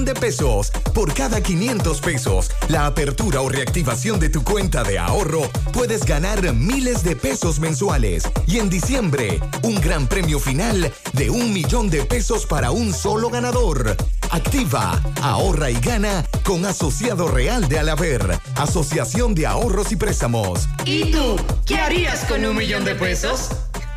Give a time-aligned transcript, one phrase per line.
[0.00, 0.70] millón de pesos.
[0.94, 5.42] Por cada 500 pesos, la apertura o reactivación de tu cuenta de ahorro,
[5.72, 8.24] puedes ganar miles de pesos mensuales.
[8.46, 13.30] Y en diciembre, un gran premio final de un millón de pesos para un solo
[13.30, 13.96] ganador.
[14.30, 20.68] Activa, ahorra y gana con Asociado Real de Alaber, Asociación de Ahorros y Préstamos.
[20.84, 21.36] ¿Y tú
[21.66, 23.50] qué harías con un millón de pesos?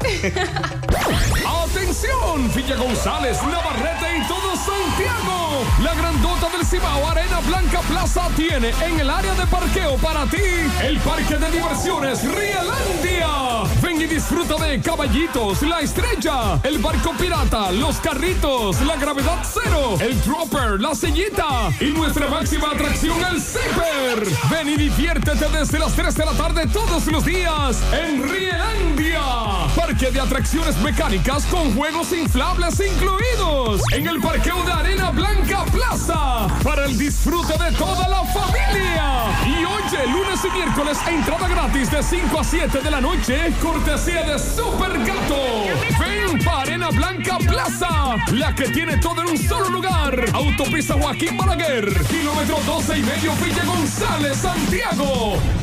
[1.63, 2.51] ¡Atención!
[2.53, 5.32] Villa González, Navarrete y todo Santiago.
[5.79, 10.37] La grandota Arena Blanca Plaza tiene en el área de parqueo para ti
[10.81, 13.69] el parque de diversiones Rielandia.
[13.79, 19.97] Ven y disfruta de caballitos, la estrella, el barco pirata, los carritos, la gravedad cero,
[19.99, 24.27] el dropper, la sillita y nuestra máxima atracción, el zipper.
[24.49, 29.21] Ven y diviértete desde las 3 de la tarde todos los días en Rielandia.
[29.75, 33.81] Parque de atracciones mecánicas con juegos inflables incluidos.
[33.91, 36.47] En el parqueo de Arena Blanca Plaza.
[36.63, 39.25] Para el disfrute de toda la familia.
[39.45, 43.53] Y oye, lunes y miércoles, entrada gratis de 5 a 7 de la noche.
[43.61, 45.65] Cortesía de Super Gato.
[45.99, 48.15] Ven para Arena Blanca Plaza.
[48.31, 50.25] La que tiene todo en un solo lugar.
[50.33, 51.85] Autopista Joaquín Balaguer.
[52.05, 55.62] Kilómetro 12 y medio Villa González, Santiago.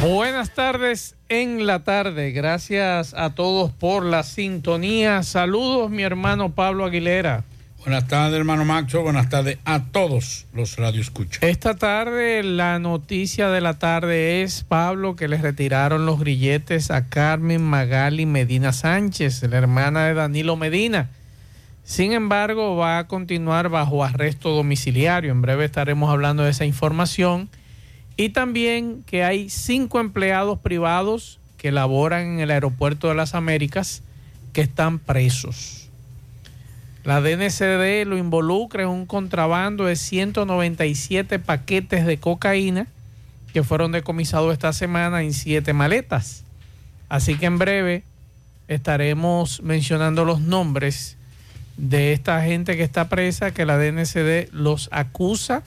[0.00, 2.30] Buenas tardes en la tarde.
[2.30, 5.24] Gracias a todos por la sintonía.
[5.24, 7.42] Saludos, mi hermano Pablo Aguilera.
[7.80, 9.02] Buenas tardes, hermano Macho.
[9.02, 11.42] Buenas tardes a todos los radioescuchas.
[11.42, 17.08] Esta tarde, la noticia de la tarde es, Pablo, que le retiraron los grilletes a
[17.08, 21.10] Carmen Magali Medina Sánchez, la hermana de Danilo Medina.
[21.82, 25.32] Sin embargo, va a continuar bajo arresto domiciliario.
[25.32, 27.48] En breve estaremos hablando de esa información.
[28.20, 34.02] Y también que hay cinco empleados privados que laboran en el aeropuerto de las Américas
[34.52, 35.88] que están presos.
[37.04, 42.88] La DNCD lo involucra en un contrabando de 197 paquetes de cocaína
[43.52, 46.42] que fueron decomisados esta semana en siete maletas.
[47.08, 48.02] Así que en breve
[48.66, 51.16] estaremos mencionando los nombres
[51.76, 55.62] de esta gente que está presa, que la DNCD los acusa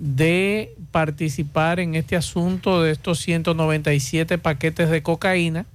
[0.00, 5.66] de participar en este asunto de estos 197 paquetes de cocaína.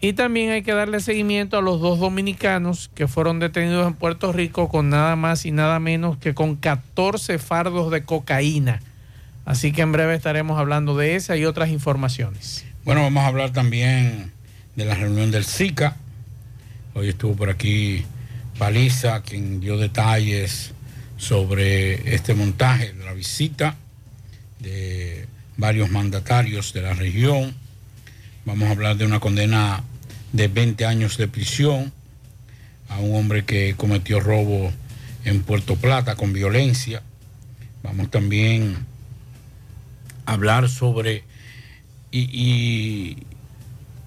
[0.00, 4.32] Y también hay que darle seguimiento a los dos dominicanos que fueron detenidos en Puerto
[4.32, 8.82] Rico con nada más y nada menos que con 14 fardos de cocaína.
[9.46, 12.66] Así que en breve estaremos hablando de esa y otras informaciones.
[12.84, 14.32] Bueno, vamos a hablar también
[14.74, 15.96] de la reunión del SICA.
[16.94, 18.04] Hoy estuvo por aquí
[18.58, 20.72] Paliza, quien dio detalles
[21.16, 23.76] sobre este montaje de la visita
[24.60, 25.26] de
[25.56, 27.54] varios mandatarios de la región.
[28.44, 29.82] Vamos a hablar de una condena
[30.32, 31.92] de 20 años de prisión
[32.88, 34.72] a un hombre que cometió robo
[35.24, 37.02] en Puerto Plata con violencia.
[37.82, 38.76] Vamos también
[40.24, 41.24] a hablar sobre,
[42.10, 43.18] y,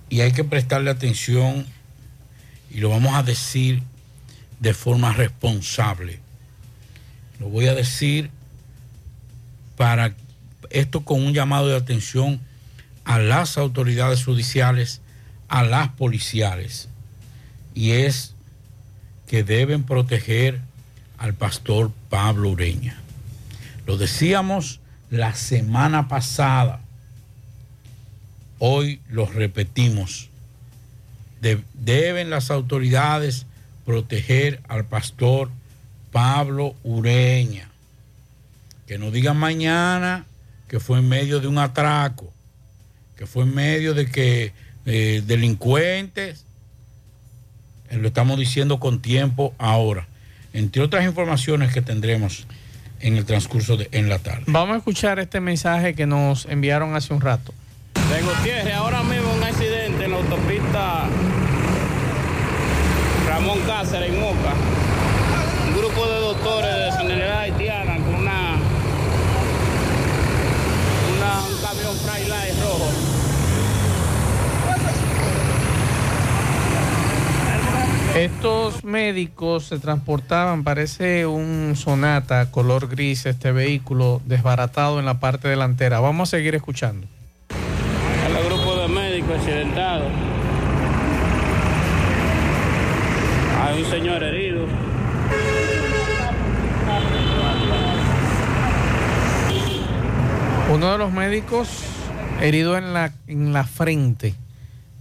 [0.09, 1.65] y, hay que prestarle atención,
[2.71, 3.81] y lo vamos a decir
[4.59, 6.18] de forma responsable.
[7.39, 8.29] Lo voy a decir
[9.77, 10.13] para
[10.69, 12.41] esto con un llamado de atención
[13.05, 15.01] a las autoridades judiciales,
[15.47, 16.89] a las policiales,
[17.73, 18.35] y es
[19.27, 20.59] que deben proteger
[21.17, 22.97] al pastor Pablo Ureña.
[23.85, 26.81] Lo decíamos la semana pasada,
[28.59, 30.29] hoy lo repetimos.
[31.73, 33.45] deben las autoridades
[33.85, 35.49] proteger al pastor
[36.11, 37.69] Pablo Ureña.
[38.87, 40.25] Que no digan mañana
[40.67, 42.31] que fue en medio de un atraco,
[43.17, 44.53] que fue en medio de que
[44.85, 46.45] eh, delincuentes,
[47.89, 50.07] eh, lo estamos diciendo con tiempo ahora,
[50.53, 52.45] entre otras informaciones que tendremos
[52.99, 54.43] en el transcurso de en la tarde.
[54.47, 57.53] Vamos a escuchar este mensaje que nos enviaron hace un rato.
[57.93, 61.07] De Gutiérrez, ahora mismo un accidente en la autopista
[63.27, 64.53] Ramón Cáceres en Moca.
[65.67, 68.55] Un grupo de doctores de Sanidad Haitiana con una,
[71.15, 72.89] una un camión Freight rojo.
[78.15, 85.47] Estos médicos se transportaban, parece un Sonata color gris, este vehículo desbaratado en la parte
[85.47, 85.99] delantera.
[85.99, 87.07] Vamos a seguir escuchando.
[88.27, 90.11] El grupo de médicos accidentados.
[93.61, 94.65] Hay un señor herido.
[100.73, 101.67] Uno de los médicos
[102.41, 104.35] herido en la, en la frente.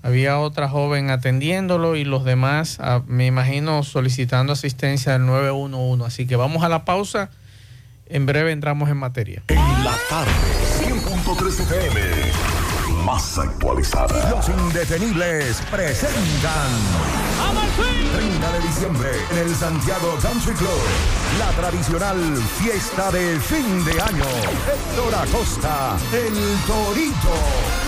[0.02, 6.06] Había otra joven atendiéndolo y los demás, ah, me imagino, solicitando asistencia del 911.
[6.06, 7.30] Así que vamos a la pausa.
[8.06, 9.42] En breve entramos en materia.
[9.48, 10.30] En la tarde,
[10.80, 12.00] 100.3 FM,
[13.04, 14.30] más actualizada.
[14.30, 16.70] Los indetenibles presentan
[18.16, 20.80] 30 de diciembre en el Santiago Country Club.
[21.38, 22.18] La tradicional
[22.60, 24.24] fiesta de fin de año.
[24.24, 26.34] Héctor Acosta, el
[26.66, 27.87] Torito.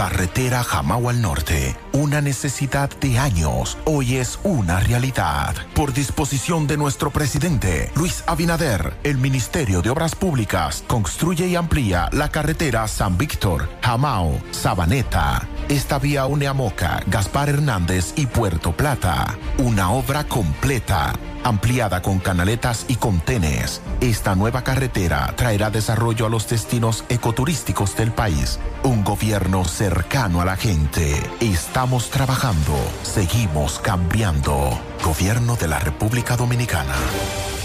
[0.00, 1.76] Carretera Jamao al Norte.
[1.92, 3.76] Una necesidad de años.
[3.84, 5.54] Hoy es una realidad.
[5.74, 12.08] Por disposición de nuestro presidente, Luis Abinader, el Ministerio de Obras Públicas construye y amplía
[12.12, 15.46] la carretera San Víctor, Jamao, Sabaneta.
[15.68, 19.36] Esta vía une a Moca, Gaspar Hernández y Puerto Plata.
[19.58, 21.12] Una obra completa
[21.44, 23.80] ampliada con canaletas y contenes.
[24.00, 28.58] Esta nueva carretera traerá desarrollo a los destinos ecoturísticos del país.
[28.82, 31.14] Un gobierno cercano a la gente.
[31.40, 34.78] Estamos trabajando, seguimos cambiando.
[35.04, 36.94] Gobierno de la República Dominicana.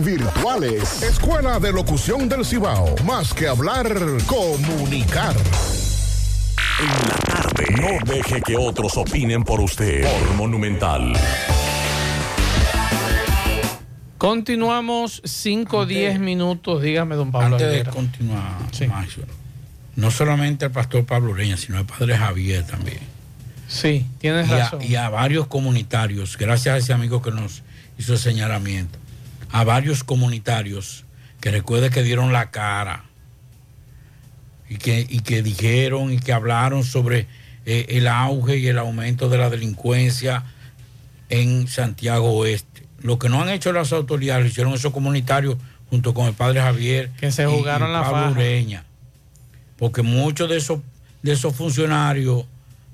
[0.00, 1.02] virtuales.
[1.02, 2.94] Escuela de Locución del Cibao.
[3.06, 3.88] Más que hablar,
[4.26, 5.34] comunicar.
[6.78, 7.64] En la tarde.
[7.80, 10.02] No deje que otros opinen por usted.
[10.02, 11.14] Por Monumental.
[14.18, 16.82] Continuamos 5 o 10 minutos.
[16.82, 17.56] Dígame, don Pablo.
[17.56, 18.58] Antes de continuar,
[19.96, 23.00] no solamente el pastor Pablo Ureña, sino el padre Javier también.
[23.68, 24.82] Sí, tienes y a, razón.
[24.82, 27.62] y a varios comunitarios, gracias a ese amigo que nos
[27.98, 28.98] hizo el señalamiento,
[29.52, 31.04] a varios comunitarios
[31.40, 33.04] que recuerde que dieron la cara
[34.68, 37.26] y que, y que dijeron y que hablaron sobre
[37.66, 40.44] eh, el auge y el aumento de la delincuencia
[41.28, 42.86] en Santiago Oeste.
[43.00, 45.56] Lo que no han hecho las autoridades, lo hicieron esos comunitarios
[45.90, 48.30] junto con el padre Javier Que se jugaron y la Pablo faja.
[48.30, 48.84] Ureña.
[49.76, 50.80] Porque muchos de esos,
[51.22, 52.46] de esos funcionarios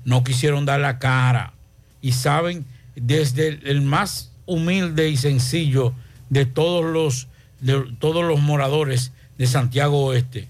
[0.03, 1.53] no quisieron dar la cara
[2.01, 5.93] y saben desde el más humilde y sencillo
[6.29, 7.27] de todos los
[7.61, 10.47] de todos los moradores de Santiago Oeste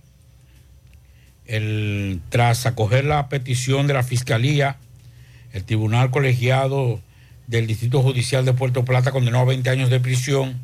[1.46, 4.76] El, tras acoger la petición de la Fiscalía,
[5.54, 7.00] el Tribunal Colegiado
[7.48, 10.60] del Distrito Judicial de Puerto Plata condenó a 20 años de prisión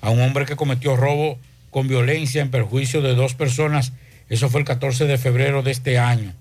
[0.00, 1.38] a un hombre que cometió robo
[1.70, 3.92] con violencia en perjuicio de dos personas.
[4.28, 6.32] Eso fue el 14 de febrero de este año.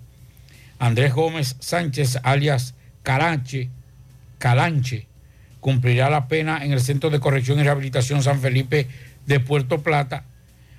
[0.80, 3.70] Andrés Gómez Sánchez, alias Calanche,
[4.40, 5.06] Calanche,
[5.60, 8.88] cumplirá la pena en el Centro de Corrección y Rehabilitación San Felipe
[9.28, 10.24] de Puerto Plata,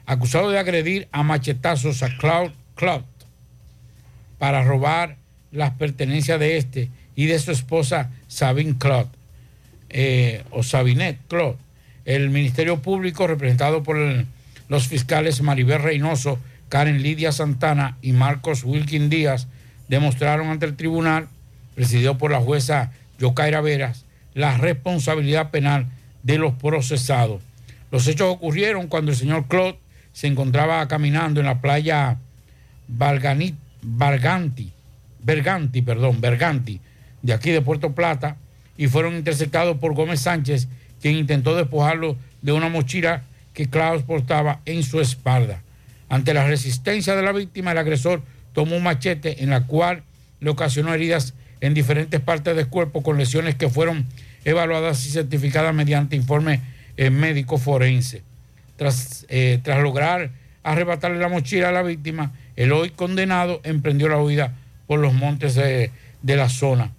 [0.06, 3.04] acusado de agredir a machetazos a Cloud Cloud
[4.38, 5.16] para robar
[5.52, 9.06] las pertenencias de este y de su esposa Sabine Cloud
[9.90, 11.56] eh, o Sabinet Cloud.
[12.04, 13.98] El Ministerio Público, representado por
[14.68, 16.38] los fiscales Maribel Reynoso,
[16.68, 19.48] Karen Lidia Santana y Marcos Wilkin Díaz,
[19.88, 21.28] demostraron ante el tribunal,
[21.74, 25.86] presidido por la jueza Yocaira Veras, la responsabilidad penal
[26.22, 27.42] de los procesados.
[27.90, 29.78] Los hechos ocurrieron cuando el señor Claude
[30.12, 32.18] se encontraba caminando en la playa
[32.88, 34.72] Barganti,
[35.20, 36.80] Berganti, perdón, Berganti,
[37.22, 38.36] de aquí de Puerto Plata,
[38.76, 40.68] y fueron interceptados por Gómez Sánchez,
[41.00, 43.22] quien intentó despojarlo de una mochila
[43.54, 45.62] que Klaus portaba en su espalda.
[46.08, 50.02] Ante la resistencia de la víctima, el agresor tomó un machete en la cual
[50.40, 54.06] le ocasionó heridas en diferentes partes del cuerpo con lesiones que fueron
[54.44, 56.60] evaluadas y certificadas mediante informe
[56.98, 58.22] eh, médico forense.
[58.76, 60.30] Tras, eh, tras lograr
[60.64, 64.54] arrebatarle la mochila a la víctima, el hoy condenado emprendió la huida
[64.86, 65.90] por los montes de,
[66.22, 66.90] de la zona.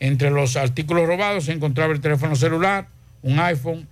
[0.00, 2.88] Entre los artículos robados se encontraba el teléfono celular,
[3.22, 3.88] un iPhone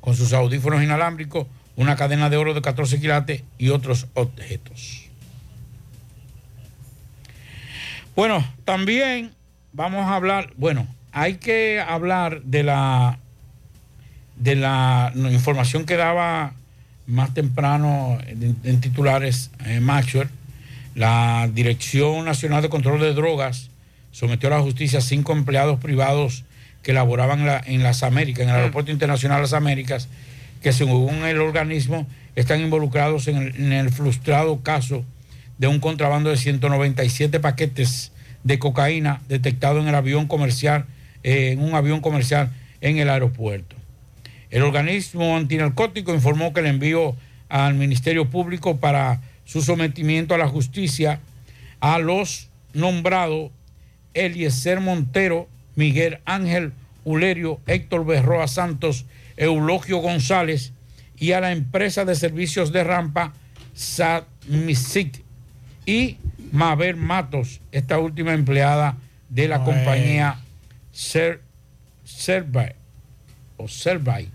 [0.00, 5.08] con sus audífonos inalámbricos, una cadena de oro de 14 quilates y otros objetos.
[8.16, 9.32] Bueno, también
[9.72, 13.18] vamos a hablar, bueno, hay que hablar de la
[14.36, 16.54] de la información que daba
[17.06, 20.28] más temprano en, titulares eh, Maxwell,
[20.94, 23.70] la Dirección Nacional de Control de Drogas
[24.12, 26.44] sometió a la justicia a cinco empleados privados
[26.82, 30.08] que laboraban en, las Américas, en el Aeropuerto Internacional de las Américas,
[30.62, 35.04] que según el organismo están involucrados en el, en el frustrado caso
[35.58, 38.12] de un contrabando de 197 paquetes
[38.44, 40.84] de cocaína detectado en el avión comercial,
[41.22, 43.76] eh, en un avión comercial en el aeropuerto.
[44.54, 47.16] El organismo antinarcótico informó que el envío
[47.48, 51.18] al Ministerio Público para su sometimiento a la justicia
[51.80, 53.50] a los nombrados
[54.14, 60.72] Eliezer Montero, Miguel Ángel Ulerio, Héctor Berroa Santos, Eulogio González
[61.18, 63.32] y a la empresa de servicios de rampa
[63.74, 65.24] Satmisic
[65.84, 66.18] y
[66.52, 68.98] Mabel Matos, esta última empleada
[69.30, 70.38] de la compañía
[70.92, 71.40] Ser,
[73.56, 74.28] o Servay.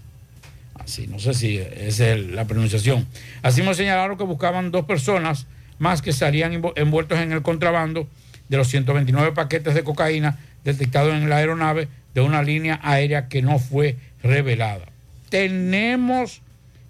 [0.89, 3.05] Así, no sé si es la pronunciación.
[3.43, 5.45] Así me señalaron que buscaban dos personas
[5.77, 8.07] más que estarían envueltos en el contrabando
[8.47, 13.43] de los 129 paquetes de cocaína detectados en la aeronave de una línea aérea que
[13.43, 14.85] no fue revelada.
[15.29, 16.41] Tenemos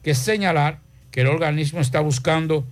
[0.02, 0.80] que señalar
[1.12, 2.64] que el organismo está buscando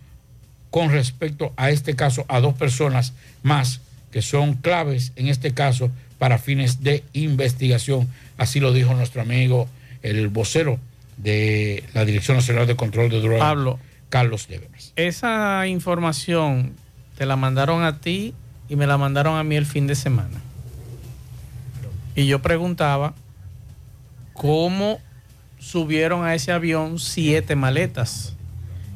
[0.72, 3.12] con respecto a este caso a dos personas
[3.44, 3.82] más
[4.14, 8.08] que son claves en este caso para fines de investigación.
[8.38, 9.68] Así lo dijo nuestro amigo,
[10.04, 10.80] el vocero
[11.18, 14.94] de la Dirección Nacional de Control de Drogas, Pablo, Carlos Deveras.
[14.96, 16.74] Esa información
[17.18, 18.34] te la mandaron a ti
[18.70, 20.42] y me la mandaron a mí el fin de semana.
[22.16, 23.14] Y yo preguntaba
[24.34, 25.00] cómo
[25.60, 28.36] subieron a ese avión siete maletas.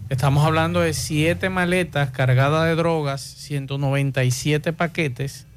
[0.09, 5.47] Estamos hablando de siete maletas cargadas de drogas, 197 paquetes.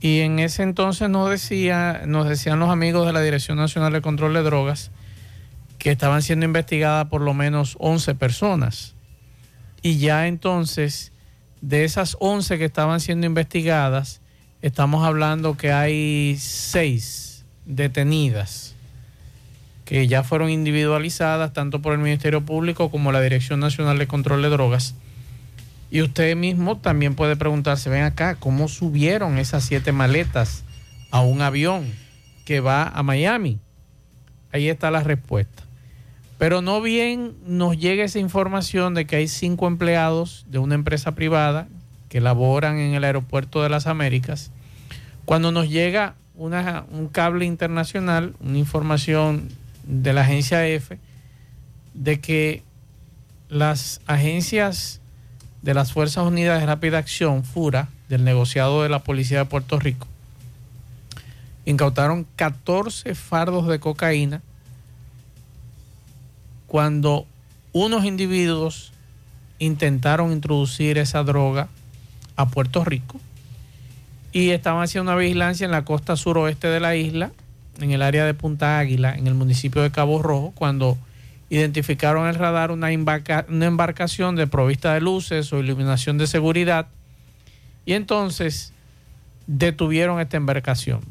[0.00, 4.02] Y en ese entonces nos, decía, nos decían los amigos de la Dirección Nacional de
[4.02, 4.90] Control de Drogas
[5.82, 8.94] que estaban siendo investigadas por lo menos 11 personas.
[9.82, 11.10] Y ya entonces,
[11.60, 14.20] de esas 11 que estaban siendo investigadas,
[14.60, 18.76] estamos hablando que hay 6 detenidas
[19.84, 24.40] que ya fueron individualizadas tanto por el Ministerio Público como la Dirección Nacional de Control
[24.40, 24.94] de Drogas.
[25.90, 30.62] Y usted mismo también puede preguntarse, ven acá, ¿cómo subieron esas siete maletas
[31.10, 31.92] a un avión
[32.44, 33.58] que va a Miami?
[34.52, 35.64] Ahí está la respuesta.
[36.42, 41.12] Pero no bien nos llega esa información de que hay cinco empleados de una empresa
[41.12, 41.68] privada
[42.08, 44.50] que laboran en el aeropuerto de las Américas,
[45.24, 49.50] cuando nos llega un cable internacional, una información
[49.84, 50.98] de la agencia F
[51.94, 52.64] de que
[53.48, 55.00] las agencias
[55.62, 59.78] de las Fuerzas Unidas de Rápida Acción, FURA, del negociado de la Policía de Puerto
[59.78, 60.08] Rico,
[61.66, 64.42] incautaron 14 fardos de cocaína
[66.72, 67.26] cuando
[67.74, 68.94] unos individuos
[69.58, 71.68] intentaron introducir esa droga
[72.34, 73.20] a Puerto Rico
[74.32, 77.30] y estaban haciendo una vigilancia en la costa suroeste de la isla,
[77.78, 80.96] en el área de Punta Águila, en el municipio de Cabo Rojo, cuando
[81.50, 86.86] identificaron el radar una, una embarcación de provista de luces o iluminación de seguridad
[87.84, 88.72] y entonces
[89.46, 91.02] detuvieron esta embarcación.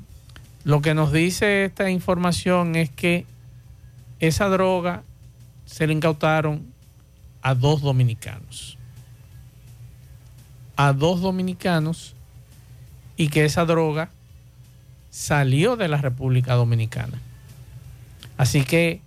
[0.63, 3.28] Lo que nos dice esta información es que
[4.19, 5.04] esa droga
[5.71, 6.65] se le incautaron
[7.41, 8.77] a dos dominicanos.
[10.75, 12.13] A dos dominicanos
[13.15, 14.10] y que esa droga
[15.12, 17.19] salió de la República Dominicana.
[18.38, 18.99] Así que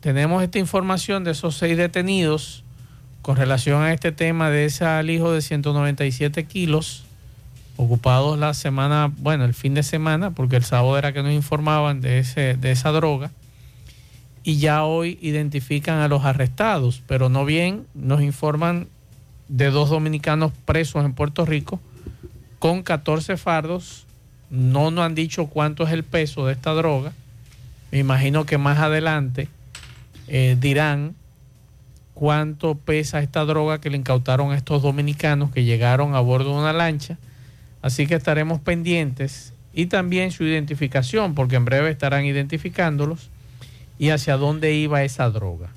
[0.00, 2.62] tenemos esta información de esos seis detenidos
[3.22, 7.04] con relación a este tema de ese alijo de 197 kilos
[7.76, 12.02] ocupados la semana, bueno, el fin de semana, porque el sábado era que nos informaban
[12.02, 13.30] de, ese, de esa droga,
[14.44, 18.88] y ya hoy identifican a los arrestados, pero no bien nos informan
[19.48, 21.80] de dos dominicanos presos en Puerto Rico
[22.58, 24.06] con 14 fardos,
[24.50, 27.12] no nos han dicho cuánto es el peso de esta droga,
[27.90, 29.48] me imagino que más adelante
[30.28, 31.14] eh, dirán
[32.14, 36.60] cuánto pesa esta droga que le incautaron a estos dominicanos que llegaron a bordo de
[36.60, 37.18] una lancha.
[37.82, 43.28] Así que estaremos pendientes y también su identificación, porque en breve estarán identificándolos
[43.98, 45.70] y hacia dónde iba esa droga.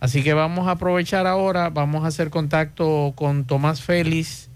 [0.00, 4.48] Así que vamos a aprovechar ahora, vamos a hacer contacto con Tomás Félix.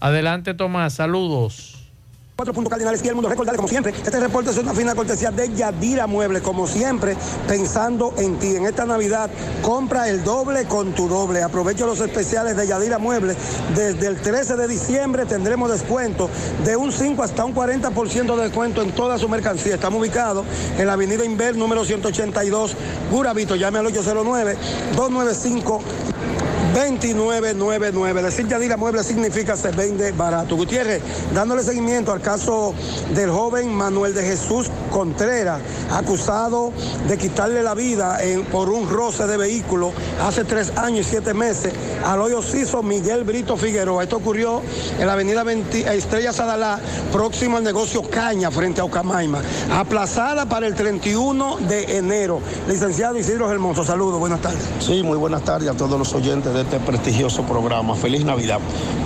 [0.00, 1.77] Adelante Tomás, saludos.
[2.38, 3.28] Cuatro puntos cardinales y el mundo.
[3.28, 6.40] Recordarle, como siempre, este reporte es una fina cortesía de Yadira Muebles.
[6.40, 7.16] Como siempre,
[7.48, 8.54] pensando en ti.
[8.54, 9.28] En esta Navidad,
[9.60, 11.42] compra el doble con tu doble.
[11.42, 13.36] Aprovecho los especiales de Yadira Muebles.
[13.74, 16.30] Desde el 13 de diciembre tendremos descuento
[16.64, 19.74] de un 5 hasta un 40% de descuento en toda su mercancía.
[19.74, 20.46] Estamos ubicados
[20.78, 22.76] en la avenida Inver, número 182,
[23.10, 23.56] Guravito.
[23.56, 24.56] Llame al 809
[24.94, 25.82] 295
[26.74, 28.22] 2999.
[28.22, 30.56] Decir Yadira Mueble significa se vende barato.
[30.56, 31.02] Gutiérrez,
[31.34, 32.74] dándole seguimiento al caso
[33.14, 36.72] del joven Manuel de Jesús Contreras, acusado
[37.06, 38.18] de quitarle la vida
[38.50, 41.72] por un roce de vehículo hace tres años y siete meses
[42.04, 44.02] al hoyo ciso Miguel Brito Figueroa.
[44.02, 44.62] Esto ocurrió
[44.98, 45.44] en la avenida
[45.92, 46.78] Estrella Sadalá,
[47.12, 49.40] próximo al negocio Caña, frente a Ocamaima,
[49.72, 52.40] aplazada para el 31 de enero.
[52.68, 54.60] Licenciado Isidro Hermoso, saludos, buenas tardes.
[54.80, 57.94] Sí, muy buenas tardes a todos los oyentes de este prestigioso programa.
[57.94, 58.58] Feliz Navidad.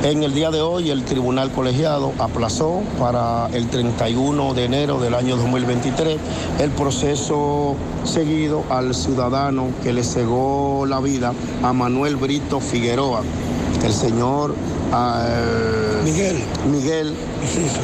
[0.03, 5.14] En el día de hoy el Tribunal Colegiado aplazó para el 31 de enero del
[5.14, 6.18] año 2023
[6.59, 13.22] el proceso seguido al ciudadano que le cegó la vida a Manuel Brito Figueroa.
[13.85, 14.57] El señor
[14.92, 15.26] ah,
[16.05, 16.44] Miguel.
[16.70, 17.14] Miguel,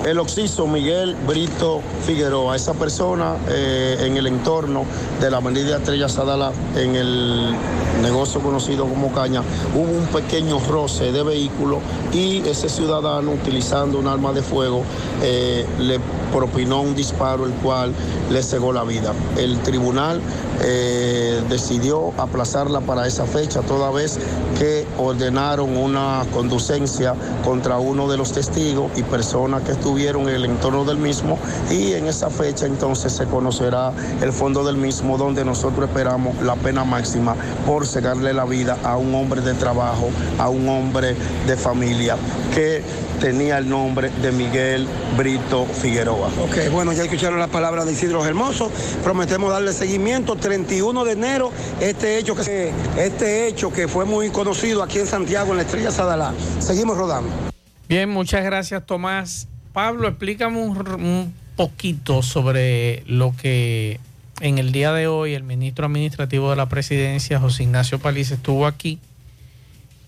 [0.06, 4.84] el oxiso Miguel Brito Figueroa, esa persona eh, en el entorno
[5.20, 7.54] de la avenida Estrella Sadala, en el
[8.02, 9.42] negocio conocido como Caña,
[9.74, 11.80] hubo un pequeño roce de vehículo
[12.12, 14.82] y ese ciudadano utilizando un arma de fuego
[15.22, 15.98] eh, le
[16.32, 17.92] propinó un disparo el cual
[18.30, 19.12] le cegó la vida.
[19.36, 20.20] El tribunal
[20.62, 24.18] eh, decidió aplazarla para esa fecha, toda vez
[24.58, 30.44] que ordenaron una conducencia contra uno de los testigos y personas que estuvieron en el
[30.44, 31.38] entorno del mismo
[31.70, 33.92] y en esa fecha entonces se conocerá
[34.22, 38.96] el fondo del mismo donde nosotros esperamos la pena máxima por cegarle la vida a
[38.96, 41.14] un hombre de trabajo, a un hombre
[41.46, 42.16] de familia
[42.54, 42.82] que
[43.20, 46.28] tenía el nombre de Miguel Brito Figueroa.
[46.42, 48.70] Ok, bueno, ya escucharon las palabras de Isidro Hermoso.
[49.02, 50.36] Prometemos darle seguimiento.
[50.48, 55.50] 31 de enero, este hecho que, este hecho que fue muy conocido aquí en Santiago,
[55.50, 56.32] en la Estrella Sadalá.
[56.58, 57.30] Seguimos rodando.
[57.86, 59.46] Bien, muchas gracias, Tomás.
[59.74, 64.00] Pablo, explícame un, un poquito sobre lo que
[64.40, 68.66] en el día de hoy el ministro administrativo de la presidencia, José Ignacio Paliza, estuvo
[68.66, 69.00] aquí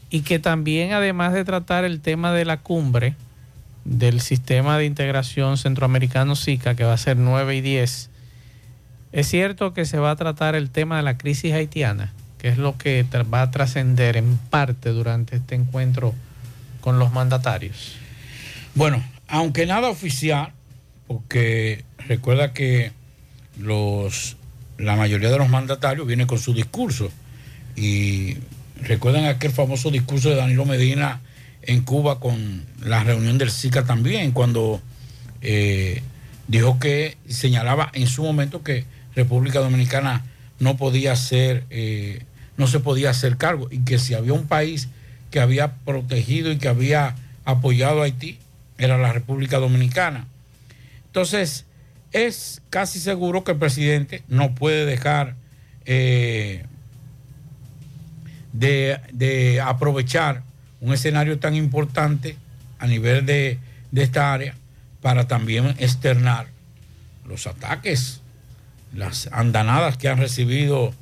[0.09, 3.15] y que también además de tratar el tema de la cumbre
[3.85, 8.10] del sistema de integración centroamericano SICA, que va a ser 9 y 10,
[9.13, 12.59] es cierto que se va a tratar el tema de la crisis haitiana, que es
[12.59, 16.15] lo que va a trascender en parte durante este encuentro
[16.81, 17.97] con los mandatarios.
[18.75, 20.53] Bueno, aunque nada oficial,
[21.07, 22.93] porque recuerda que
[23.59, 24.37] los,
[24.79, 27.11] la mayoría de los mandatarios vienen con su discurso
[27.77, 28.37] y
[28.83, 31.21] Recuerdan aquel famoso discurso de Danilo Medina
[31.63, 34.81] en Cuba con la reunión del SICA también, cuando
[35.43, 36.03] eh,
[36.49, 40.25] dijo que señalaba en su momento que República Dominicana
[40.59, 42.25] no podía ser, eh,
[42.57, 44.89] no se podía hacer cargo y que si había un país
[45.31, 48.39] que había protegido y que había apoyado a Haití,
[48.79, 50.27] era la República Dominicana.
[51.07, 51.67] Entonces,
[52.13, 55.35] es casi seguro que el presidente no puede dejar
[55.85, 56.65] eh,
[58.53, 60.43] de, de aprovechar
[60.81, 62.37] un escenario tan importante
[62.79, 63.59] a nivel de,
[63.91, 64.55] de esta área
[65.03, 66.49] para también externar
[67.27, 68.20] los ataques,
[68.93, 70.93] las andanadas que han recibido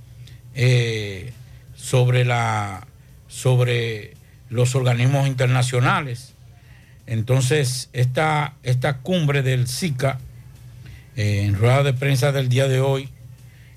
[0.55, 1.33] eh,
[1.74, 2.87] sobre, la,
[3.29, 4.14] sobre
[4.51, 6.35] los organismos internacionales.
[7.07, 10.18] Entonces, esta, esta cumbre del SICA,
[11.16, 13.09] eh, en rueda de prensa del día de hoy,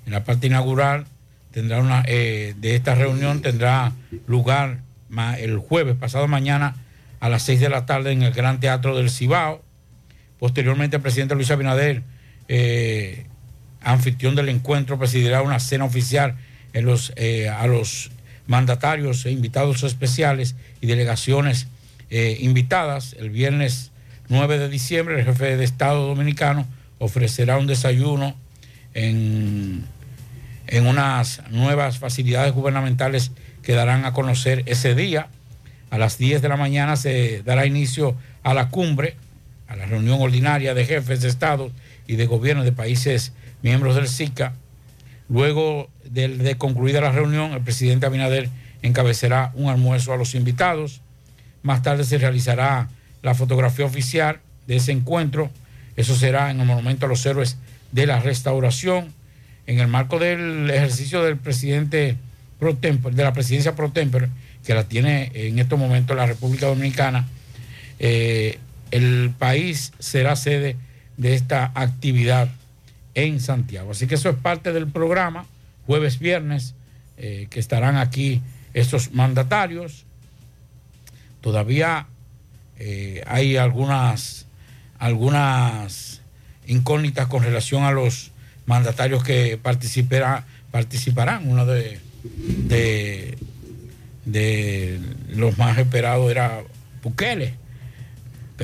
[0.06, 1.06] en la parte inaugural,
[1.50, 3.92] tendrá una, eh, de esta reunión tendrá
[4.26, 4.80] lugar
[5.38, 6.74] el jueves, pasado mañana,
[7.20, 9.62] a las 6 de la tarde en el Gran Teatro del Cibao.
[10.38, 12.02] Posteriormente, el presidente Luis Abinader,
[13.84, 16.36] anfitrión del encuentro, presidirá una cena oficial
[16.74, 18.10] eh, a los
[18.46, 21.68] mandatarios e invitados especiales y delegaciones
[22.10, 23.14] eh, invitadas.
[23.18, 23.90] El viernes
[24.28, 26.66] 9 de diciembre, el jefe de Estado dominicano
[26.98, 28.34] ofrecerá un desayuno
[28.94, 29.84] en,
[30.66, 35.28] en unas nuevas facilidades gubernamentales que darán a conocer ese día.
[35.90, 39.16] A las 10 de la mañana se dará inicio a la cumbre,
[39.68, 41.70] a la reunión ordinaria de jefes de Estado
[42.06, 44.54] y de gobierno de países miembros del SICA.
[45.28, 48.48] Luego de, concluida la reunión, el presidente Abinader
[48.82, 51.00] encabezará un almuerzo a los invitados.
[51.62, 52.88] Más tarde se realizará
[53.22, 55.50] la fotografía oficial de ese encuentro.
[55.96, 57.56] Eso será en el Monumento a los Héroes
[57.92, 59.12] de la Restauración,
[59.66, 62.16] en el marco del ejercicio del presidente
[62.58, 64.28] pro tempore, de la presidencia pro tempore,
[64.66, 67.26] que la tiene en estos momentos la República Dominicana.
[67.98, 68.58] Eh,
[68.90, 70.76] el país será sede
[71.16, 72.48] de esta actividad
[73.14, 73.90] en Santiago.
[73.92, 75.46] Así que eso es parte del programa,
[75.86, 76.74] jueves, viernes,
[77.18, 78.40] eh, que estarán aquí
[78.74, 80.04] estos mandatarios.
[81.40, 82.06] Todavía
[82.78, 84.46] eh, hay algunas,
[84.98, 86.20] algunas
[86.66, 88.30] incógnitas con relación a los
[88.66, 91.48] mandatarios que participará- participarán.
[91.48, 93.36] Uno de, de,
[94.24, 96.62] de los más esperados era
[97.02, 97.54] Bukele.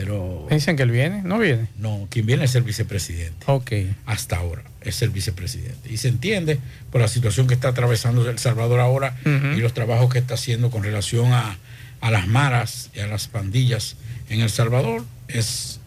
[0.00, 1.68] Pero Dicen que él viene, no viene.
[1.78, 3.44] no, quien viene es el vicepresidente.
[3.46, 3.72] Ok.
[4.06, 5.92] Hasta ahora es el vicepresidente.
[5.92, 6.58] Y se entiende
[6.90, 10.70] por la situación que está atravesando El Salvador ahora y los trabajos que está haciendo
[10.70, 11.56] con relación a,
[12.00, 13.96] a las maras y a las pandillas
[14.30, 15.04] en El Salvador.
[15.26, 15.80] Es,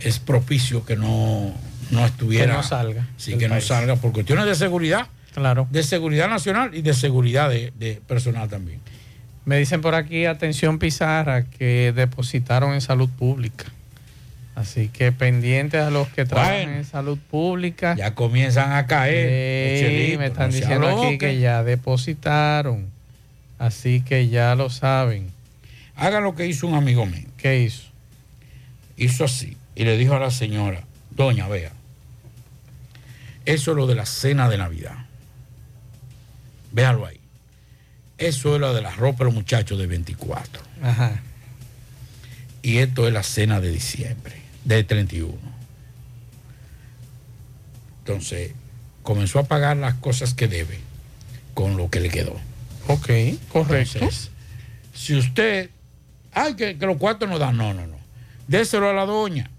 [0.00, 1.54] es propicio que no,
[1.90, 2.46] no estuviera.
[2.46, 5.06] Que no salga Sí, que no salga por cuestiones de seguridad.
[5.34, 5.68] Claro.
[5.70, 8.80] De seguridad nacional y de seguridad de, de personal también.
[9.48, 13.64] Me dicen por aquí, atención Pizarra, que depositaron en salud pública.
[14.54, 16.72] Así que pendientes a los que trabajan Bueno.
[16.76, 17.94] en salud pública.
[17.96, 19.78] Ya comienzan a caer.
[19.78, 22.90] Sí, los chelitos, me están no diciendo aquí que ya depositaron.
[23.58, 25.30] Así que ya lo saben.
[25.96, 27.28] Hagan lo que hizo un amigo mío.
[27.38, 27.84] ¿Qué hizo?
[28.98, 31.72] Hizo así y le dijo a la señora, doña, vea,
[33.46, 35.06] eso es lo de la cena de Navidad.
[36.70, 37.17] Véalo ahí.
[38.18, 40.60] Eso es lo de la ropa de los muchachos de 24.
[40.82, 41.20] Ajá.
[42.62, 45.32] Y esto es la cena de diciembre, de 31.
[48.00, 48.52] Entonces,
[49.02, 50.78] comenzó a pagar las cosas que debe
[51.54, 52.36] con lo que le quedó.
[52.88, 53.08] Ok,
[53.52, 53.98] correcto.
[53.98, 54.30] Entonces,
[54.94, 55.70] si usted,
[56.32, 57.96] ay, que, que los cuartos no dan, no, no, no.
[58.48, 59.50] Déselo a la doña.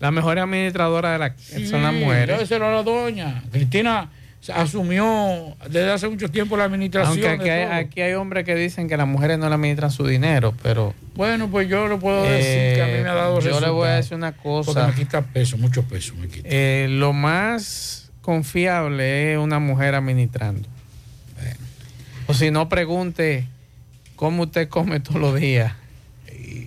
[0.00, 1.34] La mejor administradora de la,
[1.68, 2.38] son las Sí, mujeres.
[2.40, 3.44] Déselo a la doña.
[3.52, 4.10] Cristina
[4.54, 7.10] asumió desde hace mucho tiempo la administración.
[7.26, 10.06] Aunque aquí hay, aquí hay hombres que dicen que las mujeres no le administran su
[10.06, 10.94] dinero, pero...
[11.14, 13.68] Bueno, pues yo le puedo decir que a mí me ha dado Eh, Yo le
[13.70, 14.88] voy a decir una Porque cosa.
[14.88, 16.48] me quita peso, mucho peso me quita.
[16.50, 20.68] Eh, lo más confiable es una mujer administrando.
[22.26, 23.46] O si no, pregunte
[24.16, 25.74] cómo usted come todos los días.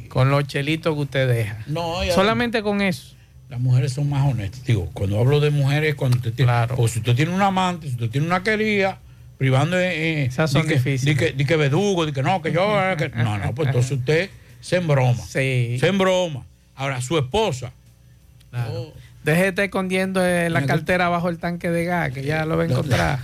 [0.10, 1.58] Con los chelitos que usted deja.
[1.68, 3.15] No, Solamente con eso.
[3.56, 4.66] Las mujeres son más honestas.
[4.66, 6.52] Digo, cuando hablo de mujeres, cuando usted tiene.
[6.76, 9.00] O si usted tiene un amante, si usted tiene una querida,
[9.38, 10.26] privando de.
[10.26, 11.16] Esas son di que, difíciles.
[11.18, 12.62] di que, di que verdugo, di que no, que yo.
[12.92, 15.24] eh, que- no, no, pues entonces usted se embroma.
[15.26, 15.78] Sí.
[15.80, 16.46] Se embroma.
[16.76, 17.72] Ahora, su esposa.
[18.54, 18.92] oh,
[19.24, 22.58] Deje de estar escondiendo eh, la cartera bajo el tanque de gas, que ya lo
[22.58, 23.20] va a encontrar.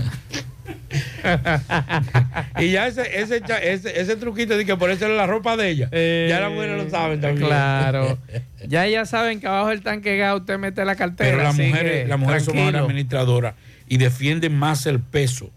[2.59, 5.69] y ya ese, ese, ese, ese truquito de que por eso era la ropa de
[5.69, 5.89] ella.
[5.91, 7.47] ya las mujeres lo saben también.
[7.47, 8.17] Claro.
[8.67, 11.31] Ya ya saben que abajo del tanque gas usted mete la cartera.
[11.31, 13.55] Pero las mujeres, que las mujeres son mejores administradoras
[13.87, 15.49] y defienden más el peso.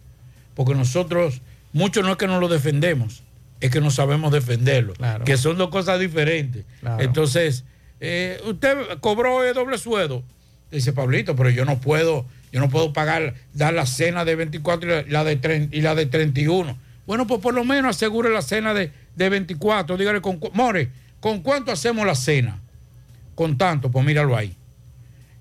[0.55, 1.43] Porque nosotros,
[1.75, 3.23] mucho no es que no lo defendemos,
[3.61, 4.95] es que no sabemos defenderlo.
[5.25, 6.65] Que son dos cosas diferentes.
[6.81, 7.03] Claro.
[7.03, 7.65] Entonces,
[8.01, 10.23] eh, usted cobró el doble sueldo.
[10.71, 15.01] Dice Pablito, pero yo no puedo, yo no puedo pagar, dar la cena de 24
[15.01, 16.79] y la, de, 30 y la de 31.
[17.05, 19.97] Bueno, pues por lo menos asegure la cena de, de 24.
[19.97, 20.89] Dígale, con, More,
[21.19, 22.61] ¿con cuánto hacemos la cena?
[23.35, 24.55] Con tanto, pues míralo ahí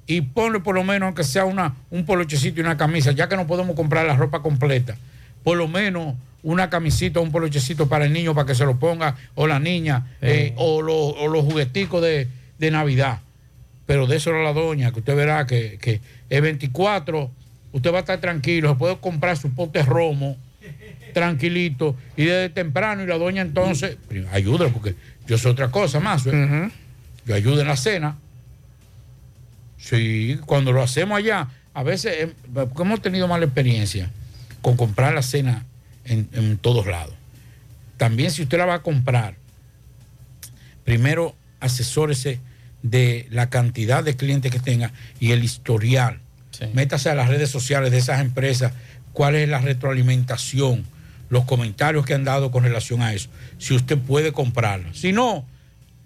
[0.08, 3.36] y ponle por lo menos, aunque sea una, un polochecito y una camisa, ya que
[3.38, 4.98] no podemos comprar la ropa completa,
[5.44, 9.16] por lo menos una camisita, un polochecito para el niño para que se lo ponga,
[9.36, 12.28] o la niña, eh, o, lo- o los jugueticos de,
[12.60, 13.20] de Navidad.
[13.86, 17.32] Pero de eso era la doña, que usted verá que, que el 24
[17.74, 20.38] usted va a estar tranquilo, se puede comprar su pote romo,
[21.14, 23.98] tranquilito, y desde temprano, y la doña entonces,
[24.32, 24.96] ayúdalo, porque
[25.28, 26.26] yo sé otra cosa más.
[26.28, 26.70] ¿eh?
[27.26, 28.18] Yo ayudo en la cena.
[29.78, 34.10] Sí, cuando lo hacemos allá, a veces porque hemos tenido mala experiencia
[34.62, 35.66] con comprar la cena
[36.06, 37.14] en, en todos lados.
[37.98, 39.36] También si usted la va a comprar,
[40.86, 42.40] primero asesórese
[42.84, 46.20] de la cantidad de clientes que tenga y el historial.
[46.74, 48.74] Métase a las redes sociales de esas empresas,
[49.12, 50.86] cuál es la retroalimentación,
[51.30, 53.30] los comentarios que han dado con relación a eso.
[53.58, 54.94] Si usted puede comprarla.
[54.94, 55.46] Si no,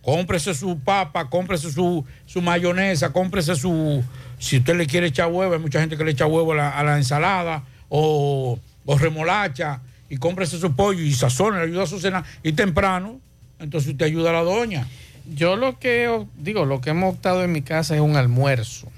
[0.01, 4.03] cómprese su papa, cómprese su, su mayonesa, cómprese su...
[4.39, 6.69] Si usted le quiere echar huevo, hay mucha gente que le echa huevo a la,
[6.69, 11.87] a la ensalada o, o remolacha y cómprese su pollo y sazone, le ayuda a
[11.87, 13.19] su cena y temprano,
[13.59, 14.87] entonces usted ayuda a la doña.
[15.33, 18.89] Yo lo que digo, lo que hemos optado en mi casa es un almuerzo.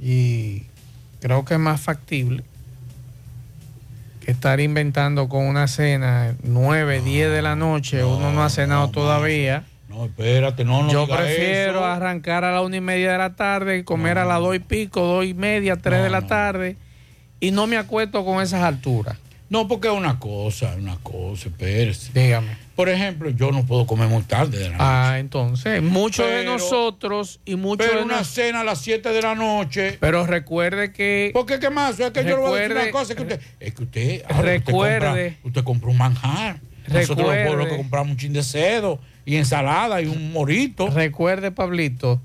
[0.00, 0.64] Y
[1.20, 2.44] creo que es más factible
[4.20, 8.90] que estar inventando con una cena 9, 10 de la noche, uno no ha cenado
[8.90, 9.64] todavía.
[9.88, 11.84] No, espérate, no, no Yo prefiero eso.
[11.86, 15.00] arrancar a la una y media de la tarde, comer a las dos y pico,
[15.00, 16.76] dos y media, tres de la tarde,
[17.40, 19.16] y no me acuesto con esas alturas.
[19.48, 22.12] No, porque es una cosa, una cosa, espérese.
[22.12, 22.67] Dígame.
[22.78, 24.84] Por ejemplo, yo no puedo comer muy tarde de la noche.
[24.86, 29.08] Ah, entonces, muchos de nosotros y muchos Pero de una nos- cena a las 7
[29.08, 29.96] de la noche.
[29.98, 31.32] Pero recuerde que.
[31.34, 33.22] Porque qué más, es que yo le voy a decir Recuerde- una cosa, es que
[33.24, 35.00] usted, es que usted, ahora usted Recuerde-
[35.32, 36.60] compra, usted compra un manjar.
[36.86, 40.88] Nosotros los Recuerde- pueblos que compramos un chin de cedo y ensalada y un morito.
[40.88, 42.20] Recuerde, Pablito,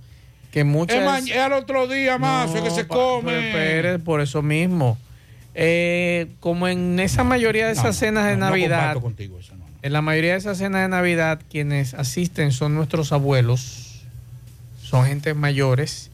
[0.52, 1.28] que muchas.
[1.28, 3.98] Es, al otro día más, es que se come.
[4.06, 5.00] por eso mismo.
[5.56, 9.40] Eh, como en esa mayoría de esas No, cenas de no, no Navidad, comparto contigo
[9.40, 9.64] eso, no.
[9.84, 14.02] En la mayoría de esas cenas de Navidad, quienes asisten son nuestros abuelos,
[14.82, 16.10] son gente mayores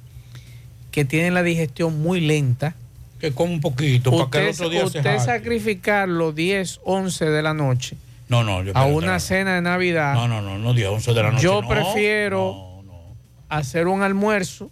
[0.91, 2.75] que tienen la digestión muy lenta.
[3.19, 5.23] Que come un poquito, para que el otro día se usted jacte.
[5.23, 9.19] sacrificarlo 10, 11 de la noche No, no, yo a una no.
[9.19, 10.15] cena de Navidad.
[10.15, 11.43] No, no, no, no, 10, 11 de la noche.
[11.43, 11.67] Yo no.
[11.67, 12.83] prefiero
[13.49, 14.71] hacer un almuerzo.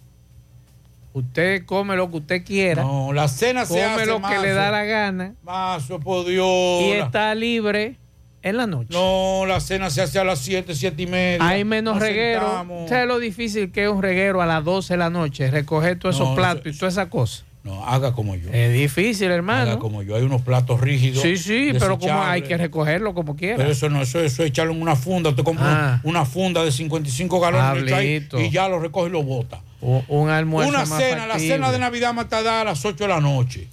[1.12, 2.82] Usted come lo que usted quiera.
[2.82, 5.34] No, la cena se come hace, lo que le da la gana.
[5.44, 6.82] Mazo, por Dios.
[6.82, 7.96] Y está libre
[8.42, 8.88] en la noche.
[8.90, 11.46] No, la cena se hace a las 7, 7 y media.
[11.48, 12.40] Hay menos Nos reguero.
[12.46, 12.88] sentamos.
[12.88, 15.50] ¿Sabe lo difícil que es un reguero a las 12 de la noche?
[15.50, 17.44] Recoger todos esos platos y todas esas cosas.
[17.64, 18.48] No, haga como yo.
[18.50, 19.72] Es difícil, hermano.
[19.72, 20.16] Haga como yo.
[20.16, 21.20] Hay unos platos rígidos.
[21.20, 23.56] Sí, sí, pero como hay que recogerlo como quiera.
[23.56, 25.30] Pero eso no, eso, eso es echarlo en una funda.
[25.30, 26.00] Usted compra Ah.
[26.04, 29.60] una funda de 55 galones ahí y ya lo recoge y lo bota.
[29.80, 33.04] Un, un almuerzo Una más cena, la cena de Navidad más tardada a las 8
[33.04, 33.68] de la noche.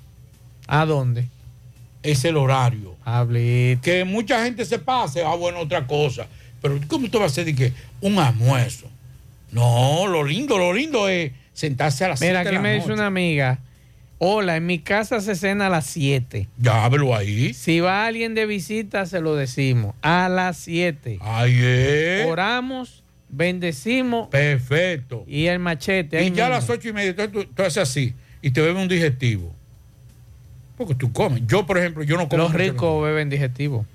[0.68, 1.28] ¿A dónde?
[2.04, 2.95] Es el horario.
[3.82, 6.28] Que mucha gente se pase, ah, bueno, otra cosa.
[6.62, 8.90] Pero ¿cómo usted va a hacer de que un almuerzo?
[9.52, 12.76] No, lo lindo, lo lindo es sentarse a las Mira, 7 de aquí la me
[12.76, 13.60] dice una amiga.
[14.18, 16.48] Hola, en mi casa se cena a las 7.
[16.58, 17.54] Ya, háblelo ahí.
[17.54, 19.94] Si va alguien de visita, se lo decimos.
[20.02, 21.20] A las 7.
[21.22, 22.26] Ahí es.
[22.26, 24.30] Oramos, bendecimos.
[24.30, 25.26] Perfecto.
[25.28, 26.24] Y el machete.
[26.24, 28.82] Y ya a las ocho y media, entonces tú, tú haces así y te bebes
[28.82, 29.55] un digestivo.
[30.78, 31.44] Porque tú comes.
[31.48, 32.44] Yo, por ejemplo, yo no como.
[32.44, 33.86] Los ricos beben digestivo.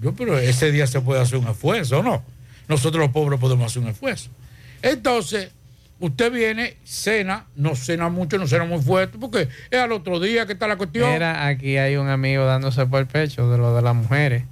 [0.00, 2.22] Yo, pero ese día se puede hacer un esfuerzo, ¿no?
[2.68, 4.30] Nosotros los pobres podemos hacer un esfuerzo.
[4.82, 5.50] Entonces,
[5.98, 10.46] usted viene, cena, no cena mucho, no cena muy fuerte, porque es al otro día
[10.46, 11.12] que está la cuestión.
[11.12, 14.44] Mira, aquí hay un amigo dándose por el pecho de lo de las mujeres.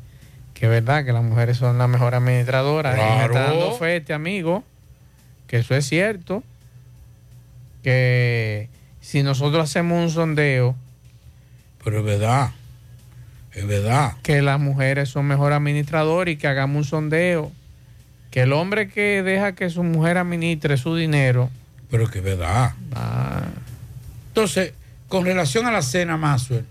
[0.53, 2.97] Que es verdad que las mujeres son las mejores administradoras.
[2.97, 3.35] Y me está Claro.
[3.61, 4.65] dando fe este amigo
[5.47, 6.43] que eso es cierto.
[7.83, 8.69] Que
[9.01, 10.75] si nosotros hacemos un sondeo,
[11.85, 12.51] Pero es verdad.
[13.53, 14.13] Es verdad.
[14.23, 17.53] que las mujeres son mejor administradoras y que hagamos un sondeo.
[18.31, 21.51] Que el hombre que deja que su mujer administre su dinero.
[21.91, 22.73] Pero que es verdad.
[24.29, 24.75] Entonces,
[25.09, 26.65] con relación a la cena, Maxwell.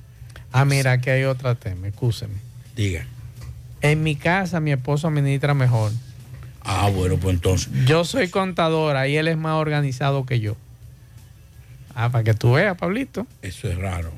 [0.52, 2.36] Ah, mira, aquí hay otro tema, escúcheme.
[2.76, 3.06] Diga.
[3.82, 5.92] En mi casa mi esposo administra mejor.
[6.62, 7.70] Ah, bueno, pues entonces.
[7.86, 10.56] Yo soy contadora y él es más organizado que yo.
[11.96, 13.26] Ah, para que tú veas, Pablito.
[13.42, 14.12] Eso es raro.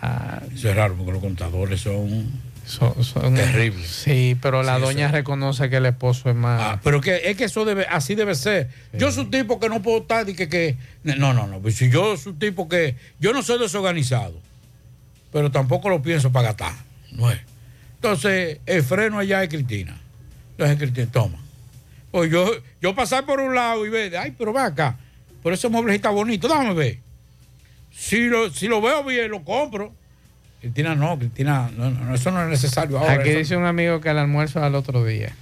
[0.00, 2.30] Ah, Eso es raro porque los contadores son,
[2.66, 3.86] son, son- terribles.
[3.88, 6.60] Sí, pero la Sí, doña eso- reconoce que el esposo es más.
[6.62, 8.68] Ah, pero que es que eso debe, así debe ser.
[8.92, 11.60] Yo soy un tipo que no puedo estar y que, que no, no, no.
[11.60, 14.34] Pues si yo soy un tipo que yo no soy desorganizado,
[15.32, 16.72] pero tampoco lo pienso para gastar.
[17.12, 17.40] No es.
[17.96, 19.98] Entonces, el freno allá es Cristina.
[20.52, 21.38] Entonces, Cristina, toma.
[22.10, 24.96] Pues yo, yo pasar por un lado y ver, ay, pero ve acá,
[25.42, 26.98] por ese mueble está bonito, déjame ver.
[27.98, 29.92] Si lo, si lo veo bien, lo compro.
[30.60, 33.14] Cristina no, Cristina, no, no, eso no es necesario ahora.
[33.14, 35.32] Aquí eso- dice un amigo que el almuerzo es al otro día.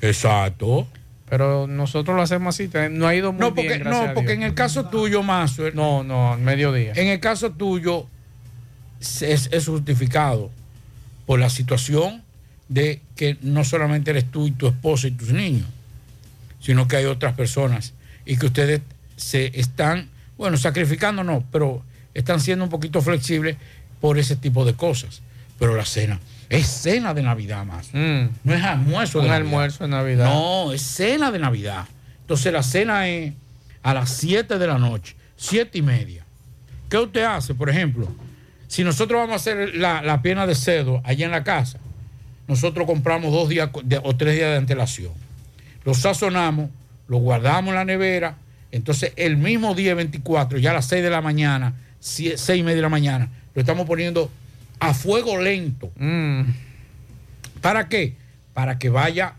[0.00, 0.86] Exacto.
[1.28, 4.14] Pero nosotros lo hacemos así, no ha ido muy No, porque, bien, gracias no, a
[4.14, 4.36] porque Dios.
[4.38, 6.92] en el caso tuyo, más No, no, al mediodía.
[6.94, 8.06] En el caso tuyo,
[9.00, 10.50] es, es justificado
[11.26, 12.22] por la situación
[12.68, 15.66] de que no solamente eres tú y tu esposa y tus niños,
[16.60, 17.94] sino que hay otras personas
[18.24, 18.80] y que ustedes
[19.16, 21.82] se están, bueno, sacrificando no, pero
[22.18, 23.56] están siendo un poquito flexibles
[24.00, 25.22] por ese tipo de cosas.
[25.58, 27.92] Pero la cena, es cena de Navidad más.
[27.94, 29.26] No es almuerzo de Mm.
[29.26, 29.36] Un Navidad.
[29.36, 30.24] almuerzo de Navidad.
[30.26, 31.86] No, es cena de Navidad.
[32.20, 33.32] Entonces la cena es
[33.82, 36.24] a las 7 de la noche, 7 y media.
[36.90, 38.08] ¿Qué usted hace, por ejemplo?
[38.68, 41.78] Si nosotros vamos a hacer la, la pierna de cerdo allá en la casa,
[42.48, 45.12] nosotros compramos dos días de- o tres días de antelación.
[45.84, 46.68] Lo sazonamos,
[47.08, 48.36] lo guardamos en la nevera.
[48.72, 52.76] Entonces, el mismo día 24, ya a las 6 de la mañana, 6 y media
[52.76, 54.30] de la mañana, lo estamos poniendo
[54.80, 55.90] a fuego lento.
[55.98, 56.42] Mm.
[57.60, 58.14] ¿Para qué?
[58.54, 59.34] Para que vaya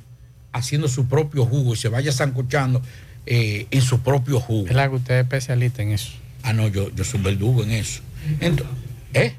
[0.51, 2.81] haciendo su propio jugo y se vaya zancochando
[3.25, 4.67] eh, en su propio jugo.
[4.67, 6.11] Es la que usted es especialista en eso.
[6.43, 8.01] Ah, no, yo, yo soy un verdugo en eso.
[8.39, 8.65] Ento-
[9.13, 9.33] ¿Eh?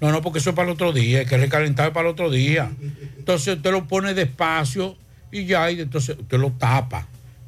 [0.00, 2.30] No, no, porque eso es para el otro día, hay que recalentar para el otro
[2.30, 2.70] día.
[3.18, 4.96] Entonces usted lo pone despacio
[5.32, 7.06] y ya, y entonces usted lo tapa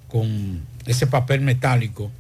[0.09, 2.11] con ese papel metálico,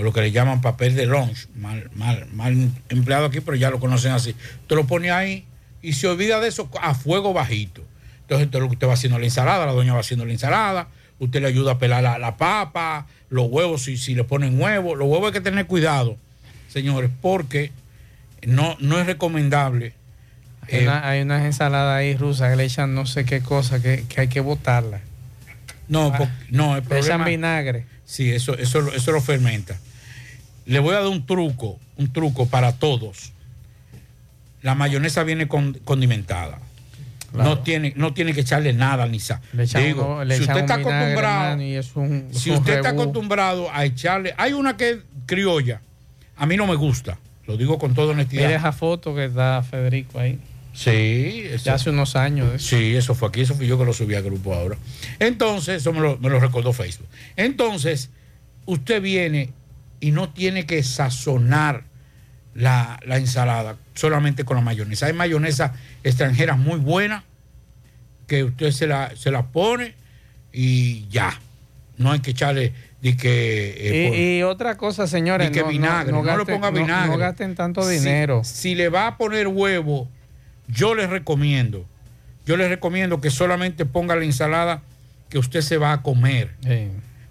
[0.00, 3.70] o lo que le llaman papel de lunch, mal, mal, mal empleado aquí, pero ya
[3.70, 4.34] lo conocen así.
[4.62, 5.44] Usted lo pone ahí
[5.82, 7.82] y se olvida de eso a fuego bajito.
[8.22, 10.88] Entonces, que usted va haciendo la ensalada, la doña va haciendo la ensalada,
[11.18, 14.96] usted le ayuda a pelar la, la papa, los huevos, si, si le ponen huevos,
[14.96, 16.16] los huevos hay que tener cuidado,
[16.68, 17.72] señores, porque
[18.46, 19.94] no, no es recomendable.
[20.62, 23.82] Hay, eh, una- hay unas ensaladas ahí rusas que le echan no sé qué cosa
[23.82, 25.00] que, que hay que botarla.
[25.88, 27.24] No, po- no, el Le echan problema.
[27.24, 27.84] vinagre.
[28.04, 29.76] Sí, eso, eso, eso lo fermenta.
[30.70, 33.32] Le voy a dar un truco, un truco para todos.
[34.62, 36.58] La mayonesa viene con- condimentada.
[37.32, 39.40] No tiene, no tiene que echarle nada ni sal.
[39.52, 44.34] Digo, uno- si usted está vinagre, acostumbrado, es un- si usted está acostumbrado a echarle,
[44.36, 45.80] hay una que es criolla.
[46.36, 47.18] A mí no me gusta.
[47.46, 48.46] Lo digo con toda honestidad.
[48.46, 50.38] Mira esa foto que da Federico ahí.
[50.72, 52.54] Sí, eso, Ya hace unos años.
[52.54, 52.76] eso.
[52.76, 54.76] Sí, eso fue aquí, eso fui yo que lo subí al grupo ahora.
[55.18, 57.08] Entonces, eso me lo, me lo recordó Facebook.
[57.36, 58.10] Entonces,
[58.66, 59.50] usted viene
[60.00, 61.84] y no tiene que sazonar
[62.54, 65.06] la, la ensalada solamente con la mayonesa.
[65.06, 67.22] Hay mayonesa extranjeras muy buenas
[68.26, 69.94] que usted se la, se la pone
[70.52, 71.38] y ya.
[71.98, 72.72] No hay que echarle
[73.02, 73.74] de que...
[73.78, 77.10] eh, por- Y, otra cosa, señores, que no, vinagre, no, no le gasten- ponga vinagre.
[77.12, 78.42] No, gasten tanto dinero.
[78.44, 80.08] Si, le va a poner huevo,
[80.68, 81.84] yo les recomiendo,
[82.46, 84.82] yo les recomiendo que solamente ponga la ensalada
[85.28, 86.50] que usted se va a comer.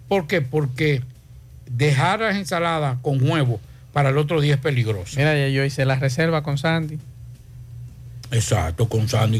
[0.07, 0.41] ¿Por qué?
[0.41, 1.01] Porque
[1.69, 3.59] dejar las ensaladas con huevo
[3.93, 5.15] para el otro día es peligroso.
[5.17, 6.99] Mira, ya yo hice la reserva con Sandy.
[8.31, 9.39] Exacto, con Sandy.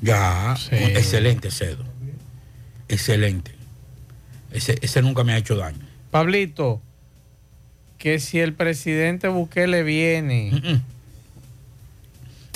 [0.00, 1.84] Ya, excelente cedo.
[2.88, 3.52] Excelente.
[4.52, 5.78] Ese, ese nunca me ha hecho daño.
[6.10, 6.80] Pablito,
[7.98, 10.80] que si el presidente Bukele viene.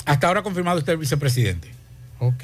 [0.05, 1.69] Hasta ahora confirmado está el vicepresidente.
[2.19, 2.43] Ok.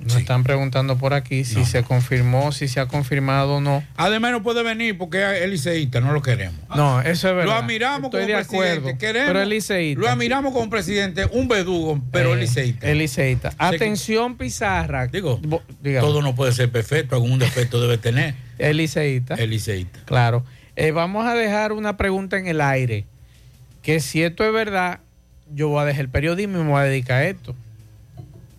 [0.00, 3.82] Nos están preguntando por aquí si se confirmó, si se ha confirmado o no.
[3.96, 6.54] Además no puede venir porque es liceísta, no lo queremos.
[6.76, 7.44] No, eso es verdad.
[7.44, 9.26] Lo admiramos Estoy como de presidente, acuerdo, queremos.
[9.28, 10.00] pero es liceísta.
[10.00, 12.88] Lo admiramos como presidente, un verdugo, pero Eh, es liceísta.
[12.88, 13.52] es liceísta.
[13.58, 15.08] Atención, Pizarra.
[15.08, 15.40] Digo,
[15.82, 16.06] dígame.
[16.06, 18.34] todo no puede ser perfecto, algún defecto debe tener.
[18.58, 19.34] Es liceísta.
[19.34, 20.00] Es liceísta.
[20.04, 20.44] Claro.
[20.76, 23.04] Eh, vamos a dejar una pregunta en el aire.
[23.82, 25.00] Que si esto es verdad,
[25.52, 27.54] yo voy a dejar el periodismo y me voy a dedicar a esto.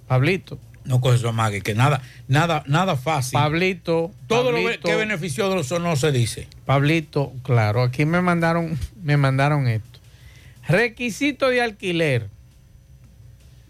[0.08, 0.60] Pablito.
[0.90, 3.34] No coge eso amague, que nada, nada, nada fácil.
[3.34, 4.12] Pablito.
[4.26, 6.48] Todo lo que benefició de los no se dice.
[6.66, 10.00] Pablito, claro, aquí me mandaron, me mandaron esto.
[10.68, 12.28] Requisito de alquiler,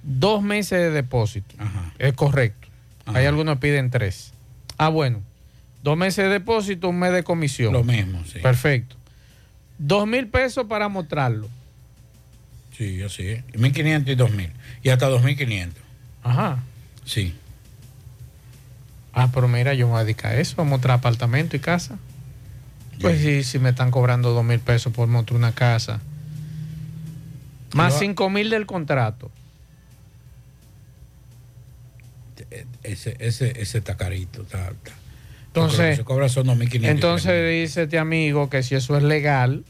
[0.01, 1.55] dos meses de depósito.
[1.97, 2.69] Es correcto.
[3.05, 4.31] Hay algunos que piden tres.
[4.77, 5.21] Ah, bueno.
[5.83, 7.73] Dos meses de depósito, un mes de comisión.
[7.73, 8.39] Lo mismo, sí.
[8.39, 8.95] Perfecto.
[9.77, 11.49] Dos mil pesos para mostrarlo.
[12.77, 13.45] Sí, así es.
[13.47, 14.49] 1.500 y 2.000.
[14.83, 15.71] Y hasta 2.500.
[16.23, 16.63] Ajá.
[17.05, 17.35] Sí.
[19.13, 21.97] Ah, pero mira, yo me voy a dedicar a eso, a mostrar apartamento y casa.
[23.01, 26.01] Pues sí, si me están cobrando dos mil pesos por mostrar una casa.
[27.73, 29.31] Más cinco mil del contrato.
[32.83, 34.41] Ese, ese, ese está carito.
[34.41, 34.93] Está, está.
[35.47, 36.85] Entonces, se cobra son 2.500.
[36.85, 39.65] entonces dice este amigo que si eso es legal,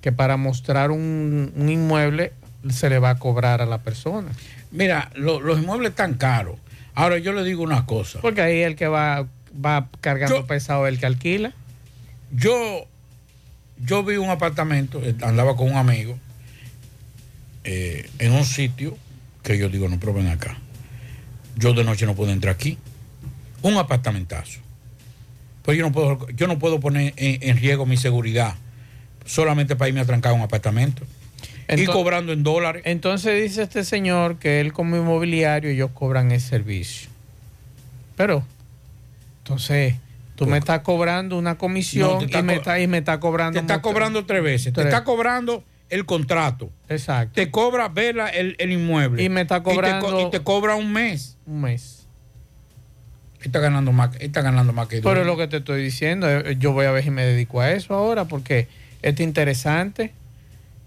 [0.00, 2.32] que para mostrar un, un inmueble
[2.70, 4.30] se le va a cobrar a la persona.
[4.74, 6.56] Mira, lo- los inmuebles están caros.
[6.94, 8.20] Ahora yo le digo una cosa.
[8.20, 9.26] Porque ahí el que va,
[9.64, 11.52] va cargando pesado el que alquila.
[12.32, 12.86] Yo,
[13.78, 16.18] yo vi un apartamento, eh, andaba con un amigo,
[17.64, 18.96] eh, en un sitio
[19.42, 20.56] que yo digo, no, pero ven acá.
[21.56, 22.78] Yo de noche no puedo entrar aquí.
[23.62, 24.60] Un apartamentazo.
[25.62, 28.54] Pues yo no puedo, yo no puedo poner en, en riesgo mi seguridad
[29.24, 31.04] solamente para irme a trancar un apartamento.
[31.68, 32.82] Y cobrando en dólares.
[32.84, 37.08] Entonces dice este señor que él como inmobiliario ellos cobran el servicio.
[38.16, 38.44] Pero,
[39.38, 39.94] entonces,
[40.36, 43.20] tú me estás cobrando una comisión No, te está y, me está, y me está
[43.20, 43.54] cobrando...
[43.58, 44.72] Te está cobrando tres veces.
[44.72, 46.70] Te está cobrando el contrato.
[46.88, 47.34] Exacto.
[47.34, 49.22] Te cobra verla el, el inmueble.
[49.22, 51.36] Y me está Y te co- cobrando- Y te, cobra un mes.
[51.46, 52.06] Un mes.
[53.42, 56.26] Está ganando más, está ganando más que Pero es lo que te estoy diciendo.
[56.30, 58.68] eh, Yo voy a ver si me dedico a eso ahora porque
[59.02, 60.14] es interesante.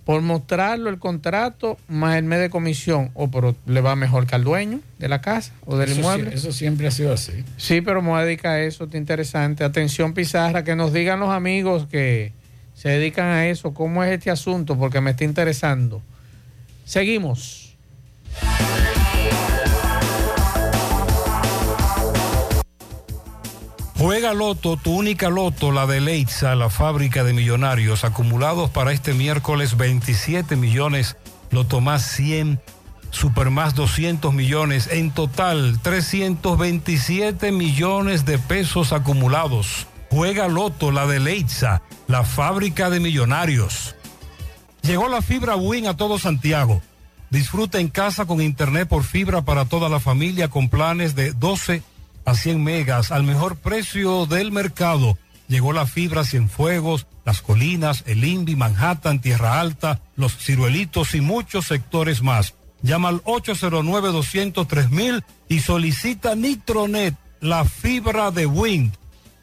[0.07, 4.35] Por mostrarlo el contrato más el mes de comisión, o pero le va mejor que
[4.35, 6.31] al dueño de la casa o del Eso inmueble.
[6.31, 7.43] sí- eso siempre ha sido así.
[7.57, 9.65] Sí, pero me voy a dedicar a eso, está interesante.
[9.65, 12.31] Atención, Pizarra, que nos digan los amigos que
[12.73, 16.01] se dedican a eso, cómo es este asunto, porque me está interesando.
[16.85, 17.75] Seguimos.
[24.07, 29.13] Juega Loto, tu única Loto, la de Leitza, la fábrica de millonarios, acumulados para este
[29.13, 31.17] miércoles 27 millones,
[31.51, 32.61] Loto más 100,
[33.09, 39.87] Super más 200 millones, en total 327 millones de pesos acumulados.
[40.09, 43.97] Juega Loto, la de Leitza, la fábrica de millonarios.
[44.83, 46.81] Llegó la fibra Win a todo Santiago.
[47.29, 51.83] Disfruta en casa con internet por fibra para toda la familia con planes de 12
[52.27, 55.17] a 100 megas al mejor precio del mercado.
[55.47, 61.67] Llegó la fibra Cienfuegos, Las Colinas, El Invi, Manhattan, Tierra Alta, Los Ciruelitos y muchos
[61.67, 62.53] sectores más.
[62.81, 68.91] Llama al 809-203 y solicita Nitronet, la fibra de Wind.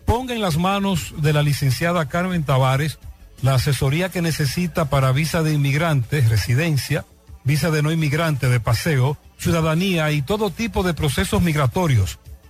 [0.04, 2.98] Ponga en las manos de la licenciada Carmen Tavares
[3.40, 7.06] la asesoría que necesita para visa de inmigrantes, residencia,
[7.44, 12.18] visa de no inmigrante, de paseo, ciudadanía y todo tipo de procesos migratorios.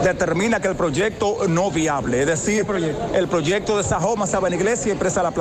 [0.03, 2.67] determina que el proyecto no viable, es decir,
[3.15, 5.31] el proyecto de Sajoma, Sabana Iglesia y Empresa La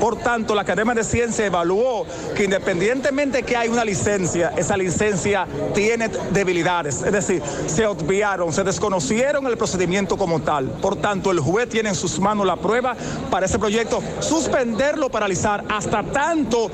[0.00, 5.46] Por tanto, la Academia de Ciencia evaluó que independientemente que hay una licencia, esa licencia
[5.74, 10.66] tiene debilidades, es decir, se obviaron, se desconocieron el procedimiento como tal.
[10.66, 12.96] Por tanto, el juez tiene en sus manos la prueba
[13.30, 16.70] para ese proyecto, suspenderlo, paralizar hasta tanto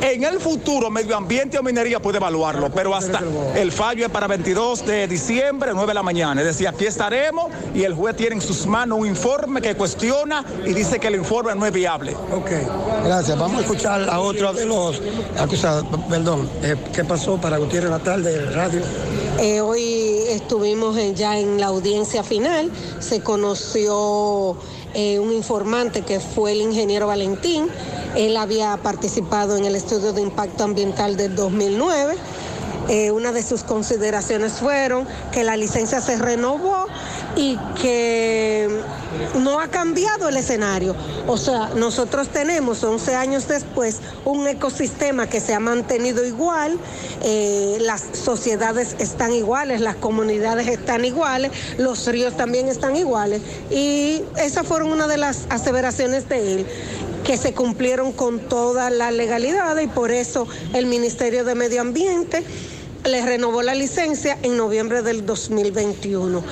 [0.00, 3.20] en el futuro Medio Ambiente o Minería puede evaluarlo, pero hasta
[3.54, 6.40] el fallo es para 22 de diciembre, 9 de la mañana.
[6.40, 10.44] Es decir, aquí estaremos y el juez tiene en sus manos un informe que cuestiona
[10.64, 12.14] y dice que el informe no es viable.
[12.34, 12.50] Ok,
[13.04, 13.38] gracias.
[13.38, 15.00] Vamos a escuchar a otro de los
[15.38, 15.84] acusados.
[16.08, 18.80] Perdón, eh, ¿qué pasó para Gutiérrez Natal de radio?
[19.38, 24.56] Eh, hoy estuvimos en- ya en la audiencia final, se conoció
[24.94, 27.68] eh, un informante que fue el ingeniero Valentín,
[28.16, 32.14] él había participado en el estudio de impacto ambiental del 2009.
[32.90, 36.86] Eh, una de sus consideraciones fueron que la licencia se renovó
[37.36, 38.68] y que
[39.38, 40.96] no ha cambiado el escenario.
[41.28, 46.80] O sea, nosotros tenemos 11 años después un ecosistema que se ha mantenido igual,
[47.22, 53.40] eh, las sociedades están iguales, las comunidades están iguales, los ríos también están iguales.
[53.70, 56.66] Y esas fueron una de las aseveraciones de él
[57.22, 62.42] que se cumplieron con toda la legalidad y por eso el Ministerio de Medio Ambiente
[63.04, 66.42] le renovó la licencia en noviembre del 2021.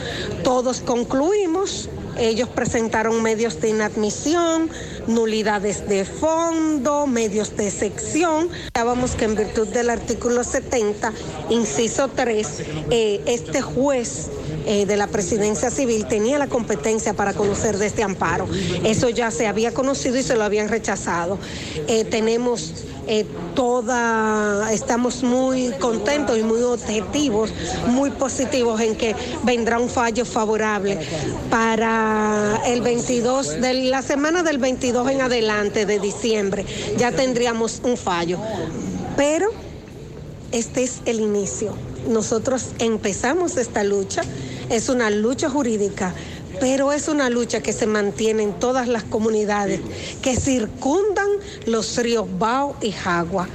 [0.43, 1.89] Todos concluimos,
[2.19, 4.71] ellos presentaron medios de inadmisión,
[5.07, 8.49] nulidades de fondo, medios de sección.
[8.75, 11.13] Dábamos que en virtud del artículo 70,
[11.51, 12.49] inciso 3,
[12.91, 14.29] eh, este juez
[14.67, 18.49] eh, de la presidencia civil tenía la competencia para conocer de este amparo.
[18.85, 21.39] Eso ya se había conocido y se lo habían rechazado.
[21.87, 22.73] Eh, tenemos
[23.11, 27.51] eh, toda, estamos muy contentos y muy objetivos,
[27.87, 30.99] muy positivos en que vendrá un fallo favorable
[31.49, 36.67] para el 22, de la semana del 22 en adelante de diciembre,
[36.99, 38.39] ya tendríamos un fallo.
[39.17, 39.49] Pero
[40.53, 41.73] este es el inicio.
[42.07, 44.23] Nosotros empezamos esta lucha,
[44.69, 46.15] es una lucha jurídica,
[46.61, 49.81] pero es una lucha que se mantiene en todas las comunidades
[50.23, 51.29] que circundan
[51.67, 53.49] los ríos Bao y Jagua.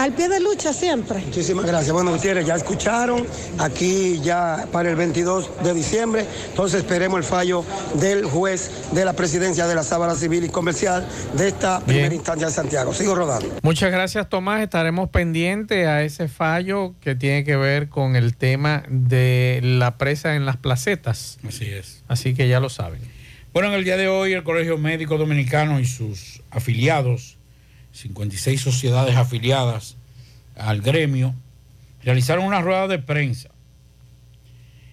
[0.00, 1.18] Al pie de lucha siempre.
[1.18, 1.92] Muchísimas gracias.
[1.92, 3.26] Bueno, Gutiérrez, ya escucharon,
[3.58, 7.66] aquí ya para el 22 de diciembre, entonces esperemos el fallo
[8.00, 12.46] del juez de la presidencia de la Sábana Civil y Comercial de esta primera instancia
[12.46, 12.94] de Santiago.
[12.94, 13.54] Sigo rodando.
[13.62, 14.62] Muchas gracias, Tomás.
[14.62, 20.34] Estaremos pendientes a ese fallo que tiene que ver con el tema de la presa
[20.34, 21.38] en las placetas.
[21.46, 22.04] Así es.
[22.08, 23.02] Así que ya lo saben.
[23.52, 27.36] Bueno, en el día de hoy el Colegio Médico Dominicano y sus afiliados,
[27.92, 29.96] 56 sociedades afiliadas
[30.56, 31.34] al gremio,
[32.02, 33.50] realizaron una rueda de prensa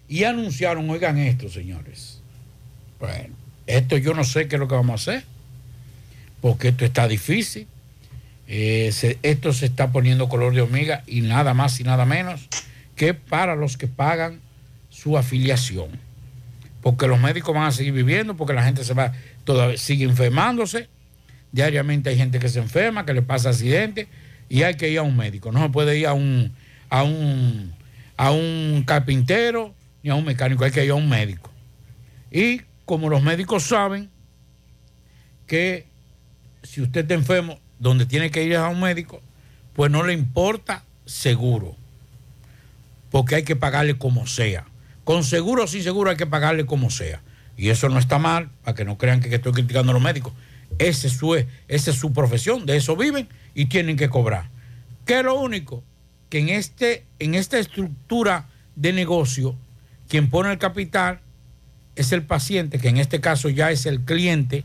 [0.07, 2.21] y anunciaron, oigan esto, señores.
[2.99, 3.35] Bueno,
[3.65, 5.25] esto yo no sé qué es lo que vamos a hacer,
[6.41, 7.67] porque esto está difícil.
[8.47, 8.93] Eh,
[9.23, 12.47] esto se está poniendo color de hormiga y nada más y nada menos
[12.95, 14.39] que para los que pagan
[14.89, 15.89] su afiliación.
[16.81, 19.11] Porque los médicos van a seguir viviendo, porque la gente se va,
[19.43, 20.87] todavía sigue enfermándose.
[21.51, 24.07] Diariamente hay gente que se enferma, que le pasa accidente
[24.49, 25.51] y hay que ir a un médico.
[25.51, 26.53] No se puede ir a un,
[26.89, 27.73] a un,
[28.17, 29.73] a un carpintero
[30.03, 31.51] ni a un mecánico, hay que ir a un médico.
[32.31, 34.09] Y como los médicos saben
[35.47, 35.85] que
[36.63, 39.21] si usted está enfermo, donde tiene que ir a un médico,
[39.73, 41.75] pues no le importa seguro,
[43.11, 44.65] porque hay que pagarle como sea.
[45.03, 47.21] Con seguro o sin seguro hay que pagarle como sea.
[47.55, 50.33] Y eso no está mal, para que no crean que estoy criticando a los médicos.
[50.80, 54.49] Es su, esa es su profesión, de eso viven y tienen que cobrar.
[55.07, 55.84] Es lo único
[56.30, 59.55] que en, este, en esta estructura de negocio,
[60.07, 61.21] quien pone el capital
[61.95, 64.63] es el paciente, que en este caso ya es el cliente,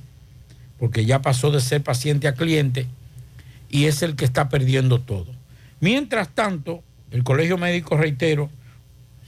[0.78, 2.86] porque ya pasó de ser paciente a cliente,
[3.70, 5.32] y es el que está perdiendo todo.
[5.80, 8.50] Mientras tanto, el Colegio Médico, reitero,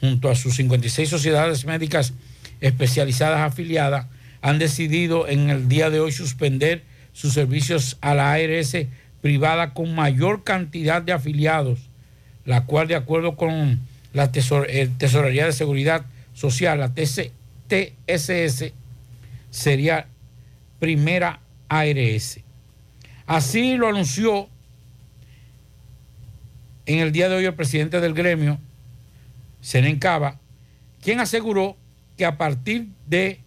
[0.00, 2.12] junto a sus 56 sociedades médicas
[2.60, 4.06] especializadas afiliadas,
[4.44, 6.82] han decidido en el día de hoy suspender
[7.14, 8.76] sus servicios a la ARS
[9.22, 11.88] privada con mayor cantidad de afiliados,
[12.44, 13.80] la cual de acuerdo con
[14.12, 18.74] la eh, Tesorería de Seguridad Social, la TSS,
[19.50, 20.08] sería
[20.78, 21.40] primera
[21.70, 22.40] ARS.
[23.24, 24.50] Así lo anunció
[26.84, 28.58] en el día de hoy el presidente del gremio,
[29.62, 30.38] Senen Cava,
[31.02, 31.78] quien aseguró
[32.18, 33.40] que a partir de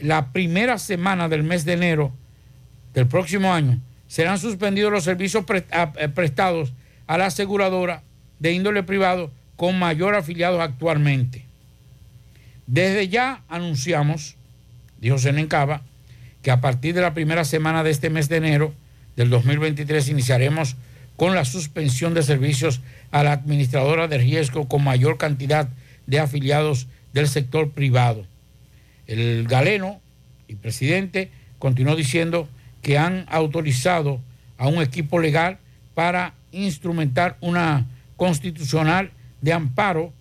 [0.00, 2.12] la primera semana del mes de enero
[2.94, 6.72] del próximo año serán suspendidos los servicios eh, prestados
[7.06, 8.02] a la aseguradora
[8.38, 11.44] de índole privado con mayor afiliados actualmente.
[12.66, 14.36] Desde ya anunciamos,
[15.00, 15.82] dijo Senen Cava,
[16.42, 18.74] que a partir de la primera semana de este mes de enero
[19.16, 20.76] del 2023 iniciaremos
[21.16, 22.80] con la suspensión de servicios
[23.10, 25.68] a la administradora de riesgo con mayor cantidad
[26.06, 28.24] de afiliados del sector privado.
[29.10, 30.00] El galeno
[30.46, 32.48] y presidente continuó diciendo
[32.80, 34.20] que han autorizado
[34.56, 35.58] a un equipo legal
[35.94, 40.12] para instrumentar una constitucional de amparo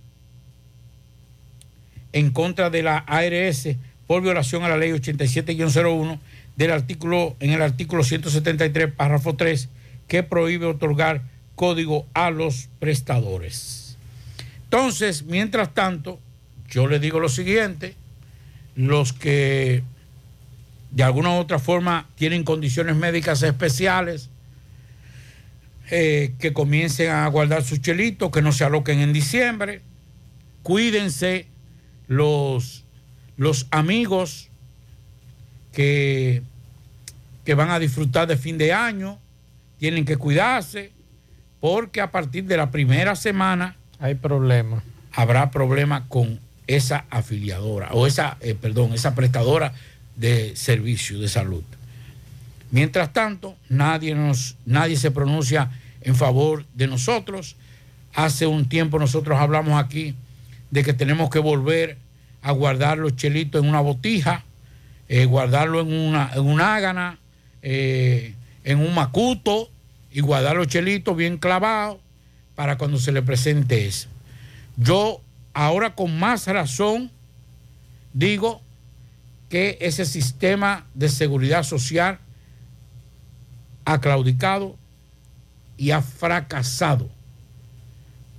[2.13, 3.69] en contra de la ARS
[4.07, 6.17] por violación a la ley 87-01
[6.55, 9.69] del artículo en el artículo 173 párrafo 3
[10.07, 11.21] que prohíbe otorgar
[11.53, 13.99] código a los prestadores.
[14.63, 16.19] Entonces, mientras tanto,
[16.67, 17.93] yo le digo lo siguiente,
[18.87, 19.83] los que
[20.91, 24.29] de alguna u otra forma tienen condiciones médicas especiales,
[25.91, 29.81] eh, que comiencen a guardar sus chelitos, que no se aloquen en diciembre,
[30.63, 31.47] cuídense
[32.07, 32.85] los,
[33.35, 34.49] los amigos
[35.73, 36.41] que,
[37.43, 39.19] que van a disfrutar de fin de año,
[39.77, 40.93] tienen que cuidarse,
[41.59, 44.83] porque a partir de la primera semana hay problemas.
[45.11, 46.39] Habrá problemas con
[46.69, 49.73] esa afiliadora o esa, eh, perdón, esa prestadora
[50.15, 51.63] de servicio de salud.
[52.69, 57.55] Mientras tanto, nadie, nos, nadie se pronuncia en favor de nosotros.
[58.13, 60.13] Hace un tiempo nosotros hablamos aquí
[60.69, 61.97] de que tenemos que volver
[62.43, 64.43] a guardar los chelitos en una botija,
[65.07, 67.17] eh, guardarlo en una, en una ágana,
[67.63, 69.71] eh, en un macuto
[70.11, 71.97] y guardar los chelitos bien clavados
[72.53, 74.07] para cuando se le presente eso.
[74.77, 75.21] Yo
[75.53, 77.11] ahora con más razón
[78.13, 78.61] digo
[79.49, 82.19] que ese sistema de seguridad social
[83.85, 84.77] ha claudicado
[85.77, 87.09] y ha fracasado.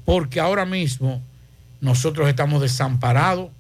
[0.05, 1.23] Porque ahora mismo
[1.81, 3.51] nosotros estamos desamparados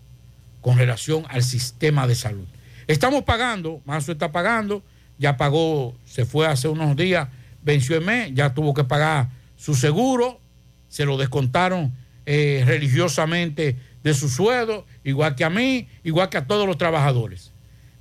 [0.60, 2.46] con relación al sistema de salud.
[2.86, 4.82] Estamos pagando, Mazo está pagando,
[5.18, 7.28] ya pagó, se fue hace unos días,
[7.62, 10.40] venció el mes, ya tuvo que pagar su seguro,
[10.88, 11.92] se lo descontaron
[12.26, 17.52] eh, religiosamente de su sueldo, igual que a mí, igual que a todos los trabajadores.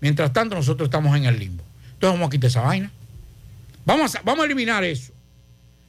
[0.02, 1.64] Mientras tanto, nosotros estamos en el limbo.
[1.94, 2.92] Entonces vamos a quitar esa vaina.
[3.86, 5.12] Vamos a, vamos a eliminar eso.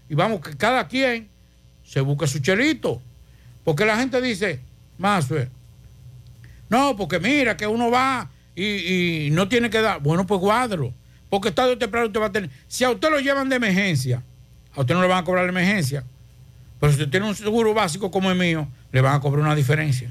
[0.09, 1.28] Y vamos que cada quien
[1.85, 3.01] se busque su chelito.
[3.62, 4.61] Porque la gente dice,
[4.99, 5.28] más,
[6.68, 10.01] no, porque mira que uno va y, no tiene que dar.
[10.01, 10.95] Bueno, pues guárdelo.
[11.28, 12.51] Porque tarde o temprano usted va a tener.
[12.68, 14.22] Si a usted lo llevan de emergencia,
[14.74, 16.05] a usted no le van a cobrar la emergencia.
[16.81, 19.55] Pero si usted tiene un seguro básico como el mío, le van a cobrar una
[19.55, 20.11] diferencia.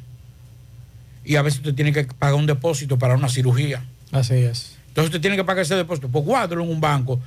[1.26, 3.84] Y a veces usted tiene que pagar un depósito para una cirugía.
[4.12, 4.78] Así es.
[4.88, 6.10] Entonces usted tiene que pagar ese depósito.
[6.10, 7.20] Pues guárdelo en un banco,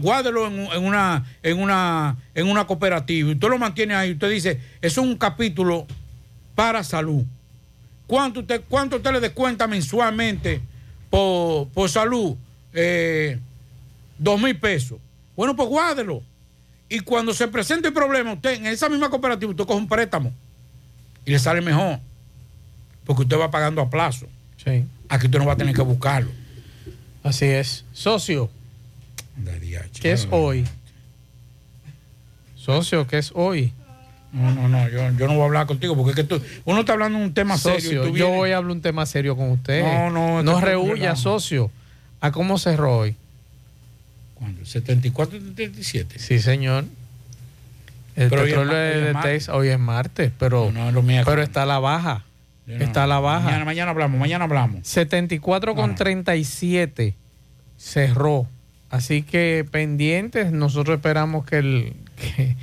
[0.00, 3.28] guárdelo en, en una, en, una, en una cooperativa.
[3.28, 4.12] Y usted lo mantiene ahí.
[4.12, 5.86] Usted dice, es un capítulo
[6.54, 7.24] para salud.
[8.06, 10.60] ¿Cuánto usted, cuánto usted le descuenta mensualmente
[11.08, 12.36] por, por salud?
[12.72, 13.38] Eh,
[14.18, 14.98] dos mil pesos.
[15.36, 16.22] Bueno, pues guárdelo.
[16.90, 20.32] Y cuando se presente el problema, usted en esa misma cooperativa, usted coge un préstamo
[21.24, 21.98] y le sale mejor.
[23.06, 24.26] Porque usted va pagando a plazo.
[24.62, 24.84] Sí.
[25.08, 26.30] Aquí usted no va a tener que buscarlo.
[27.22, 27.84] Así es.
[27.92, 28.50] Socio,
[30.00, 30.66] ¿qué es hoy?
[32.56, 33.72] Socio, ¿qué es hoy?
[34.32, 36.80] No, no, no, yo, yo no voy a hablar contigo porque es que tú, uno
[36.80, 37.78] está hablando de un tema serio.
[37.78, 39.82] y Socio, tú yo vienes- voy a hablar un tema serio con usted.
[39.82, 41.70] No, no, No rehuya, socio.
[42.20, 43.16] ¿A cómo cerró hoy?
[44.40, 44.62] ¿Cuándo?
[44.62, 46.18] ¿74 y 77?
[46.18, 46.86] Sí, señor.
[48.16, 49.14] El Pero petróleo de.
[49.22, 52.24] Texas hoy es martes, pero, No, no, pero está a la baja.
[52.66, 53.44] Está a la baja.
[53.44, 54.86] Mañana, mañana hablamos, mañana hablamos.
[54.88, 57.14] 74 con 37
[57.76, 58.46] cerró.
[58.90, 62.56] Así que pendientes, nosotros esperamos que el, que,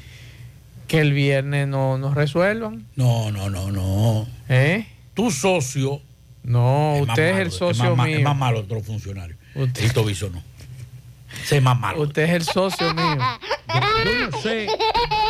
[0.88, 2.86] que el viernes no nos resuelvan.
[2.95, 4.28] No, no, no, no.
[4.49, 4.88] ¿Eh?
[5.13, 6.01] Tu socio.
[6.43, 8.17] No, es usted es el socio más, mío.
[8.17, 9.36] Es más malo otro funcionario.
[9.55, 10.41] Usted- Tito no.
[11.50, 12.02] Es más malo.
[12.02, 13.18] Usted es el socio mío.
[13.68, 14.68] Yo no sé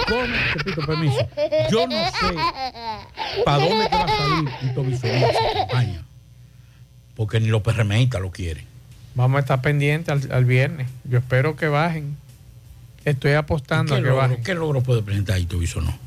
[0.08, 0.22] cómo,
[0.53, 1.28] te pido permiso,
[1.72, 2.36] yo no sé
[3.43, 6.03] para dónde te va a salir Tito esa campaña.
[7.16, 8.64] Porque ni los PRMistas lo quieren.
[9.16, 10.88] Vamos a estar pendientes al, al viernes.
[11.05, 12.16] Yo espero que bajen.
[13.05, 14.43] Estoy apostando ¿Qué a que logro, bajen.
[14.43, 15.97] ¿Qué logro puede presentar Tito Viso no?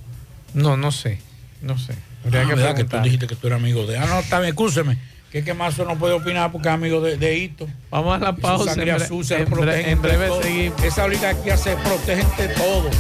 [0.55, 1.19] No, no sé.
[1.63, 1.95] No sé.
[2.25, 3.99] Habría Ah, que ¿verdad que tú dijiste que tú eres amigo de.
[3.99, 4.99] Ah, no, está bien, escúcheme.
[5.31, 7.69] Que es que Mazo no puede opinar porque es amigo de, de Hito.
[7.91, 8.75] Vamos a la Y pausa.
[8.75, 10.43] sangre En bre- azul se en bre- protegen en breve todos.
[10.45, 10.83] seguimos.
[10.83, 12.95] Esa oligarquía se protege entre todos.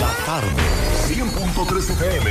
[0.00, 0.62] La tarde,
[1.08, 2.30] 100.3 FM.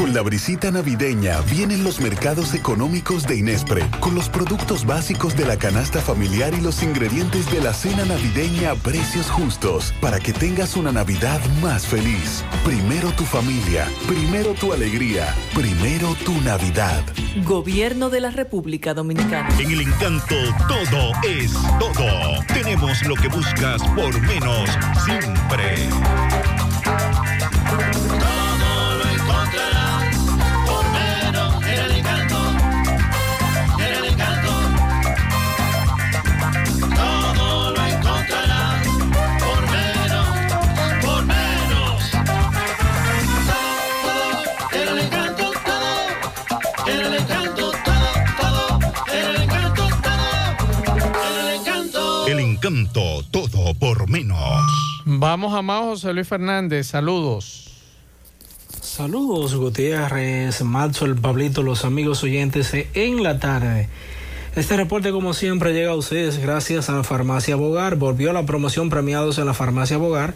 [0.00, 5.44] Con la brisita navideña vienen los mercados económicos de Inespre, con los productos básicos de
[5.44, 10.32] la canasta familiar y los ingredientes de la cena navideña a precios justos, para que
[10.32, 12.42] tengas una Navidad más feliz.
[12.64, 17.04] Primero tu familia, primero tu alegría, primero tu Navidad.
[17.44, 19.50] Gobierno de la República Dominicana.
[19.58, 20.34] En el encanto
[20.66, 22.42] todo es todo.
[22.54, 24.70] Tenemos lo que buscas por menos
[25.04, 25.90] siempre.
[52.90, 54.38] Encanto todo por menos.
[55.04, 56.88] Vamos a Mao José Luis Fernández.
[56.88, 57.70] Saludos.
[58.80, 63.88] Saludos Gutiérrez, Matzo, el Pablito, los amigos oyentes en la tarde.
[64.56, 67.94] Este reporte como siempre llega a ustedes gracias a Farmacia Bogar.
[67.94, 70.34] Volvió la promoción premiados en la Farmacia Bogar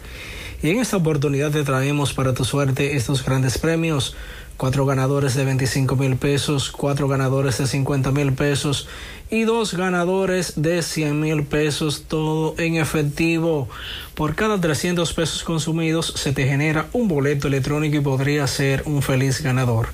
[0.63, 4.15] y en esta oportunidad te traemos para tu suerte estos grandes premios.
[4.57, 8.87] Cuatro ganadores de 25 mil pesos, cuatro ganadores de 50 mil pesos
[9.29, 13.67] y dos ganadores de 100 mil pesos, todo en efectivo.
[14.13, 19.01] Por cada 300 pesos consumidos se te genera un boleto electrónico y podría ser un
[19.01, 19.89] feliz ganador.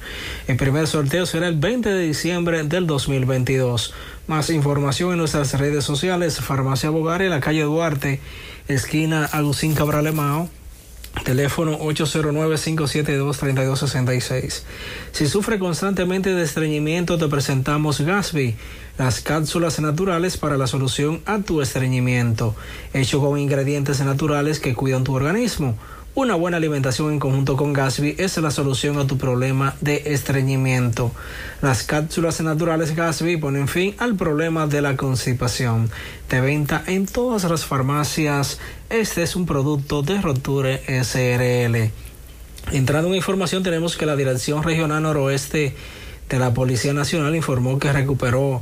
[0.47, 3.93] El primer sorteo será el 20 de diciembre del 2022.
[4.27, 8.19] Más información en nuestras redes sociales, Farmacia Bogar en la calle Duarte,
[8.67, 10.49] esquina Agustín Cabral Emao.
[11.25, 14.61] Teléfono 809-572-3266.
[15.11, 18.55] Si sufre constantemente de estreñimiento, te presentamos Gasby,
[18.97, 22.55] las cápsulas naturales para la solución a tu estreñimiento,
[22.93, 25.77] hecho con ingredientes naturales que cuidan tu organismo.
[26.13, 31.13] Una buena alimentación en conjunto con Gasby es la solución a tu problema de estreñimiento.
[31.61, 35.89] Las cápsulas naturales Gasby ponen fin al problema de la constipación.
[36.29, 38.59] De venta en todas las farmacias,
[38.89, 41.91] este es un producto de Roture SRL.
[42.73, 45.77] Entrando en información, tenemos que la Dirección Regional Noroeste
[46.27, 48.61] de la Policía Nacional informó que recuperó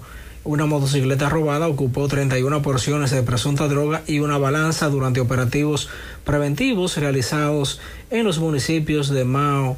[0.50, 5.89] una motocicleta robada, ocupó 31 porciones de presunta droga y una balanza durante operativos
[6.24, 7.80] preventivos realizados
[8.10, 9.78] en los municipios de Mao,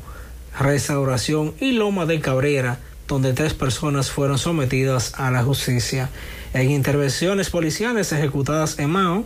[0.58, 6.10] Restauración y Loma de Cabrera, donde tres personas fueron sometidas a la justicia.
[6.54, 9.26] En intervenciones policiales ejecutadas en Mao,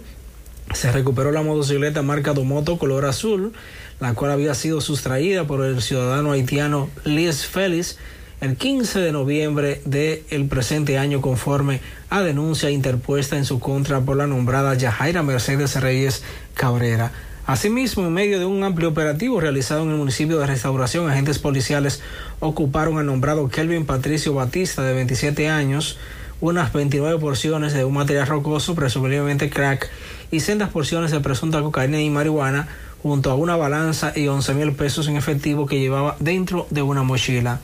[0.74, 3.54] se recuperó la motocicleta marca Domoto color azul,
[4.00, 8.00] la cual había sido sustraída por el ciudadano haitiano Liz Félix
[8.46, 11.82] el 15 de noviembre del presente año conforme
[12.12, 16.22] a denuncia interpuesta en su contra por la nombrada Yajaira Mercedes Reyes
[16.54, 17.12] Cabrera.
[17.48, 22.04] Asimismo, en medio de un amplio operativo realizado en el municipio de Restauración, agentes policiales
[22.40, 25.98] ocuparon al nombrado Kelvin Patricio Batista, de 27 años,
[26.40, 29.90] unas 29 porciones de un material rocoso, presumiblemente crack,
[30.30, 32.68] y sendas porciones de presunta cocaína y marihuana,
[33.02, 37.02] junto a una balanza y 11 mil pesos en efectivo que llevaba dentro de una
[37.02, 37.60] mochila.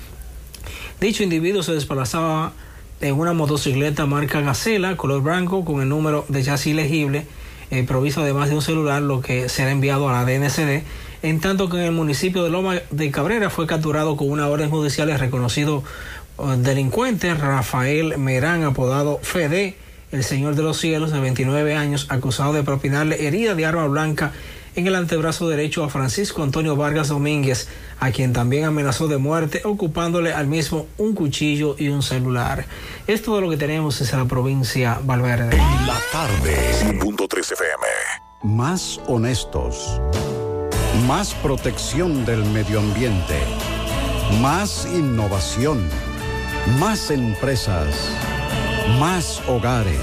[1.02, 2.52] Dicho individuo se desplazaba
[3.02, 7.26] en una motocicleta marca Gacela, color blanco, con el número de chasis legible,
[7.72, 10.84] eh, provisto además de un celular, lo que será enviado a la DNCD,
[11.24, 14.70] en tanto que en el municipio de Loma de Cabrera fue capturado con una orden
[14.70, 15.84] judicial el reconocido
[16.38, 19.78] eh, delincuente Rafael Merán, apodado Fede,
[20.12, 24.34] el señor de los cielos, de 29 años, acusado de propinarle herida de arma blanca
[24.76, 27.68] en el antebrazo derecho a Francisco Antonio Vargas Domínguez,
[28.00, 32.66] a quien también amenazó de muerte, ocupándole al mismo un cuchillo y un celular.
[33.08, 35.58] Es todo lo que tenemos desde la provincia Valverde.
[35.86, 37.00] La tarde.
[37.00, 37.86] Punto 3 FM.
[38.44, 40.00] Más honestos.
[41.08, 43.40] Más protección del medio ambiente.
[44.42, 45.88] Más innovación.
[46.80, 47.96] Más empresas.
[49.00, 49.96] Más hogares.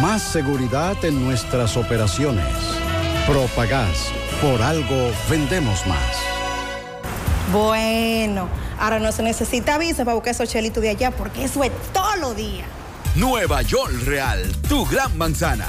[0.00, 2.44] Más seguridad en nuestras operaciones.
[3.28, 4.10] Propagás.
[4.40, 6.16] Por algo vendemos más.
[7.52, 8.48] Bueno,
[8.80, 12.16] ahora no se necesita visa para buscar esos chelitos de allá porque eso es todo
[12.16, 12.64] lo día.
[13.16, 15.68] Nueva York Real, tu gran manzana.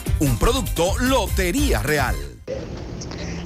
[0.21, 2.15] Un producto Lotería Real.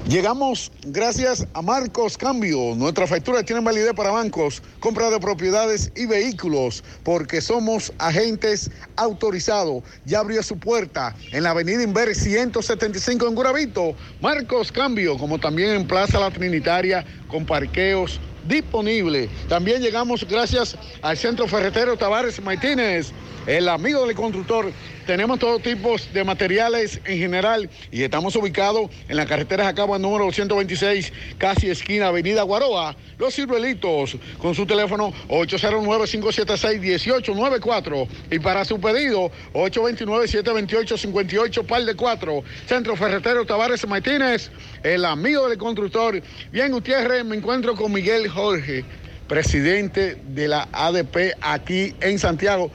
[0.09, 2.75] Llegamos gracias a Marcos Cambio.
[2.75, 9.83] Nuestras facturas tienen validez para bancos, compra de propiedades y vehículos, porque somos agentes autorizados.
[10.03, 13.95] Ya abrió su puerta en la avenida Inver 175 en Guravito.
[14.19, 18.19] Marcos Cambio, como también en Plaza La Trinitaria, con parqueos
[18.49, 19.29] disponibles.
[19.47, 23.13] También llegamos gracias al Centro Ferretero Tavares Martínez,
[23.47, 24.73] el amigo del constructor.
[25.05, 30.25] Tenemos todo tipo de materiales en general y estamos ubicados en la carretera Jacaba número
[30.25, 32.95] 226, casi esquina Avenida Guaroa.
[33.19, 42.43] Los Ciruelitos, con su teléfono 809-576-1894 y para su pedido 829-728-58, par de 4.
[42.67, 44.49] Centro Ferretero Tavares Martínez,
[44.81, 46.19] el amigo del constructor.
[46.51, 48.83] Bien, Gutiérrez, me encuentro con Miguel Jorge,
[49.27, 52.71] presidente de la ADP aquí en Santiago.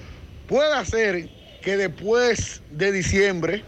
[0.46, 3.62] Puede ser que después de diciembre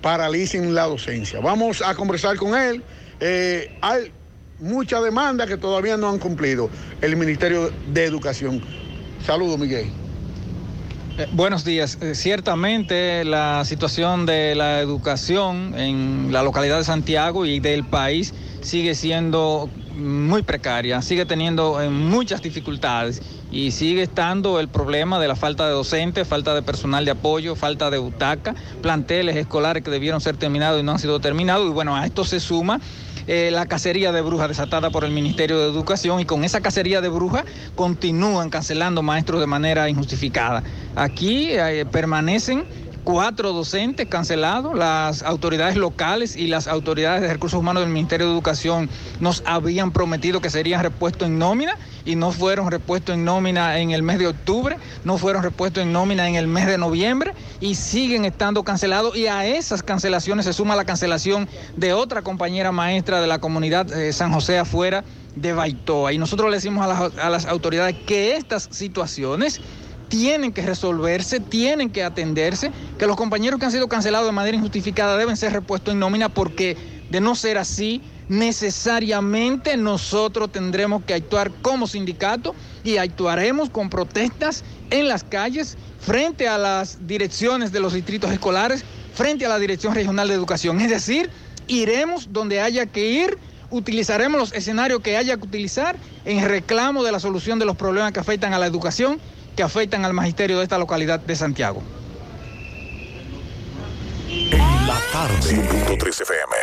[0.00, 1.40] paralicen la docencia.
[1.40, 2.82] Vamos a conversar con él.
[3.20, 4.12] Eh, hay
[4.58, 8.62] mucha demanda que todavía no han cumplido el Ministerio de Educación.
[9.24, 9.86] Saludos, Miguel.
[11.18, 11.98] Eh, buenos días.
[12.00, 18.34] Eh, ciertamente la situación de la educación en la localidad de Santiago y del país
[18.62, 23.20] sigue siendo muy precaria, sigue teniendo muchas dificultades
[23.52, 27.54] y sigue estando el problema de la falta de docentes, falta de personal de apoyo,
[27.54, 31.68] falta de butaca, planteles escolares que debieron ser terminados y no han sido terminados.
[31.68, 32.80] Y bueno, a esto se suma
[33.26, 37.00] eh, la cacería de brujas desatada por el Ministerio de Educación y con esa cacería
[37.00, 37.44] de brujas
[37.76, 40.62] continúan cancelando maestros de manera injustificada.
[40.96, 42.64] Aquí eh, permanecen
[43.04, 44.76] cuatro docentes cancelados.
[44.76, 48.88] Las autoridades locales y las autoridades de recursos humanos del Ministerio de Educación
[49.20, 53.90] nos habían prometido que serían repuestos en nómina y no fueron repuestos en nómina en
[53.90, 57.74] el mes de octubre, no fueron repuestos en nómina en el mes de noviembre y
[57.74, 63.20] siguen estando cancelados y a esas cancelaciones se suma la cancelación de otra compañera maestra
[63.20, 65.04] de la comunidad eh, San José afuera
[65.36, 66.12] de Baitoa.
[66.12, 69.60] Y nosotros le decimos a las, a las autoridades que estas situaciones
[70.12, 74.54] tienen que resolverse, tienen que atenderse, que los compañeros que han sido cancelados de manera
[74.54, 76.76] injustificada deben ser repuestos en nómina porque
[77.08, 82.54] de no ser así, necesariamente nosotros tendremos que actuar como sindicato
[82.84, 88.84] y actuaremos con protestas en las calles frente a las direcciones de los distritos escolares,
[89.14, 90.78] frente a la Dirección Regional de Educación.
[90.82, 91.30] Es decir,
[91.68, 93.38] iremos donde haya que ir,
[93.70, 95.96] utilizaremos los escenarios que haya que utilizar
[96.26, 99.18] en reclamo de la solución de los problemas que afectan a la educación
[99.56, 101.82] que afectan al magisterio de esta localidad de Santiago.
[104.28, 106.56] En la tarde, 3 FM.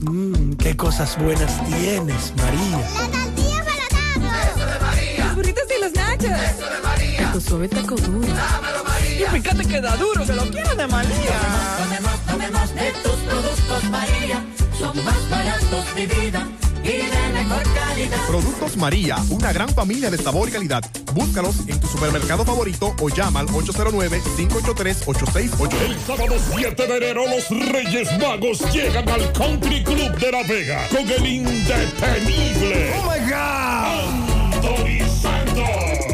[0.00, 2.78] Mmm, qué cosas buenas tienes, María.
[2.78, 4.50] La tortilla para.
[4.50, 5.24] Eso de María.
[5.26, 6.24] Los burritos y los nachos.
[6.24, 7.18] Eso de María.
[7.18, 8.26] Taco suave, taco duro.
[8.26, 9.28] Dámelo, María.
[9.28, 11.40] Y picante que da duro, que lo quiero de María.
[11.78, 14.44] Tomemos, tomemos de tus productos, María.
[14.78, 16.46] Son más baratos, mi vida.
[16.84, 18.26] Y de mejor calidad.
[18.26, 20.84] Productos María, una gran familia de sabor y calidad.
[21.14, 25.72] Búscalos en tu supermercado favorito o llama al 809-583-8689.
[25.86, 30.86] El sábado 7 de enero los Reyes Magos llegan al Country Club de La Vega
[30.90, 32.92] con el indetenible.
[32.98, 34.54] Oh my God.
[34.54, 36.13] Anthony Santos.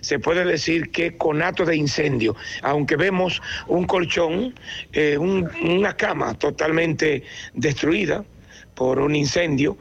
[0.01, 4.55] Se puede decir que con acto de incendio, aunque vemos un colchón,
[4.93, 7.23] eh, un- una cama totalmente
[7.55, 8.25] destruida
[8.75, 9.77] por un incendio,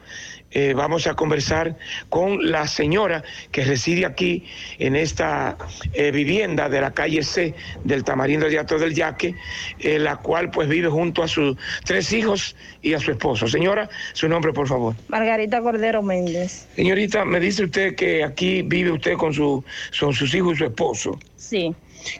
[0.52, 1.76] eh, vamos a conversar
[2.08, 3.22] con la señora
[3.52, 4.44] que reside aquí
[4.78, 5.56] en esta
[5.92, 9.34] eh, vivienda de la calle C del Tamarindo de Ato del Yaque,
[9.78, 13.46] eh, la cual pues vive junto a sus tres hijos y a su esposo.
[13.46, 14.94] Señora, su nombre por favor.
[15.08, 16.68] Margarita Cordero Méndez.
[16.74, 19.64] Señorita, me dice usted que aquí vive usted con, su,
[19.98, 21.18] con sus hijos y su esposo.
[21.36, 21.74] Sí.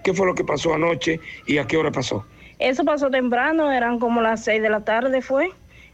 [0.05, 2.25] ¿Qué fue lo que pasó anoche y a qué hora pasó?
[2.59, 5.51] Eso pasó temprano, eran como las seis de la tarde fue.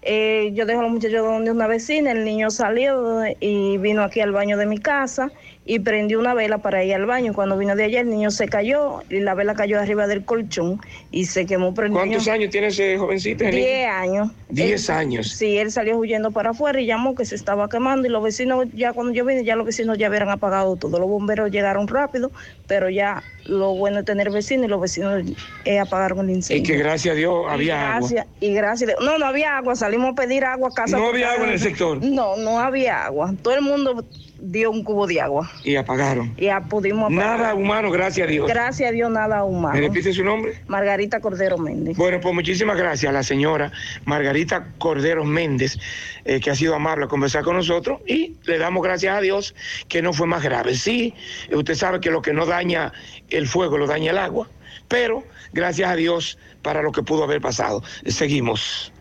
[0.08, 4.20] Eh, yo dejo a los muchachos donde una vecina, el niño salió y vino aquí
[4.20, 5.32] al baño de mi casa
[5.68, 7.34] y prendió una vela para ir al baño.
[7.34, 10.80] Cuando vino de allá el niño se cayó y la vela cayó arriba del colchón
[11.10, 13.42] y se quemó el ¿Cuántos años tiene ese jovencito?
[13.44, 13.66] ese niño?
[13.66, 14.30] Diez años.
[14.48, 15.28] Diez Él- años.
[15.32, 18.66] Sí, él salió huyendo para afuera y llamó que se estaba quemando y los vecinos,
[18.74, 20.98] ya cuando yo vine, ya los vecinos ya habían apagado todo.
[21.00, 22.30] Los bomberos llegaron rápido,
[22.68, 25.22] pero ya lo bueno es tener vecinos y los vecinos
[25.64, 26.72] eh, apagaron el Y incendio.
[26.72, 27.98] que gracias a Dios Y había agua.
[28.08, 28.92] gracias, Y gracias.
[29.00, 29.74] No, no había agua.
[29.74, 30.96] Salimos a pedir agua a casa.
[30.96, 32.02] No había agua en el sector.
[32.04, 33.34] No, no había agua.
[33.42, 34.04] Todo el mundo
[34.38, 35.50] dio un cubo de agua.
[35.64, 36.34] Y apagaron.
[36.36, 37.38] Y ya pudimos apagar.
[37.38, 38.48] Nada humano, gracias a Dios.
[38.48, 39.74] Gracias a Dios, nada humano.
[39.74, 40.60] ¿Me repite su nombre?
[40.66, 41.96] Margarita Cordero Méndez.
[41.96, 43.72] Bueno, pues muchísimas gracias a la señora
[44.04, 45.78] Margarita Cordero Méndez,
[46.24, 49.54] eh, que ha sido amable a conversar con nosotros y le damos gracias a Dios
[49.88, 50.74] que no fue más grave.
[50.74, 51.14] Sí,
[51.52, 52.92] usted sabe que lo que no daña
[53.30, 54.48] el fuego lo daña el agua,
[54.88, 57.82] pero gracias a Dios para lo que pudo haber pasado.
[58.06, 58.92] Seguimos.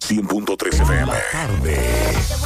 [0.00, 1.12] 100.3 FM.
[1.32, 2.45] Tarde.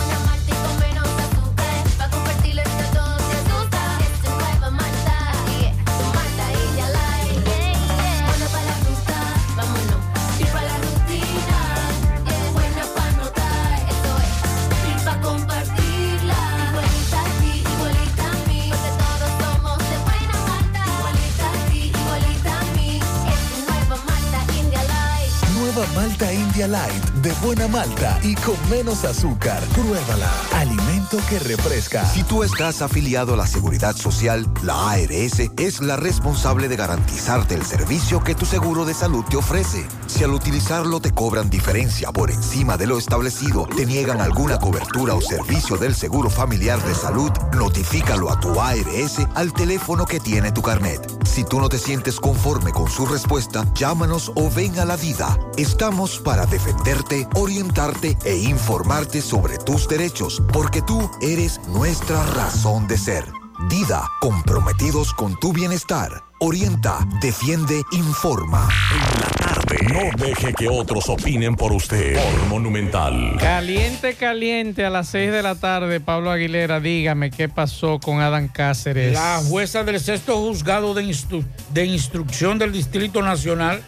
[26.60, 29.62] Energía Light de buena malta y con menos azúcar.
[29.74, 30.30] Pruébala.
[30.54, 32.04] Alimento que refresca.
[32.06, 37.54] Si tú estás afiliado a la Seguridad Social, la ARS es la responsable de garantizarte
[37.54, 39.86] el servicio que tu seguro de salud te ofrece.
[40.06, 45.14] Si al utilizarlo te cobran diferencia por encima de lo establecido, te niegan alguna cobertura
[45.14, 50.52] o servicio del Seguro Familiar de Salud, notifícalo a tu ARS al teléfono que tiene
[50.52, 51.00] tu carnet.
[51.24, 55.38] Si tú no te sientes conforme con su respuesta, llámanos o ven a la vida.
[55.56, 62.96] Estamos para defenderte, orientarte e informarte sobre tus derechos, porque tú eres nuestra razón de
[62.98, 63.24] ser.
[63.68, 66.22] Dida, comprometidos con tu bienestar.
[66.42, 68.66] orienta, defiende, informa.
[68.94, 69.76] En la tarde.
[69.92, 72.14] No deje que otros opinen por usted.
[72.14, 73.36] Por Monumental.
[73.38, 78.48] Caliente, caliente a las 6 de la tarde, Pablo Aguilera, dígame qué pasó con Adán
[78.48, 79.12] Cáceres.
[79.12, 83.82] La jueza del sexto juzgado de, instru- de instrucción del Distrito Nacional,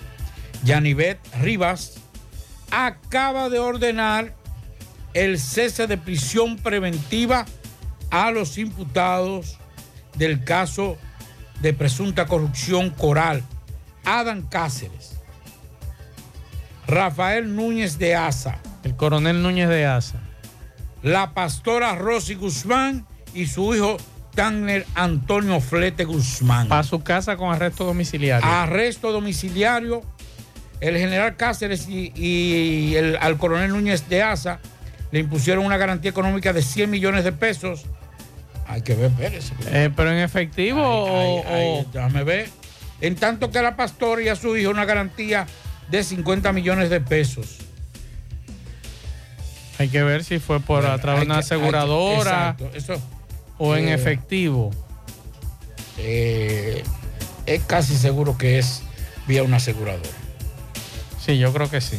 [0.63, 1.95] Yanivet Rivas,
[2.73, 4.35] acaba de ordenar
[5.15, 7.45] el cese de prisión preventiva
[8.11, 9.59] a los imputados
[10.17, 10.97] del caso
[11.61, 13.43] de presunta corrupción coral,
[14.05, 15.21] Adán Cáceres,
[16.89, 20.19] Rafael Núñez de Asa, El coronel Núñez de Asa.
[21.03, 23.99] la pastora Rosy Guzmán y su hijo
[24.35, 26.69] Tanner Antonio Flete Guzmán.
[26.69, 28.49] Para su casa con arresto domiciliario.
[28.49, 30.03] Arresto domiciliario.
[30.83, 34.59] El general Cáceres y, y el, al coronel Núñez de Asa
[35.13, 37.85] le impusieron una garantía económica de 100 millones de pesos.
[38.67, 39.53] Hay que ver, espérese.
[39.67, 42.49] Eh, pero en efectivo o, Ay, o- déjame ver.
[43.01, 45.47] En tanto que a la pastora y a su hijo una garantía
[45.91, 47.59] de 50 millones de pesos.
[49.79, 52.21] hay que ver si fue por a través de una que- aseguradora
[52.57, 53.03] exacto, eso,
[53.59, 54.71] o en eh, efectivo.
[55.99, 56.83] eh,
[57.47, 58.83] es casi seguro que es
[59.27, 60.09] vía una aseguradora.
[61.25, 61.99] Sí, yo creo que sí.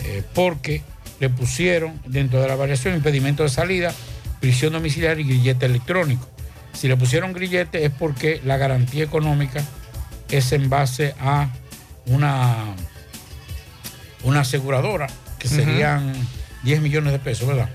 [0.00, 0.82] Eh, porque
[1.20, 3.92] le pusieron dentro de la variación impedimento de salida,
[4.40, 6.28] prisión domiciliaria y grillete electrónico.
[6.72, 9.62] Si le pusieron grillete es porque la garantía económica
[10.28, 11.48] es en base a
[12.06, 12.74] una,
[14.22, 15.08] una aseguradora,
[15.38, 16.12] que serían
[16.62, 17.68] 10 millones de pesos, ¿verdad?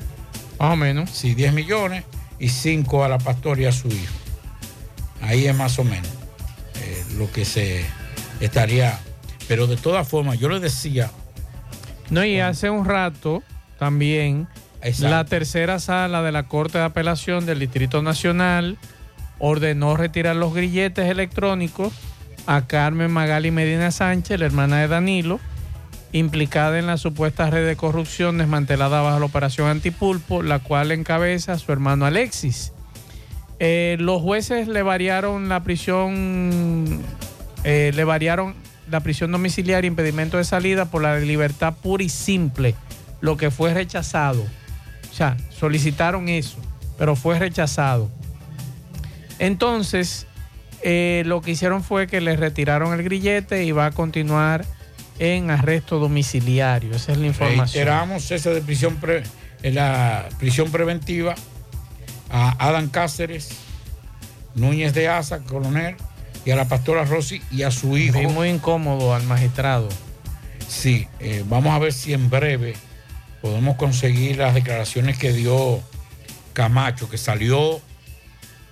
[0.59, 1.09] Más o menos.
[1.09, 2.03] Sí, 10 millones
[2.39, 4.13] y 5 a la pastora y a su hijo.
[5.21, 6.09] Ahí es más o menos
[6.75, 7.85] eh, lo que se
[8.39, 8.99] estaría.
[9.53, 11.11] Pero de todas formas, yo le decía,
[12.09, 13.43] No, y hace un rato
[13.77, 14.47] también
[14.81, 15.15] Exacto.
[15.15, 18.79] la tercera sala de la Corte de Apelación del Distrito Nacional
[19.37, 21.93] ordenó retirar los grilletes electrónicos
[22.47, 25.39] a Carmen Magali Medina Sánchez, la hermana de Danilo,
[26.13, 31.59] implicada en la supuesta red de corrupción desmantelada bajo la operación Antipulpo, la cual encabeza
[31.59, 32.73] su hermano Alexis.
[33.59, 37.03] Eh, los jueces le variaron la prisión,
[37.63, 38.55] eh, le variaron
[38.93, 42.75] la prisión domiciliaria, impedimento de salida por la libertad pura y simple,
[43.21, 44.45] lo que fue rechazado.
[45.11, 46.57] O sea, solicitaron eso,
[46.95, 48.11] pero fue rechazado.
[49.39, 50.27] Entonces,
[50.83, 54.63] eh, lo que hicieron fue que le retiraron el grillete y va a continuar
[55.17, 56.95] en arresto domiciliario.
[56.95, 57.85] Esa es la información.
[57.85, 58.99] Reiteramos cese de prisión,
[59.63, 61.33] en la prisión preventiva
[62.29, 63.49] a Adán Cáceres,
[64.53, 65.95] Núñez de Asa, coronel,
[66.45, 68.19] y a la pastora Rosy y a su hijo.
[68.19, 69.89] Vi muy incómodo al magistrado.
[70.67, 72.73] Sí, eh, vamos a ver si en breve
[73.41, 75.81] podemos conseguir las declaraciones que dio
[76.53, 77.81] Camacho, que salió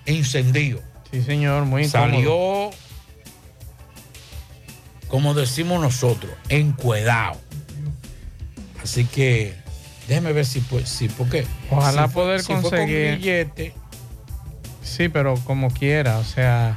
[0.05, 0.81] encendido.
[1.11, 2.11] Sí, señor, muy incómodo.
[2.11, 2.69] Salió,
[5.07, 7.39] como decimos nosotros, encuedado.
[8.83, 9.53] Así que
[10.07, 13.73] déjeme ver si pues sí, porque Ojalá si fue- poder si fue con conseguir- grillete,
[14.83, 16.75] Sí, pero como quiera, o sea,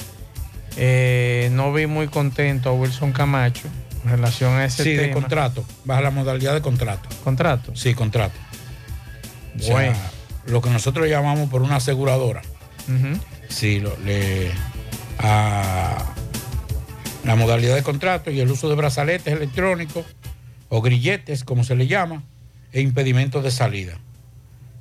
[0.77, 3.69] eh, no vi muy contento a Wilson Camacho
[4.05, 5.03] en relación a ese sí, tema.
[5.03, 7.09] de contrato, baja la modalidad de contrato.
[7.23, 7.75] ¿Contrato?
[7.77, 8.39] Sí, contrato.
[9.59, 9.97] O sea, Bueno.
[10.47, 12.43] lo que nosotros llamamos por una aseguradora.
[13.49, 14.51] Sí, lo- le,
[15.19, 16.05] a
[17.25, 20.05] la modalidad de contrato y el uso de brazaletes electrónicos
[20.69, 22.23] o grilletes, como se le llama,
[22.73, 23.99] e impedimentos de salida.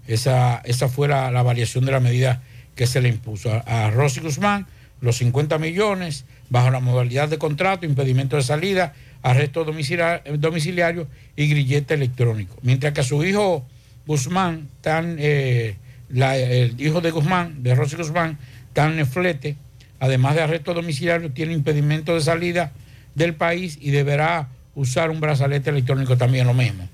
[0.07, 2.41] Esa, esa fue la, la variación de la medida
[2.75, 4.65] que se le impuso a, a Rosy Guzmán,
[5.03, 11.47] los 50 millones bajo la modalidad de contrato, impedimento de salida, arresto domicilia- domiciliario y
[11.47, 12.57] grillete electrónico.
[12.61, 13.65] Mientras que a su hijo
[14.07, 15.75] Guzmán, tan, eh,
[16.09, 18.37] la- el hijo de Guzmán, de Rosy Guzmán,
[18.71, 19.57] tan Neflete,
[19.99, 22.71] además de arresto domiciliario, tiene impedimento de salida
[23.13, 26.87] del país y deberá usar un brazalete electrónico también lo mismo.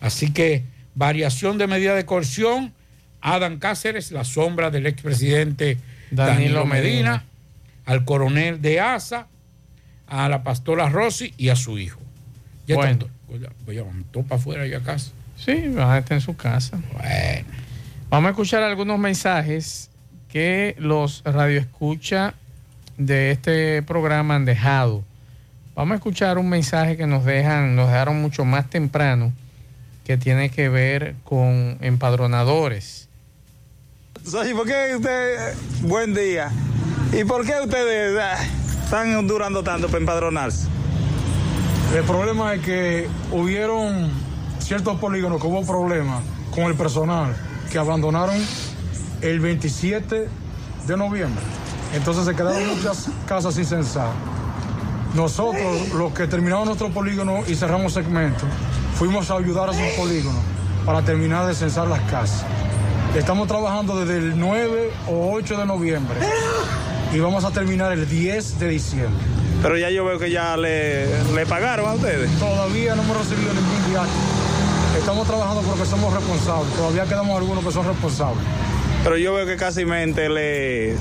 [0.00, 0.64] Así que
[0.94, 2.72] variación de medida de coerción,
[3.22, 5.78] Adán Cáceres, la sombra del expresidente
[6.10, 7.24] Danilo, Danilo Medina, Medina.
[7.88, 9.28] Al coronel de ASA,
[10.06, 11.98] a la pastora Rosy y a su hijo.
[12.66, 13.08] Ya Bueno.
[13.66, 15.12] ya vamos todos para afuera ya casa.
[15.38, 16.78] Sí, van a estar en su casa.
[16.92, 17.48] Bueno.
[18.10, 19.88] Vamos a escuchar algunos mensajes
[20.30, 22.34] que los radioescucha
[22.98, 25.02] de este programa han dejado.
[25.74, 29.32] Vamos a escuchar un mensaje que nos dejan, nos dejaron mucho más temprano,
[30.04, 33.08] que tiene que ver con empadronadores.
[34.26, 36.50] Soy, ¿por qué usted, buen día,
[37.12, 38.36] y por qué ustedes ah,
[38.84, 40.66] están durando tanto para empadronarse?
[41.94, 44.10] El problema es que hubieron
[44.58, 46.22] ciertos polígonos que hubo problemas
[46.54, 47.34] con el personal
[47.70, 48.36] que abandonaron
[49.22, 50.28] el 27
[50.86, 51.42] de noviembre.
[51.94, 54.10] Entonces se quedaron muchas casas sin censar.
[55.14, 58.44] Nosotros, los que terminamos nuestro polígono y cerramos segmento,
[58.96, 60.42] fuimos a ayudar a esos polígonos
[60.84, 62.44] para terminar de censar las casas.
[63.16, 66.18] Estamos trabajando desde el 9 o 8 de noviembre
[67.12, 69.24] y vamos a terminar el 10 de diciembre.
[69.62, 72.30] Pero ya yo veo que ya le, le pagaron a ustedes.
[72.38, 74.10] Todavía no hemos recibido ningún viaje.
[74.98, 76.72] Estamos trabajando porque somos responsables.
[76.74, 78.42] Todavía quedamos algunos que son responsables.
[79.02, 80.96] Pero yo veo que casi mente le.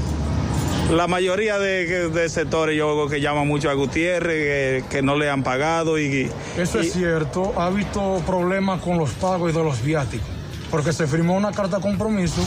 [0.91, 5.17] La mayoría de, de sectores yo veo que llaman mucho a Gutiérrez, que, que no
[5.17, 6.29] le han pagado y.
[6.57, 7.53] Eso y- es cierto.
[7.57, 10.27] Ha habido problemas con los pagos y de los viáticos.
[10.71, 12.41] Porque se firmó una carta de compromiso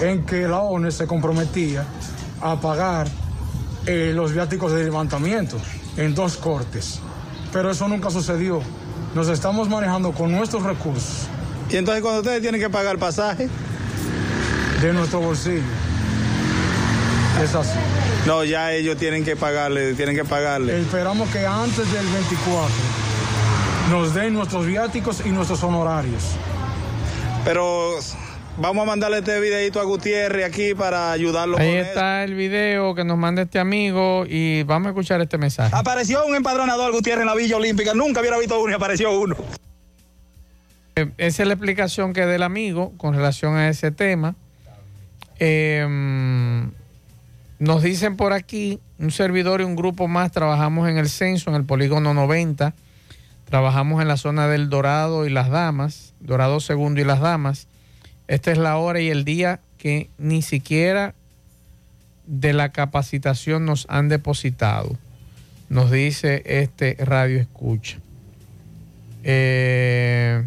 [0.00, 1.84] en que la ONU se comprometía
[2.40, 3.08] a pagar
[3.86, 5.56] eh, los viáticos de levantamiento
[5.96, 7.00] en dos cortes.
[7.52, 8.60] Pero eso nunca sucedió.
[9.14, 11.26] Nos estamos manejando con nuestros recursos.
[11.70, 13.48] Y entonces cuando ustedes tienen que pagar pasaje.
[14.80, 15.62] De nuestro bolsillo.
[17.42, 17.78] Es así.
[18.26, 20.80] No, ya ellos tienen que pagarle, tienen que pagarle.
[20.80, 22.68] Esperamos que antes del 24
[23.90, 26.22] nos den nuestros viáticos y nuestros honorarios.
[27.44, 27.98] Pero
[28.58, 31.88] vamos a mandarle este videito a Gutiérrez aquí para ayudarlo Ahí con eso.
[31.88, 35.74] está el video que nos manda este amigo y vamos a escuchar este mensaje.
[35.74, 37.94] Apareció un empadronador Gutiérrez en la Villa Olímpica.
[37.94, 39.36] Nunca hubiera visto uno y apareció uno.
[40.96, 44.34] Eh, Esa es la explicación que del amigo con relación a ese tema.
[45.38, 45.86] Eh,
[47.58, 51.56] nos dicen por aquí, un servidor y un grupo más trabajamos en el censo, en
[51.56, 52.74] el polígono 90.
[53.46, 57.66] Trabajamos en la zona del Dorado y las Damas, Dorado Segundo y las Damas.
[58.30, 61.14] Esta es la hora y el día que ni siquiera
[62.26, 64.96] de la capacitación nos han depositado,
[65.68, 67.98] nos dice este radio escucha.
[69.24, 70.44] Eh,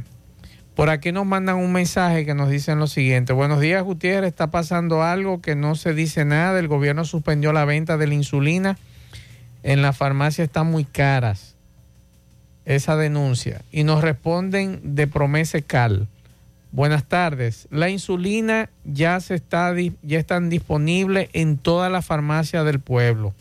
[0.75, 3.33] por aquí nos mandan un mensaje que nos dicen lo siguiente.
[3.33, 4.29] Buenos días, Gutiérrez.
[4.29, 6.59] Está pasando algo que no se dice nada.
[6.59, 8.77] El gobierno suspendió la venta de la insulina.
[9.61, 11.55] En la farmacia están muy caras.
[12.63, 13.61] Esa denuncia.
[13.73, 16.07] Y nos responden de Promese Cal.
[16.73, 17.67] Buenas tardes.
[17.69, 23.35] La insulina ya se está ya están disponible en todas las farmacias del pueblo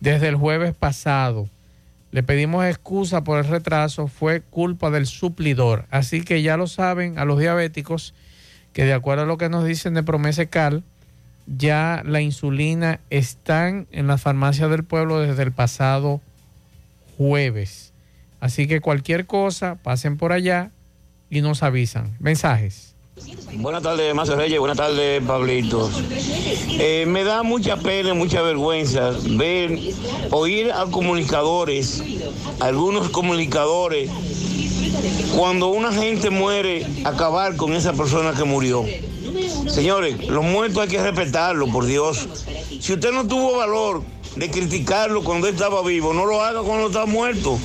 [0.00, 1.48] desde el jueves pasado.
[2.10, 5.86] Le pedimos excusa por el retraso, fue culpa del suplidor.
[5.92, 8.14] Así que ya lo saben a los diabéticos
[8.72, 10.82] que de acuerdo a lo que nos dicen de Promese Cal,
[11.46, 16.20] ya la insulina están en las farmacias del pueblo desde el pasado
[17.16, 17.92] jueves.
[18.40, 20.72] Así que cualquier cosa, pasen por allá
[21.30, 22.16] y nos avisan.
[22.20, 22.94] Mensajes.
[23.54, 24.58] Buenas tardes, Mazo Reyes.
[24.58, 25.90] Buenas tardes, Pablito.
[26.78, 29.78] Eh, me da mucha pena, mucha vergüenza ver,
[30.30, 32.02] oír a comunicadores,
[32.60, 34.10] algunos comunicadores,
[35.34, 38.84] cuando una gente muere, acabar con esa persona que murió.
[39.66, 42.28] Señores, los muertos hay que respetarlos, por Dios.
[42.80, 44.02] Si usted no tuvo valor
[44.36, 47.58] de criticarlo cuando estaba vivo, no lo haga cuando está muerto,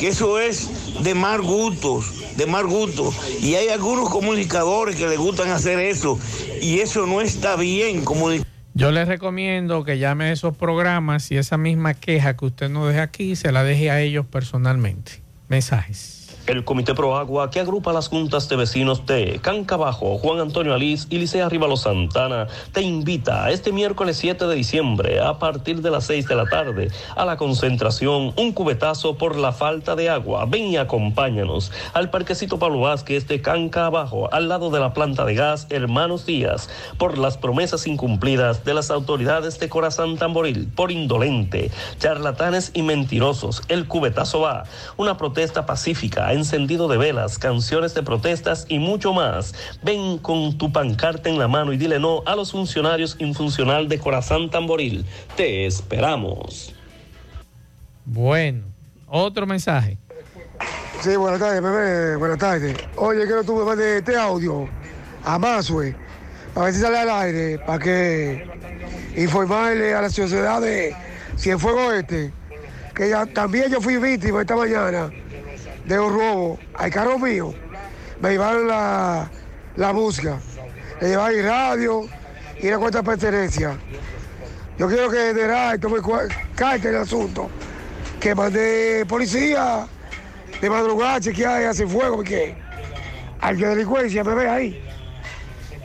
[0.00, 0.68] que eso es
[1.02, 2.06] de mal gustos,
[2.36, 3.12] de mal gusto.
[3.40, 6.18] Y hay algunos comunicadores que les gustan hacer eso,
[6.60, 8.04] y eso no está bien.
[8.04, 8.44] Comuni-
[8.74, 12.88] Yo les recomiendo que llame a esos programas y esa misma queja que usted nos
[12.88, 15.22] deja aquí se la deje a ellos personalmente.
[15.48, 16.15] Mensajes.
[16.46, 20.74] El Comité Pro Agua, que agrupa las juntas de vecinos de Canca Bajo, Juan Antonio
[20.74, 25.90] Alís y Licea Rivalo Santana, te invita este miércoles 7 de diciembre a partir de
[25.90, 30.44] las 6 de la tarde a la concentración Un cubetazo por la falta de agua.
[30.46, 35.24] Ven y acompáñanos al Parquecito Pablo Vázquez de Canca Abajo, al lado de la planta
[35.24, 40.92] de gas Hermanos Díaz, por las promesas incumplidas de las autoridades de Corazán Tamboril, por
[40.92, 43.62] indolente, charlatanes y mentirosos.
[43.66, 44.64] El cubetazo va,
[44.96, 49.54] una protesta pacífica, encendido de velas, canciones de protestas y mucho más.
[49.82, 53.98] Ven con tu pancarta en la mano y dile no a los funcionarios infuncional de
[53.98, 55.04] Corazán Tamboril.
[55.36, 56.74] Te esperamos.
[58.04, 58.62] Bueno,
[59.08, 59.98] otro mensaje.
[61.00, 62.16] Sí, buenas tardes, bebé.
[62.16, 62.76] Buenas tardes.
[62.96, 64.68] Oye, quiero tú me mandes este audio
[65.24, 65.94] a Mazue,
[66.54, 68.46] a ver si sale al aire, para que
[69.16, 70.94] informarle a la sociedad de
[71.36, 72.32] Cienfuegos Este,
[72.94, 75.10] que ya, también yo fui víctima esta mañana
[75.86, 77.54] de un robo al carro mío.
[78.20, 79.30] Me llevaron la,
[79.76, 80.38] la música,
[81.00, 82.08] le llevaron el radio
[82.60, 83.76] y la cuenta de pertenencia.
[84.78, 86.00] Yo quiero que de RAI tome
[86.54, 87.50] carta el asunto,
[88.20, 89.86] que mandé policía
[90.60, 92.54] de madrugada chequear y hacer fuego, porque
[93.40, 94.82] al que delincuencia me ve ahí.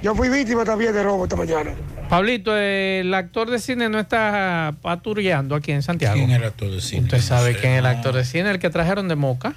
[0.02, 1.72] Yo fui víctima también de robo esta mañana.
[2.10, 6.15] Pablito, el actor de cine no está patrullando aquí en Santiago.
[6.15, 7.03] ¿Quién era todo de cine?
[7.03, 9.56] Usted sabe No sé, quién es el actor de cine, el que trajeron de Moca.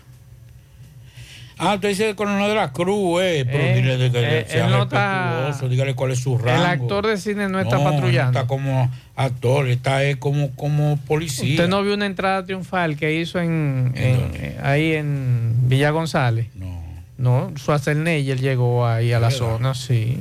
[1.57, 3.45] Ah, usted dice el coronel de la Cruz, eh.
[3.51, 6.63] Pero Eh, dile de que eh, sea él no está- dígale cuál es su rango.
[6.65, 8.33] El actor de cine no está No, patrullando.
[8.33, 11.51] no está como actor, está eh, como, como policía.
[11.53, 16.49] ¿Usted no vio una entrada triunfal que hizo en, en- eh, ahí en Villa González?
[16.57, 16.83] No.
[17.17, 20.19] No, Schwarzenegger llegó ahí a la zona, sí.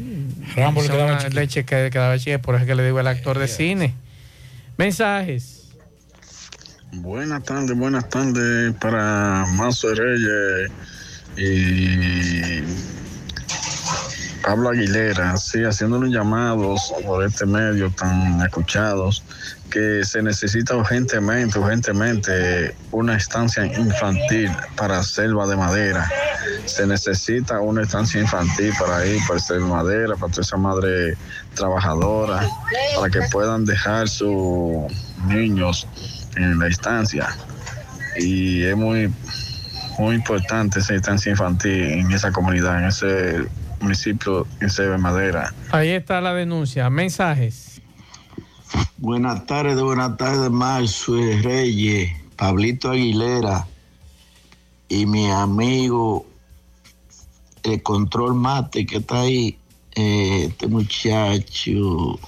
[0.55, 1.39] Rambo le quedaba chiquito.
[1.39, 3.95] leche que quedaba chiquita, por eso es que le digo el actor de cine.
[4.77, 5.71] Mensajes.
[6.91, 10.71] Buenas tardes, buenas tardes para Mazo Reyes
[11.37, 12.63] y
[14.43, 19.23] Pablo Aguilera, sí, haciendo unos llamados por este medio tan escuchados,
[19.71, 26.11] que se necesita urgentemente, urgentemente una estancia infantil para selva de madera.
[26.65, 31.17] Se necesita una estancia infantil para ir, para selva de madera, para toda esa madre
[31.55, 32.47] trabajadora,
[32.95, 34.91] para que puedan dejar sus
[35.25, 35.87] niños
[36.35, 37.29] en la instancia.
[38.17, 39.11] Y es muy,
[39.99, 43.47] muy importante esa instancia infantil en esa comunidad, en ese
[43.79, 45.53] municipio en Selva de Madera.
[45.71, 46.89] Ahí está la denuncia.
[46.89, 47.81] Mensajes.
[48.97, 53.67] Buenas tardes, buenas tardes, Marzo Reyes, Pablito Aguilera
[54.89, 56.25] y mi amigo
[57.63, 59.57] el control mate que está ahí,
[59.95, 62.19] eh, este muchacho,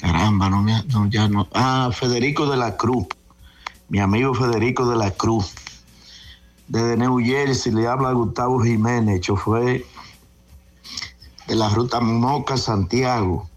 [0.00, 3.06] caramba, no me, no, ya no, ah, Federico de la Cruz,
[3.88, 5.54] mi amigo Federico de la Cruz,
[6.68, 9.84] desde New Jersey le habla Gustavo Jiménez, chofer
[11.46, 13.48] de la ruta Moca Santiago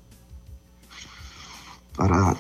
[1.96, 2.36] para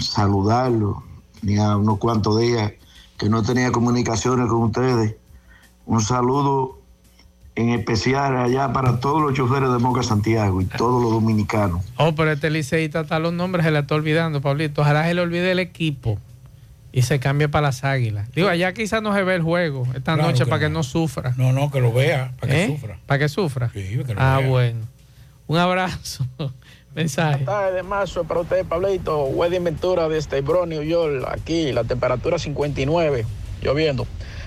[0.00, 1.02] saludarlo.
[1.40, 2.72] Tenía unos cuantos días
[3.16, 5.16] que no tenía comunicaciones con ustedes.
[5.86, 6.78] Un saludo
[7.54, 11.84] en especial allá para todos los choferes de Moca Santiago y todos los dominicanos.
[11.96, 14.82] Oh, pero este liceísta está los nombres, se le está olvidando, Pablito.
[14.82, 16.18] Ojalá se le olvide el equipo
[16.92, 18.30] y se cambie para las águilas.
[18.32, 20.82] Digo, allá quizás no se ve el juego esta Claro noche que para que no.
[20.82, 21.34] sufra.
[21.36, 22.66] No, no, que lo vea, para que ¿Eh?
[22.68, 22.98] sufra.
[23.06, 23.68] Para que sufra.
[23.68, 24.48] que lo ah, vea.
[24.48, 24.80] bueno.
[25.46, 26.26] Un abrazo.
[26.94, 27.44] Mensaje.
[27.44, 29.24] Buenas tardes, Mazo, para usted, Pablito.
[29.24, 31.24] Wedding Ventura desde Bronx, New York.
[31.30, 33.24] Aquí, la temperatura 59,
[33.62, 34.06] lloviendo.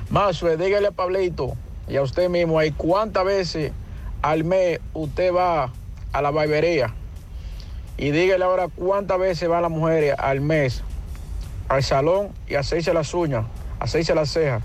[0.10, 1.54] Mazo, dígale a Pablito
[1.88, 3.72] y a usted mismo ahí cuántas veces
[4.22, 5.72] al mes usted va
[6.12, 6.94] a la barbería.
[7.98, 10.84] Y dígale ahora cuántas veces va la mujer al mes
[11.72, 13.46] al salón y a hacerse las uñas,
[13.80, 14.62] a hacerse las cejas,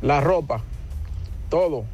[0.00, 0.60] la ropa,
[1.48, 1.84] todo.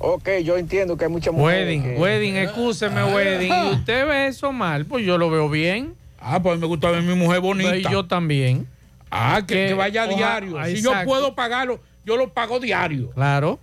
[0.00, 1.64] Ok, yo entiendo que hay muchas mujeres.
[1.66, 3.52] Wedding, que- wedding, excúseme, wedding.
[3.52, 4.84] ¿Y usted ve eso mal?
[4.84, 5.94] Pues yo lo veo bien.
[6.20, 7.76] Ah, pues me gusta ver mi mujer bonita.
[7.76, 8.66] Y yo también.
[9.10, 10.58] Ah, que, Que que vaya a oja- diario.
[10.58, 13.10] ah, Si yo puedo pagarlo, yo lo pago diario.
[13.10, 13.60] Claro.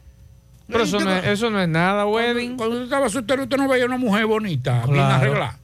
[0.68, 2.56] Pero eso no, es, eso no es nada, wedding.
[2.56, 5.16] Cuando usted estaba soltero, usted no veía una mujer bonita, bien Claro.
[5.16, 5.58] arreglada.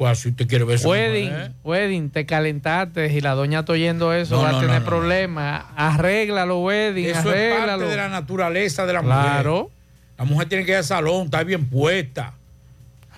[0.00, 1.52] Pues si usted quiere ver esa Wedding, mujer.
[1.62, 4.86] wedding, te calentaste y la doña está oyendo eso, No, va no, a tener no.
[4.86, 5.64] problemas.
[5.76, 7.66] Arréglalo, wedding, Eso es arréglalo.
[7.82, 9.54] parte de la naturaleza de la Claro.
[9.64, 9.70] mujer.
[10.16, 12.32] La mujer tiene que ir al salón, está bien puesta.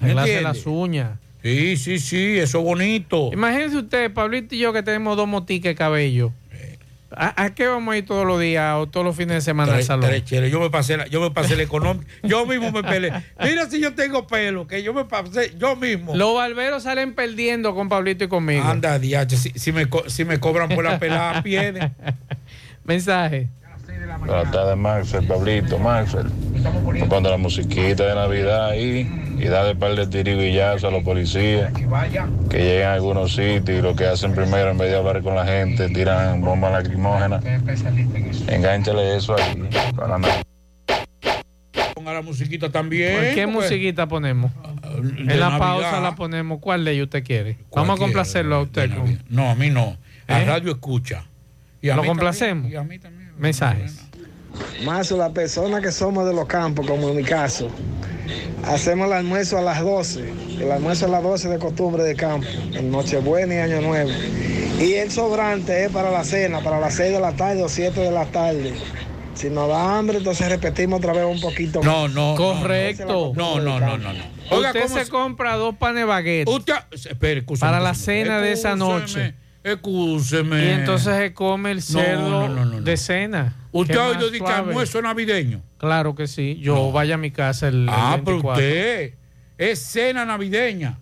[0.00, 1.10] ¿Me Arreglarse las uñas.
[1.40, 3.30] Sí, sí, sí, eso es bonito.
[3.32, 6.32] Imagínense usted, Pablito y yo, que tenemos dos motiques de cabello.
[7.16, 9.74] ¿A, a qué vamos a ir todos los días o todos los fines de semana
[9.74, 10.10] al salón?
[10.50, 12.06] Yo me pasé la, yo me pasé la económica.
[12.22, 13.12] yo mismo me peleé.
[13.42, 16.14] Mira si yo tengo pelo, que yo me pasé, yo mismo.
[16.16, 18.64] Los barberos salen perdiendo con Pablito y conmigo.
[18.64, 21.92] Anda, diache, si, si me, si me cobran por la pelada, pierde.
[22.84, 23.48] Mensaje.
[24.18, 26.26] Buenas tardes, Maxwell, Pablito, Maxwell.
[27.08, 29.08] Cuando la musiquita de Navidad ahí
[29.38, 31.72] y darle par de tiriguillazos a los policías
[32.50, 35.34] que llegan a algunos sitios y lo que hacen primero, en vez de hablar con
[35.34, 37.44] la gente, tiran bombas lacrimógenas.
[38.48, 39.68] Engánchale eso ahí.
[39.96, 40.42] Navidad.
[41.94, 43.14] Ponga la musiquita también.
[43.14, 44.50] ¿Por qué musiquita ponemos?
[44.96, 45.58] En de la Navidad.
[45.58, 46.58] pausa la ponemos.
[46.60, 47.58] ¿Cuál de ellos usted quiere?
[47.74, 48.90] Vamos a complacerlo a usted.
[48.94, 49.96] con- No, a mí no.
[50.28, 50.44] A ¿Eh?
[50.44, 51.24] radio escucha.
[51.80, 52.62] Y a ¿Lo mí complacemos?
[52.64, 53.21] también, y a mí también.
[53.38, 54.02] Mensajes.
[54.84, 57.68] Más la persona que somos de los campos, como en mi caso,
[58.64, 60.32] hacemos el almuerzo a las 12.
[60.60, 64.10] El almuerzo a las 12 de costumbre de campo, en Nochebuena y Año Nuevo.
[64.80, 68.00] Y el sobrante es para la cena, para las 6 de la tarde o 7
[68.00, 68.74] de la tarde.
[69.34, 71.80] Si nos da hambre, entonces repetimos otra vez un poquito.
[71.82, 72.34] No, no.
[72.36, 73.32] Correcto.
[73.34, 74.12] No, no, no, no.
[74.12, 74.24] no.
[74.50, 78.52] Oiga, usted ¿cómo se compra dos panes baguettes Usted, espere, escúcheme, para la cena de
[78.52, 79.34] esa noche.
[79.64, 80.64] Excúseme.
[80.64, 82.80] y entonces se come el cerdo no, no, no, no.
[82.82, 83.56] de cena.
[83.70, 85.62] ¿Usted ha oído de que almuerzo navideño?
[85.78, 86.58] Claro que sí.
[86.60, 88.52] Yo vaya a mi casa el, el Ah, pero 24.
[88.62, 89.14] usted
[89.58, 90.98] es cena navideña.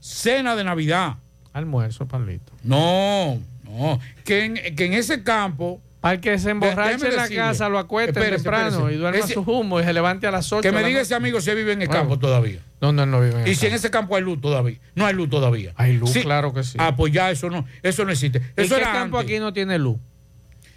[0.00, 1.16] Cena de Navidad.
[1.52, 2.52] Almuerzo, Pablito.
[2.62, 3.98] No, no.
[4.24, 5.80] Que en, que en ese campo.
[6.00, 7.36] Para el que se emborrache en la decirle.
[7.42, 8.94] casa, lo acueste Espérese, temprano espérese.
[8.94, 10.62] y duerma Ese- su humo y se levante a las 8.
[10.62, 12.60] Que me diga ese amigo si vive en el campo todavía.
[12.80, 14.78] No, no, no vive en el Y si en ese campo hay luz todavía.
[14.94, 15.72] No hay luz todavía.
[15.76, 16.22] Hay luz, Sí.
[16.22, 16.78] claro que sí.
[16.80, 18.38] Ah, pues ya eso no, eso no existe.
[18.56, 19.32] ¿En Eso era campo antes.
[19.34, 19.96] aquí no tiene luz?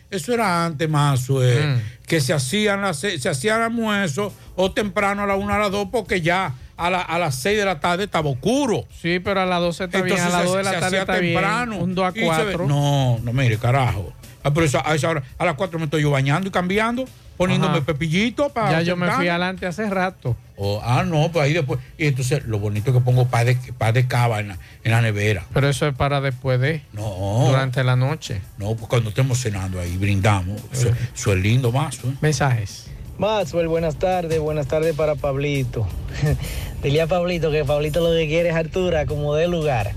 [0.10, 5.28] eso era antes más, eh, que se hacían, las, se hacían almuerzo o temprano a
[5.28, 8.04] la una a las dos porque ya a, la- a las 6 de la tarde
[8.06, 8.86] estaba oscuro.
[9.02, 10.80] Sí, pero a las 12 está bien, a Entonces las se- 2 de la se
[10.82, 11.78] tarde está bien, temprano.
[11.78, 12.68] un 2 a Y se ve- 4.
[12.68, 14.14] No, no, mire, carajo.
[14.44, 17.06] Ah, pero esa- a esa hora, a las 4 me estoy yo bañando y cambiando,
[17.38, 17.86] poniéndome Ajá.
[17.86, 18.72] pepillito para.
[18.72, 20.36] Ya yo me fui adelante hace rato.
[20.58, 21.80] Oh, ah, no, pues ahí después.
[21.98, 24.92] Y entonces lo bonito es que pongo paz de, paz de cava en la, en
[24.92, 25.46] la nevera.
[25.54, 26.82] Pero eso es para después de.
[26.94, 27.46] No.
[27.48, 28.42] Durante la noche.
[28.58, 30.62] No, pues cuando estemos cenando ahí, brindamos.
[30.72, 31.96] Eso, eso es lindo más.
[32.04, 32.14] ¿eh?
[32.22, 32.88] Mensajes.
[33.18, 35.88] Maxwell, buenas tardes, buenas tardes para Pablito.
[36.84, 39.94] Dile a Pablito que Pablito lo que quiere es altura, como de lugar.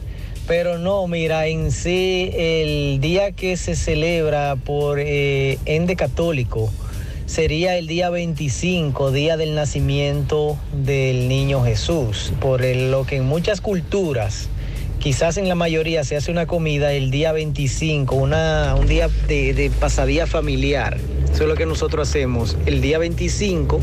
[0.47, 6.71] Pero no, mira, en sí, el día que se celebra por eh, Ende Católico
[7.25, 12.33] sería el día 25, día del nacimiento del niño Jesús.
[12.41, 14.51] Por lo que en muchas culturas,
[15.05, 19.71] quizás en la mayoría, se hace una comida el día 25, una, un día de,
[19.79, 20.97] pasadía familiar.
[21.31, 22.57] Eso es lo que nosotros hacemos.
[22.65, 23.81] El día 25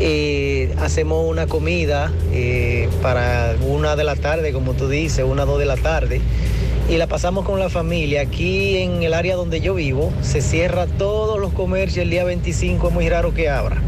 [0.00, 5.60] eh, hacemos una comida eh, para una de la tarde, como tú dices, una dos
[5.60, 6.20] de la tarde,
[6.90, 8.22] y la pasamos con la familia.
[8.22, 12.88] Aquí en el área donde yo vivo, se cierra todos los comercios el día 25,
[12.88, 13.80] es muy raro que abra.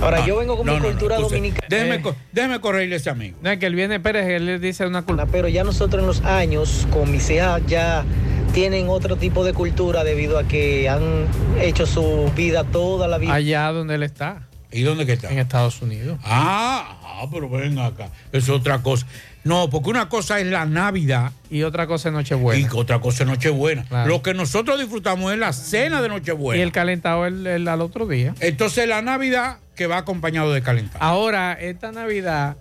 [0.00, 1.66] Ahora, Ah, yo vengo con no, mi no, no, cultura escuche, dominicana.
[1.68, 3.38] Déjeme, co- déjeme corregirle a ese amigo.
[3.42, 5.26] No, es que él viene Pérez, él le dice una cultura.
[5.30, 8.04] Pero ya nosotros en los años, con mis hijas, ya
[8.52, 11.26] tienen otro tipo de cultura debido a que han
[11.60, 13.34] hecho su vida toda la vida.
[13.34, 14.48] Allá donde él está.
[14.72, 15.30] ¿Y dónde que está?
[15.30, 16.18] En Estados Unidos.
[16.24, 18.10] Ah, ah, pero ven acá.
[18.32, 19.06] Es otra cosa.
[19.44, 21.30] No, porque una cosa es la Navidad.
[21.50, 22.68] Y otra cosa es Nochebuena.
[22.68, 23.84] Y otra cosa es Nochebuena.
[23.84, 24.08] Claro.
[24.08, 26.58] Lo que nosotros disfrutamos es la cena de Nochebuena.
[26.58, 28.34] Y el calentado el, el- al otro día.
[28.40, 31.04] Entonces la Navidad que va acompañado de calentado.
[31.04, 32.56] Ahora, esta Navidad,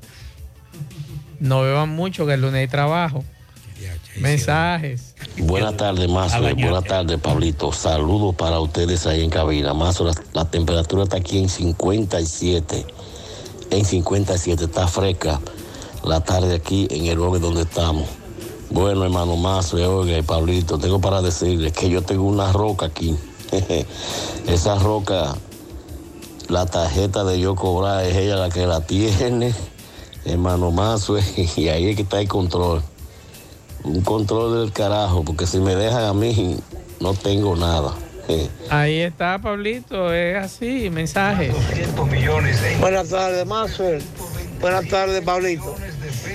[1.40, 3.26] no beban mucho, que el lunes hay trabajo.
[4.19, 5.14] Mensajes.
[5.37, 6.41] Buenas tardes, Mazo.
[6.41, 7.73] Buenas tardes, Pablito.
[7.73, 9.73] Saludos para ustedes ahí en cabina.
[9.73, 12.85] Mazo, la, la temperatura está aquí en 57.
[13.71, 15.41] En 57, está fresca
[16.05, 18.07] la tarde aquí en el lugar donde estamos.
[18.69, 22.85] Bueno, hermano Mazo, y oiga, y Pablito, tengo para decirles que yo tengo una roca
[22.85, 23.15] aquí.
[24.47, 25.35] Esa roca,
[26.47, 29.53] la tarjeta de yo cobrar es ella la que la tiene,
[30.25, 31.17] hermano Mazo,
[31.57, 32.81] y ahí es que está el control
[33.85, 36.57] un control del carajo, porque si me dejan a mí,
[36.99, 37.93] no tengo nada.
[38.71, 41.53] Ahí está, Pablito, es así, mensajes.
[42.79, 44.01] Buenas tardes, Maxwell.
[44.59, 45.75] Buenas tardes, Pablito.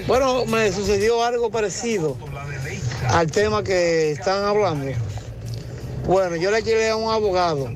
[0.06, 2.16] Bueno, me sucedió algo parecido
[3.08, 4.92] al tema que están hablando.
[6.06, 7.72] Bueno, yo le llevé a un abogado.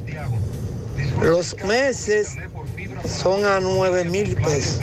[1.21, 2.37] Los meses
[3.05, 4.81] son a 9 mil pesos.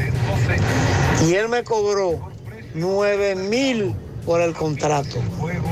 [1.25, 2.19] Y él me cobró
[2.73, 3.95] 9 mil
[4.25, 5.17] por el contrato.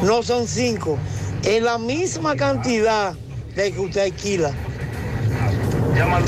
[0.03, 0.97] No son 5.
[1.43, 3.13] Es la misma cantidad
[3.55, 4.51] de que usted alquila.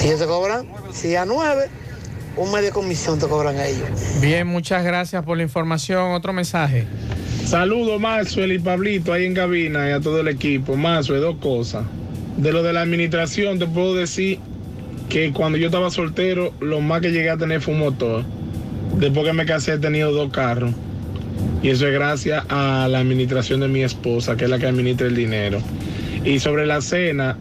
[0.04, 1.70] Y ellos te cobran, si a 9,
[2.38, 3.88] un mes de comisión te cobran a ellos.
[4.20, 6.12] Bien, muchas gracias por la información.
[6.12, 6.86] Otro mensaje.
[7.46, 10.76] Saludos, Maxwell y Pablito, ahí en cabina y a todo el equipo.
[10.76, 11.86] Maxwell, dos cosas.
[12.38, 14.40] De lo de la administración, te puedo decir
[15.10, 18.24] que cuando yo estaba soltero, lo más que llegué a tener fue un motor.
[18.98, 20.74] Después que me casé, he tenido dos carros.
[21.64, 25.08] Y eso es gracias a la administración de mi esposa, que es la que administra
[25.08, 25.60] el dinero.
[26.26, 27.38] Y sobre la cena,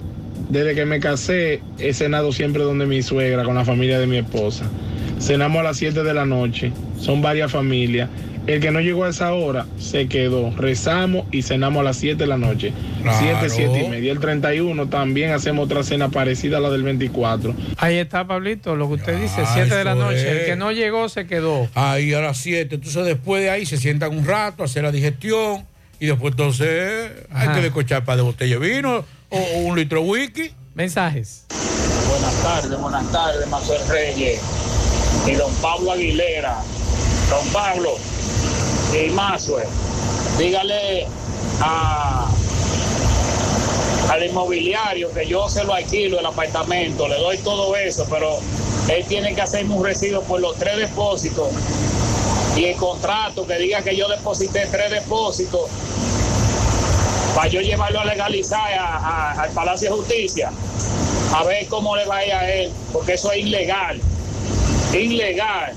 [0.51, 4.19] desde que me casé, he cenado siempre donde mi suegra, con la familia de mi
[4.19, 4.65] esposa.
[5.19, 8.09] Cenamos a las 7 de la noche, son varias familias.
[8.51, 10.51] El que no llegó a esa hora se quedó.
[10.57, 12.73] Rezamos y cenamos a las 7 de la noche.
[13.01, 13.19] Claro.
[13.21, 14.11] 7, 7 y media.
[14.11, 17.55] El 31 también hacemos otra cena parecida a la del 24.
[17.77, 20.29] Ahí está, Pablito, lo que usted dice, 7 de la noche.
[20.29, 21.69] El que no llegó se quedó.
[21.77, 22.75] Ahí a las 7.
[22.75, 25.65] Entonces después de ahí se sientan un rato, hacer la digestión.
[26.01, 30.03] Y después entonces hay que descochar para de botella de vino o, o un litro
[30.03, 30.51] de whisky.
[30.75, 31.47] Mensajes.
[32.09, 34.41] Buenas tardes, buenas tardes, Manuel Reyes
[35.25, 36.57] y don Pablo Aguilera.
[37.29, 37.91] Don Pablo
[38.95, 39.65] y Mazue,
[40.39, 41.07] dígale
[41.61, 42.29] a,
[44.11, 48.39] al inmobiliario que yo se lo alquilo el apartamento, le doy todo eso, pero
[48.89, 51.49] él tiene que hacerme un recibo por los tres depósitos
[52.57, 55.69] y el contrato que diga que yo deposité tres depósitos
[57.35, 60.51] para yo llevarlo a legalizar a- al Palacio de Justicia
[61.33, 64.01] a ver cómo le va a ir a él, porque eso es ilegal.
[64.93, 65.75] Ilegal.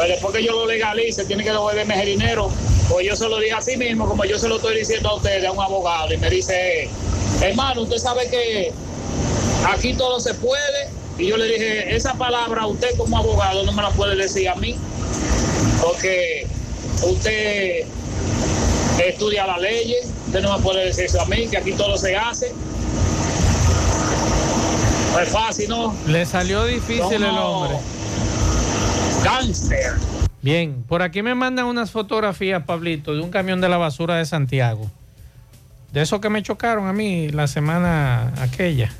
[0.00, 2.50] Pues después que yo lo legalice, tiene que devolverme ese dinero.
[2.88, 5.44] Pues yo se lo dije así mismo, como yo se lo estoy diciendo a ustedes,
[5.44, 6.88] a un abogado, y me dice,
[7.42, 8.72] hermano, usted sabe que
[9.68, 10.88] aquí todo se puede.
[11.18, 14.54] Y yo le dije, esa palabra usted como abogado no me la puede decir a
[14.54, 14.74] mí,
[15.82, 16.46] porque
[17.02, 17.84] usted
[19.04, 19.96] estudia la ley,
[20.28, 22.54] usted no me puede decir eso a mí, que aquí todo se hace.
[25.12, 25.94] No es fácil, ¿no?
[26.06, 27.76] Le salió difícil el hombre.
[29.24, 29.92] Gangster.
[30.42, 34.24] Bien, por aquí me mandan unas fotografías, Pablito, de un camión de la basura de
[34.24, 34.90] Santiago.
[35.92, 38.90] De esos que me chocaron a mí la semana aquella.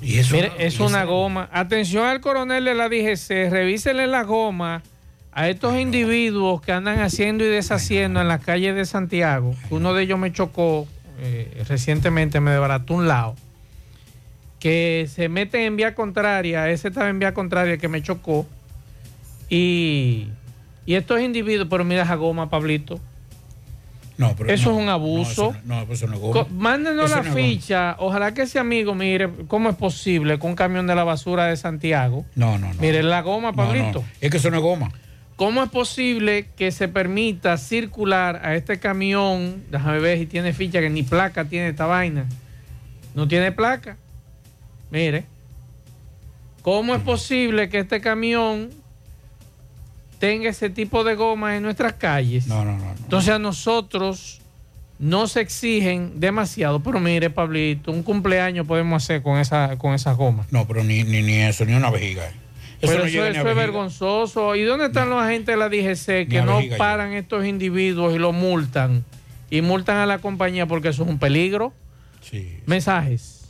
[0.00, 1.48] ¿Y eso, Mire, y es eso- una goma.
[1.52, 4.82] Atención al coronel de la DGC, revísenle la goma
[5.32, 9.54] a estos individuos que andan haciendo y deshaciendo en las calles de Santiago.
[9.70, 10.86] Uno de ellos me chocó
[11.20, 13.34] eh, recientemente, me desbarató un lado.
[14.60, 18.46] Que se meten en vía contraria, ese estaba en vía contraria que me chocó.
[19.48, 20.28] Y,
[20.86, 23.00] y estos individuos, pero mira esa goma, Pablito.
[24.16, 25.42] No, pero Eso no, es un abuso.
[25.42, 26.32] No, eso no, no, pues eso no es goma.
[26.44, 27.96] Co- Mándenos Eso la ficha.
[28.00, 31.56] Ojalá que ese amigo mire cómo es posible que un camión de la basura de
[31.56, 32.26] Santiago.
[32.34, 32.80] No, no, no.
[32.80, 34.02] Mire la goma, Pablito.
[34.20, 34.90] Es que eso no es goma.
[35.36, 39.62] ¿Cómo es posible que se permita circular a este camión?
[39.70, 42.26] Déjame ver si tiene ficha, que ni placa tiene esta vaina.
[43.14, 43.96] No tiene placa.
[44.90, 45.26] Mire.
[46.62, 48.70] ¿Cómo es posible que este camión
[50.18, 52.46] tenga ese tipo de goma en nuestras calles?
[52.46, 52.90] No, no, no.
[52.92, 54.40] Entonces a nosotros
[54.98, 60.16] no se exigen demasiado, pero mire, Pablito, un cumpleaños podemos hacer con esa con esas
[60.16, 60.52] gomas.
[60.52, 62.26] No, pero ni, ni, ni eso, ni una vejiga.
[62.26, 62.32] eh.
[62.80, 64.54] Eso Pero no eso, es vergonzoso.
[64.54, 68.32] ¿Y dónde están los agentes de la DGC que no paran estos individuos y los
[68.32, 69.04] multan?
[69.50, 71.72] Y multan a la compañía porque eso es un peligro.
[72.66, 73.46] Mensajes.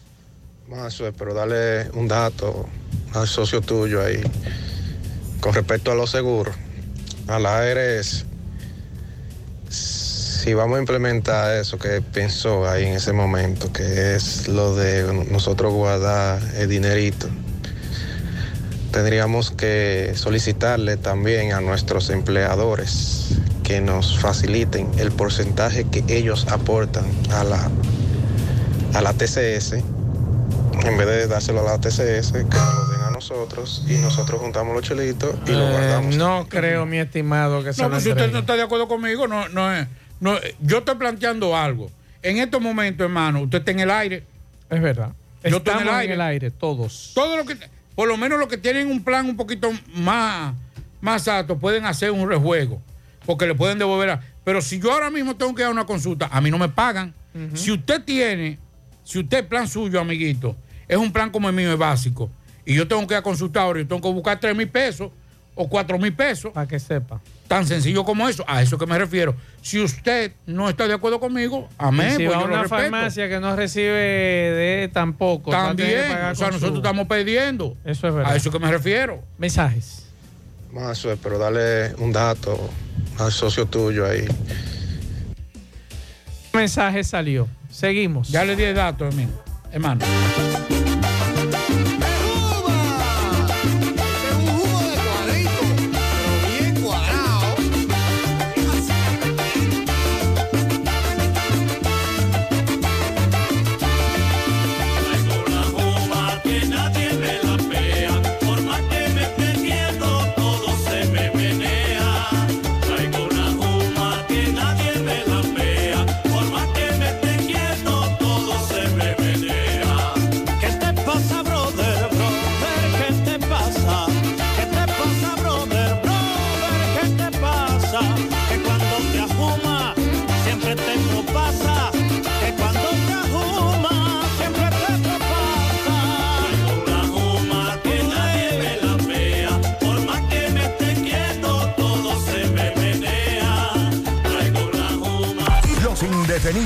[0.68, 2.68] Mazue, pero dale un dato
[3.14, 4.20] al socio tuyo ahí.
[5.40, 6.54] Con respecto a los seguros,
[7.28, 8.26] a la ARS,
[9.68, 15.26] si vamos a implementar eso que pensó ahí en ese momento, que es lo de
[15.30, 17.28] nosotros guardar el dinerito,
[18.92, 27.04] tendríamos que solicitarle también a nuestros empleadores que nos faciliten el porcentaje que ellos aportan
[27.30, 27.70] a la,
[28.94, 29.74] a la TCS
[30.84, 35.34] en vez de dárselo a la TCS, que lo nosotros y nosotros juntamos los chelitos
[35.46, 36.16] y lo Eh, guardamos.
[36.16, 39.26] no creo, mi estimado, que se No, pues si usted no está de acuerdo conmigo,
[39.26, 39.86] no, no es.
[40.20, 41.90] No, yo estoy planteando algo.
[42.22, 44.24] En estos momentos, hermano, usted está en el aire.
[44.70, 45.12] Es verdad.
[45.42, 46.14] Yo estoy Estamos en el aire.
[46.14, 47.12] en el aire, todos.
[47.14, 47.56] Todo lo que,
[47.94, 50.54] por lo menos los que tienen un plan un poquito más,
[51.00, 52.80] más alto, pueden hacer un rejuego.
[53.26, 54.10] Porque le pueden devolver.
[54.10, 56.58] a- pero si yo ahora mismo tengo que ir a una consulta, a mí no
[56.58, 57.12] me pagan.
[57.54, 58.58] Si usted tiene,
[59.04, 60.56] si usted el plan suyo, amiguito,
[60.88, 62.30] es un plan como el mío, es básico,
[62.70, 65.10] y yo tengo que ir a consultar ahora, yo tengo que buscar 3 mil pesos
[65.54, 66.52] o 4 mil pesos.
[66.52, 67.18] Para que sepa.
[67.48, 69.34] Tan sencillo como eso, a eso que me refiero.
[69.62, 72.10] Si usted no está de acuerdo conmigo, amén.
[72.18, 75.50] Si pues va a yo una farmacia que no recibe de tampoco.
[75.50, 77.74] También, o sea, nosotros su- estamos perdiendo.
[77.86, 78.32] Eso es verdad.
[78.32, 79.22] A eso que me refiero.
[79.38, 80.04] Mensajes.
[80.70, 82.68] Mazue, pero dale un dato
[83.18, 84.26] al socio tuyo ahí.
[86.52, 87.48] mensaje salió.
[87.70, 88.28] Seguimos.
[88.28, 89.08] Ya le di el dato,
[89.72, 90.04] hermano.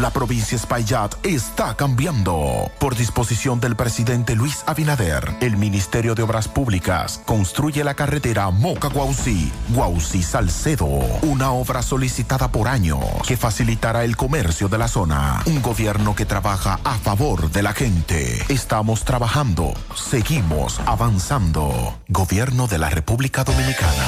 [0.00, 2.70] La provincia Espaillat está cambiando.
[2.78, 9.52] Por disposición del presidente Luis Abinader, el Ministerio de Obras Públicas construye la carretera Moca-Guausi,
[9.74, 10.88] Guausi-Salcedo,
[11.20, 12.98] una obra solicitada por años
[13.28, 15.42] que facilitará el comercio de la zona.
[15.44, 18.42] Un gobierno que trabaja a favor de la gente.
[18.48, 22.00] Estamos trabajando, seguimos avanzando.
[22.08, 24.04] Gobierno de la República Dominicana.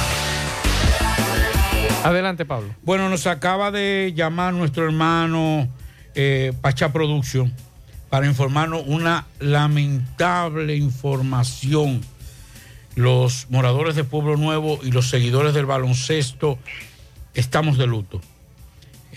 [2.02, 2.74] Adelante, Pablo.
[2.82, 5.69] Bueno, nos acaba de llamar nuestro hermano
[6.14, 7.52] eh, Pacha Production
[8.10, 12.02] para informarnos una lamentable información.
[12.94, 16.59] Los moradores de Pueblo Nuevo y los seguidores del baloncesto
[17.32, 18.20] estamos de luto.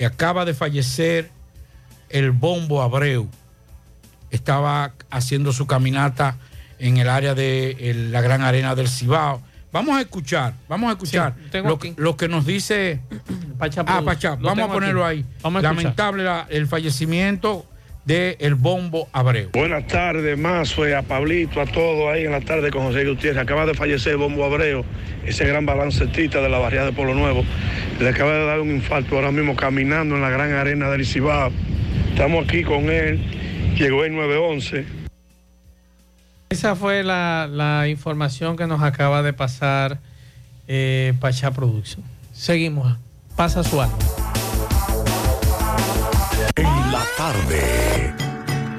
[0.03, 1.29] Acaba de fallecer
[2.09, 3.29] el Bombo Abreu.
[4.31, 6.37] Estaba haciendo su caminata
[6.79, 9.41] en el área de la Gran Arena del Cibao.
[9.75, 13.01] Vamos a escuchar, vamos a escuchar Sí, tengo lo, que nos dice
[13.59, 14.05] Pacha Ah, Production.
[14.05, 15.17] Pacha, Lo vamos a ponerlo aquí.
[15.19, 15.25] ahí.
[15.43, 15.83] Vamos a escuchar.
[15.83, 17.65] Lamentable la- el fallecimiento
[18.05, 19.49] de el Bombo Abreu.
[19.51, 23.41] Buenas tardes, Mazue, a Pablito, a todos ahí en la tarde con José Gutiérrez.
[23.41, 24.85] Acaba de fallecer Bombo Abreu,
[25.25, 27.43] ese gran balancetista de la barriada de Pueblo Nuevo.
[27.99, 31.51] Le acaba de dar un infarto ahora mismo caminando en la gran arena del Cibao.
[32.11, 33.19] Estamos aquí con él.
[33.75, 35.04] Llegó el 911.
[36.55, 39.99] Esa fue la, la información que nos acaba de pasar
[40.69, 42.01] eh, Pachá Production.
[42.31, 42.97] Seguimos.
[43.35, 43.97] Pasa su alma.
[46.55, 48.13] En la tarde.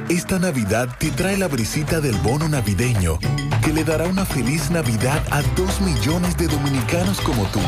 [0.08, 3.18] Esta Navidad te trae la brisita del bono navideño
[3.62, 7.60] que le dará una feliz Navidad a dos millones de dominicanos como tú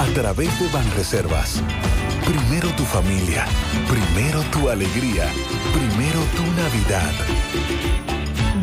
[0.00, 1.62] a través de Banreservas.
[2.26, 3.44] Primero tu familia,
[3.88, 5.28] primero tu alegría,
[5.72, 8.13] primero tu Navidad.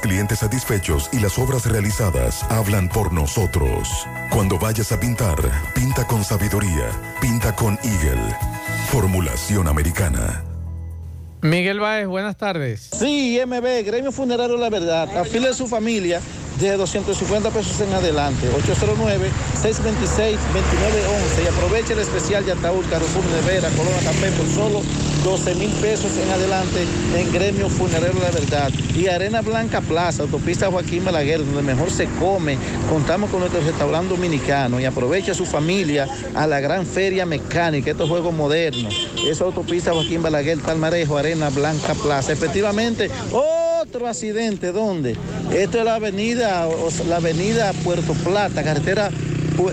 [0.00, 3.88] clientes satisfechos y las obras realizadas hablan por nosotros.
[4.30, 5.36] Cuando vayas a pintar,
[5.74, 6.90] pinta con sabiduría,
[7.20, 8.36] pinta con Eagle.
[8.90, 10.44] Formulación americana.
[11.42, 12.88] Miguel Báez, buenas tardes.
[12.98, 15.16] Sí, MB, Gremio Funerario La Verdad.
[15.16, 16.20] Afile a su familia
[16.58, 18.48] de 250 pesos en adelante.
[18.50, 20.36] 809-626-2911.
[21.44, 24.82] Y aproveche el especial de Ataúd, Carrefour, Nevera, Colona Café por solo
[25.24, 28.70] 12 mil pesos en adelante en Gremio Funerario La Verdad.
[28.94, 32.56] Y Arena Blanca Plaza, autopista Joaquín Balaguer, donde mejor se come.
[32.88, 34.80] Contamos con nuestro restaurante dominicano.
[34.80, 39.08] Y aproveche a su familia a la gran feria mecánica, estos juegos modernos.
[39.26, 42.32] Esa autopista Joaquín Balaguer, Palmarejo, Arena Blanca Plaza.
[42.32, 43.10] Efectivamente,
[43.88, 45.16] otro accidente, ¿dónde?
[45.52, 46.68] Esto es la avenida,
[47.08, 49.10] la avenida Puerto Plata, carretera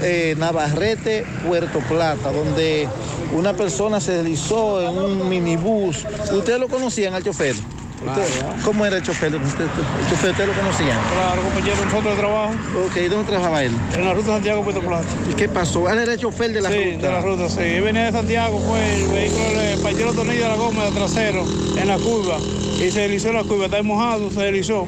[0.02, 2.88] eh, Navarrete, Puerto Plata, donde
[3.36, 6.06] una persona se deslizó en un minibús.
[6.32, 7.56] ¿Ustedes lo conocían al chofer?
[8.06, 9.36] ¿Usted- ¿Cómo era el chofer?
[9.36, 10.98] ¿Usted, el chofer ustedes lo conocían?
[11.14, 12.54] Claro, compañero, nosotros de trabajo.
[12.86, 13.72] Ok, ¿dónde trabajaba él?
[13.96, 15.06] En la ruta Santiago Puerto Plata.
[15.30, 15.90] ¿Y qué pasó?
[15.90, 17.08] Él era el chofer de la sí, ruta.
[17.08, 17.60] de la ruta, sí.
[17.62, 20.92] Él venía de Santiago, pues el vehículo le partió los tornillos de la goma de
[20.92, 21.46] trasero
[21.78, 22.38] en la curva
[22.78, 23.66] y se deslizó la curva.
[23.66, 24.88] Está mojado, se deslizó.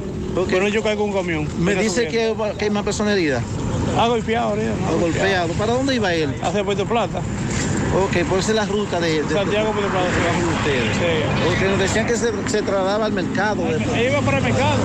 [0.50, 1.48] Pero no chocó con un camión.
[1.60, 3.42] Me dice que, que hay más personas heridas.
[3.98, 4.68] Ha golpeado ahorita.
[4.82, 4.88] ¿no?
[4.88, 5.48] Ha golpeado.
[5.54, 6.36] ¿Para dónde iba él?
[6.44, 7.22] Hacia Puerto Plata.
[7.96, 9.88] Ok, por esa es la ruta de, de Santiago Plata.
[9.88, 10.98] de ustedes.
[10.98, 11.46] Sí.
[11.46, 13.64] Porque nos decían que se, se trasladaba al mercado.
[13.68, 14.76] Él iba para el mercado.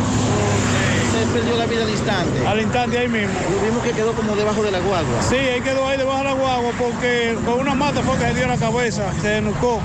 [1.11, 2.47] Se perdió la vida al instante.
[2.47, 3.31] Al instante ahí mismo.
[3.35, 5.23] Y vimos que quedó como debajo de la guagua.
[5.29, 8.35] Sí, ahí quedó ahí debajo de la guagua porque con una mata fue que se
[8.35, 9.81] dio la cabeza, se desnucó.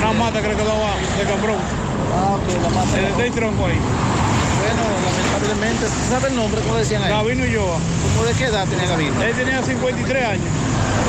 [0.00, 1.58] Una mata que le quedó abajo, de cabrón.
[2.16, 2.98] Ah, ok, la mata.
[2.98, 3.76] El, del tronco ahí.
[4.62, 6.60] Bueno, lamentablemente, ¿se sabe el nombre?
[6.62, 7.10] ¿Cómo decían ahí?
[7.10, 7.66] Gabino y yo.
[8.16, 9.22] ¿Cómo de qué edad tenía Gabino?
[9.22, 10.44] Él tenía 53 años.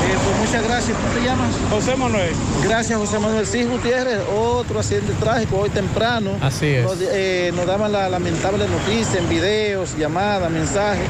[0.04, 0.96] Eh, pues muchas gracias.
[0.98, 1.50] ¿Cómo te llamas?
[1.70, 2.32] José Manuel.
[2.64, 3.46] Gracias, José Manuel.
[3.46, 6.30] Sí, Gutiérrez, otro accidente trágico hoy temprano.
[6.40, 6.84] Así es.
[6.84, 11.06] Nos, eh, nos daban la lamentable noticia en videos, llamadas, mensajes.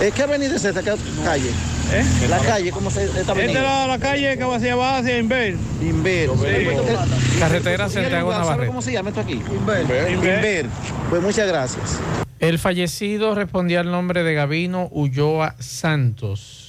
[0.00, 0.82] Eh, ¿Qué avenida es esta?
[0.82, 0.92] ¿Qué
[1.24, 1.50] calle?
[1.90, 2.04] ¿Eh?
[2.28, 3.58] La calle, ¿cómo se esta Esta avenida?
[3.60, 5.56] es la, la calle que va hacia abajo, hacia Inver.
[5.80, 6.30] Inver.
[7.38, 8.66] Carretera ¿Y el Santiago lugar, ¿Sabe Navarrete.
[8.66, 9.32] cómo se llama esto aquí?
[9.32, 9.80] Inver.
[9.82, 10.10] Inver.
[10.12, 10.66] Inver.
[11.10, 11.98] Pues muchas gracias.
[12.40, 16.67] El fallecido respondía al nombre de Gavino Ulloa Santos.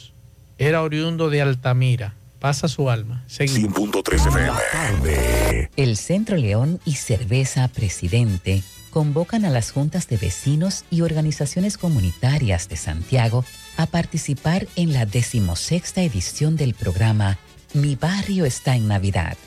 [0.59, 2.15] Era oriundo de Altamira.
[2.39, 3.23] Pasa su alma.
[3.27, 3.79] Seguimos.
[3.79, 5.69] 100.3 FM.
[5.77, 12.67] El Centro León y Cerveza Presidente convocan a las juntas de vecinos y organizaciones comunitarias
[12.67, 13.45] de Santiago
[13.77, 17.37] a participar en la decimosexta edición del programa
[17.73, 19.37] Mi Barrio está en Navidad.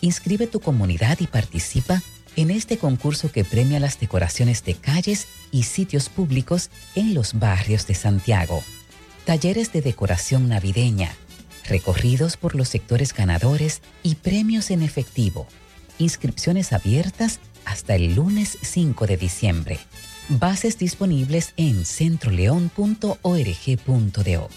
[0.00, 2.02] Inscribe tu comunidad y participa
[2.34, 7.86] en este concurso que premia las decoraciones de calles y sitios públicos en los barrios
[7.86, 8.64] de Santiago.
[9.26, 11.14] Talleres de decoración navideña,
[11.68, 15.48] recorridos por los sectores ganadores y premios en efectivo.
[15.98, 19.80] Inscripciones abiertas hasta el lunes 5 de diciembre.
[20.28, 24.48] Bases disponibles en centroleón.org.do.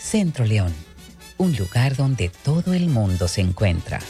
[0.00, 0.74] Centro León,
[1.38, 4.00] un lugar donde todo el mundo se encuentra.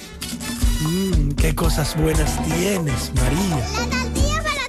[0.81, 3.57] Mmm, qué cosas buenas tienes, María.
[3.57, 4.67] La tortilla para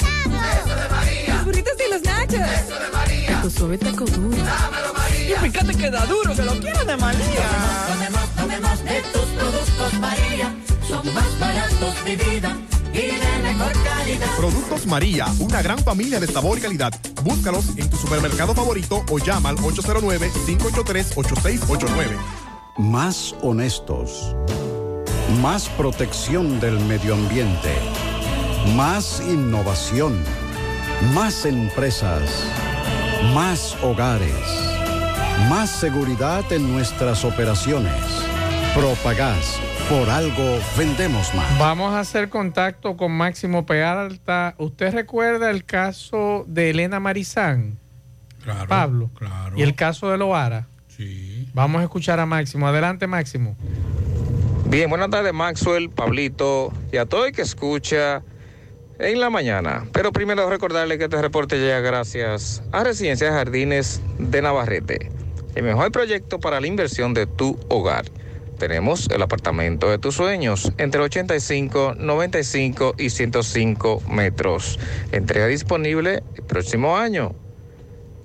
[0.60, 1.34] Eso de María.
[1.36, 2.40] Los burritos y los nachos.
[2.40, 3.42] Eso de María.
[3.42, 4.38] Tu suave taco duro.
[4.38, 5.36] Dámelo, María.
[5.36, 7.50] Y fíjate que da duro, que lo quiero de María.
[7.88, 10.56] Tomemos, tomemos, de tus productos, María.
[10.88, 12.56] Son más baratos de vida
[12.94, 14.28] y de mejor calidad.
[14.38, 16.94] Productos María, una gran familia de sabor y calidad.
[17.24, 22.18] Búscalos en tu supermercado favorito o llama al 809-583-8689.
[22.78, 24.34] Más honestos.
[25.42, 27.76] Más protección del medio ambiente.
[28.76, 30.24] Más innovación.
[31.14, 32.50] Más empresas.
[33.36, 34.32] Más hogares.
[35.50, 37.94] Más seguridad en nuestras operaciones.
[38.74, 39.60] Propagás.
[39.90, 41.60] Por algo vendemos más.
[41.60, 44.56] Vamos a hacer contacto con Máximo Peralta.
[44.58, 47.78] ¿Usted recuerda el caso de Elena Marizán?
[48.44, 49.12] Claro, Pablo.
[49.14, 49.58] claro.
[49.58, 50.68] Y el caso de Loara.
[50.88, 51.50] Sí.
[51.54, 52.68] Vamos a escuchar a Máximo.
[52.68, 53.56] Adelante, Máximo.
[54.70, 58.22] Bien, buenas tardes Maxwell, Pablito y a todo el que escucha
[59.00, 59.88] en la mañana.
[59.94, 65.10] Pero primero recordarle que este reporte llega gracias a Residencias Jardines de Navarrete,
[65.56, 68.08] el mejor proyecto para la inversión de tu hogar.
[68.60, 74.80] Tenemos el apartamento de tus sueños entre 85, 95 y 105 metros.
[75.14, 77.34] Entrega disponible el próximo año.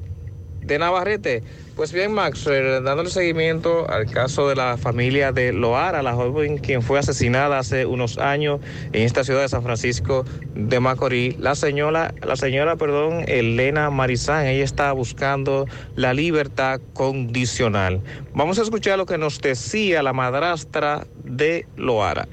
[0.61, 1.43] de Navarrete.
[1.75, 6.83] Pues bien, Maxwell, dándole seguimiento al caso de la familia de Loara, la joven quien
[6.83, 8.61] fue asesinada hace unos años
[8.93, 11.39] en esta ciudad de San Francisco de Macorís.
[11.39, 15.67] La señora, la señora, perdón, Elena Marizán, ella está buscando
[15.97, 18.03] la libertad condicional.
[18.35, 22.29] Vamos a escuchar lo que nos decía la madrastra de Loara.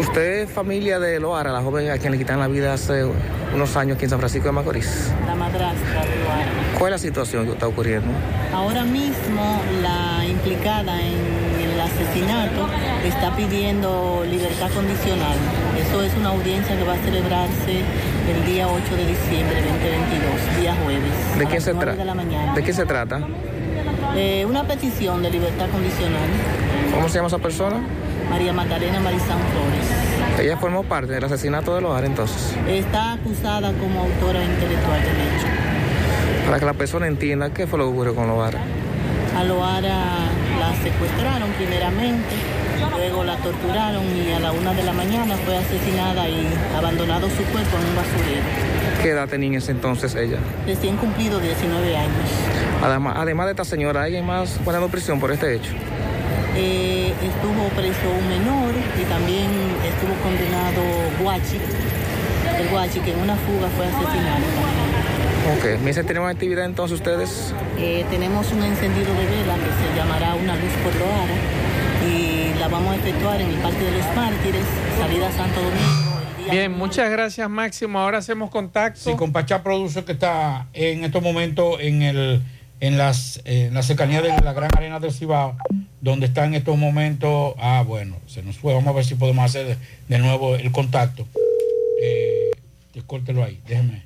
[0.00, 3.04] Usted es familia de Loara, la joven a quien le quitan la vida hace
[3.54, 5.12] unos años aquí en San Francisco de Macorís.
[5.26, 6.78] La madrastra de Loara.
[6.78, 8.08] ¿Cuál es la situación que está ocurriendo?
[8.52, 12.68] Ahora mismo la implicada en el asesinato
[13.04, 15.36] está pidiendo libertad condicional.
[15.78, 17.82] Eso es una audiencia que va a celebrarse
[18.28, 21.38] el día 8 de diciembre 2022, día jueves.
[21.38, 22.14] ¿De qué se 9 trata?
[22.14, 22.54] de.
[22.54, 23.20] ¿De qué se trata?
[24.16, 26.28] Eh, una petición de libertad condicional.
[26.94, 27.80] ¿Cómo se llama esa persona?
[28.30, 30.40] María Magdalena Marizán Flores.
[30.40, 32.54] Ella formó parte del asesinato de Loara entonces.
[32.68, 35.46] Está acusada como autora intelectual del hecho.
[36.46, 38.58] Para que la persona entienda qué fue lo que ocurrió con Loara.
[39.36, 40.28] A Loara
[40.60, 42.34] la secuestraron primeramente,
[42.96, 46.46] luego la torturaron y a la una de la mañana fue asesinada y
[46.76, 48.44] abandonado su cuerpo en un basurero.
[49.02, 50.38] ¿Qué edad tenía en ese entonces ella?
[50.66, 52.30] Recién cumplido 19 años.
[52.82, 55.72] Además, además de esta señora, ¿hay alguien más guardando prisión por este hecho?
[56.56, 59.50] Eh, estuvo preso un menor y también
[59.84, 60.82] estuvo condenado
[61.20, 61.58] Guachi,
[62.60, 64.44] el Guachi que en una fuga fue asesinado.
[65.56, 67.52] Ok, ¿me dicen, tenemos actividad entonces ustedes?
[67.78, 71.34] Eh, tenemos un encendido de vela que se llamará Una Luz por Loara
[72.08, 74.64] y la vamos a efectuar en el Parque de los Mártires,
[74.98, 76.14] salida a Santo Domingo.
[76.50, 77.98] Bien, muchas gracias Máximo.
[77.98, 79.00] Ahora hacemos contacto.
[79.00, 82.42] Sí, con Pachá Produce que está en estos momentos en el
[82.80, 85.56] en las en la cercanía de la gran arena del Cibao,
[86.04, 87.54] donde está en estos momentos.
[87.58, 88.74] Ah, bueno, se nos fue.
[88.74, 91.26] Vamos a ver si podemos hacer de, nuevo el contacto.
[92.02, 92.50] Eh,
[93.06, 94.04] córtelo ahí, déjeme.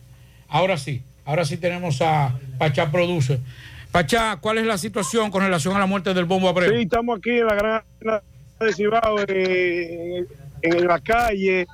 [0.49, 3.41] Ahora sí, ahora sí tenemos a Pachá Produce.
[3.91, 6.71] Pachá, ¿cuál es la situación con relación a la muerte del Bombo Abreu?
[6.71, 7.83] Sí, estamos aquí en la gran
[8.61, 10.27] de Cibao, eh,
[10.63, 11.67] en la calle,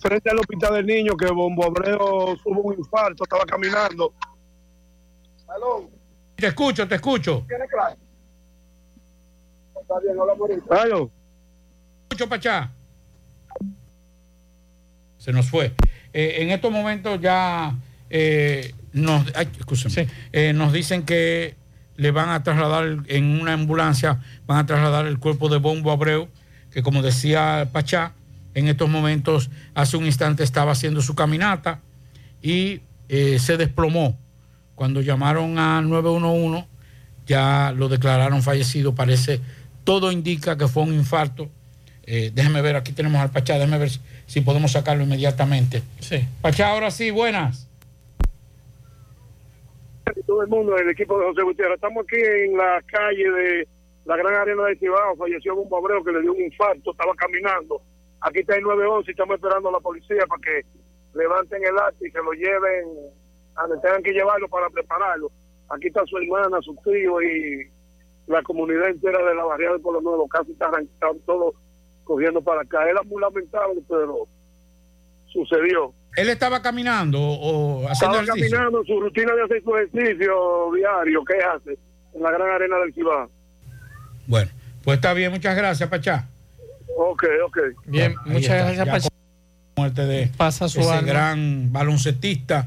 [0.00, 4.12] frente al hospital del niño, que Bombo Abreu tuvo un infarto, estaba caminando.
[6.34, 7.44] Te escucho, te escucho.
[7.46, 8.09] ¿Tiene clase?
[9.90, 10.82] Está bien, hola, ahorita.
[10.82, 11.10] Aló.
[12.02, 12.70] Escucho, Pachá.
[15.18, 15.74] Se nos fue.
[16.12, 17.76] Eh, en estos momentos ya
[18.08, 21.56] eh, nos, ay, escúchame, eh, nos dicen que
[21.96, 26.28] le van a trasladar en una ambulancia, van a trasladar el cuerpo de Bombo Abreu,
[26.70, 28.12] que como decía Pachá,
[28.54, 31.80] en estos momentos, hace un instante estaba haciendo su caminata
[32.40, 34.16] y eh, se desplomó.
[34.76, 36.68] Cuando llamaron a 911,
[37.26, 38.94] ya lo declararon fallecido.
[38.94, 39.40] Parece,
[39.90, 41.48] todo indica que fue un infarto.
[42.04, 45.82] Eh, déjeme ver, aquí tenemos al Pachá, déjeme ver si, si podemos sacarlo inmediatamente.
[45.98, 46.24] Sí.
[46.40, 47.68] Pachá, ahora sí, buenas.
[50.28, 51.74] todo el mundo, el equipo de José Gutiérrez.
[51.74, 53.68] Estamos aquí en la calle de
[54.04, 55.16] la Gran Arena de Cibao.
[55.16, 57.82] Falleció Bombo Abreu que le dio un infarto, estaba caminando.
[58.20, 60.64] Aquí está el 911 y estamos esperando a la policía para que
[61.18, 63.10] levanten el acto y se lo lleven
[63.56, 65.32] a donde tengan que llevarlo para prepararlo.
[65.68, 67.68] Aquí está su hermana, su tío y
[68.30, 70.28] la comunidad entera de la barriada de Pueblo Nuevo.
[70.28, 71.54] Casi está arrancado todo
[72.04, 72.88] cogiendo para acá.
[72.88, 74.26] Era muy lamentable, pero
[75.26, 75.92] sucedió.
[76.16, 78.50] ¿Él estaba caminando o haciendo Estaba ejercicio?
[78.58, 81.78] caminando su rutina de hacer su ejercicio diario que hace
[82.14, 83.30] en la gran arena del Cibao.
[84.26, 84.50] Bueno,
[84.82, 86.28] pues está bien, muchas gracias, Pachá.
[86.96, 87.58] Ok, ok.
[87.86, 89.08] Bien, muchas está, gracias, Pachá.
[89.76, 91.06] Muerte de Pasa su ese alma.
[91.06, 92.66] gran baloncetista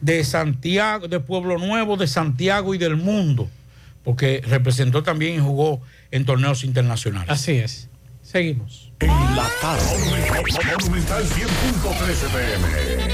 [0.00, 3.48] de Santiago, de Pueblo Nuevo, de Santiago y del mundo,
[4.04, 7.30] porque representó también y jugó en torneos internacionales.
[7.30, 7.88] Así es.
[8.22, 8.92] Seguimos.
[9.00, 9.82] En la tarde.
[10.78, 13.13] Monumental 100.13 pm.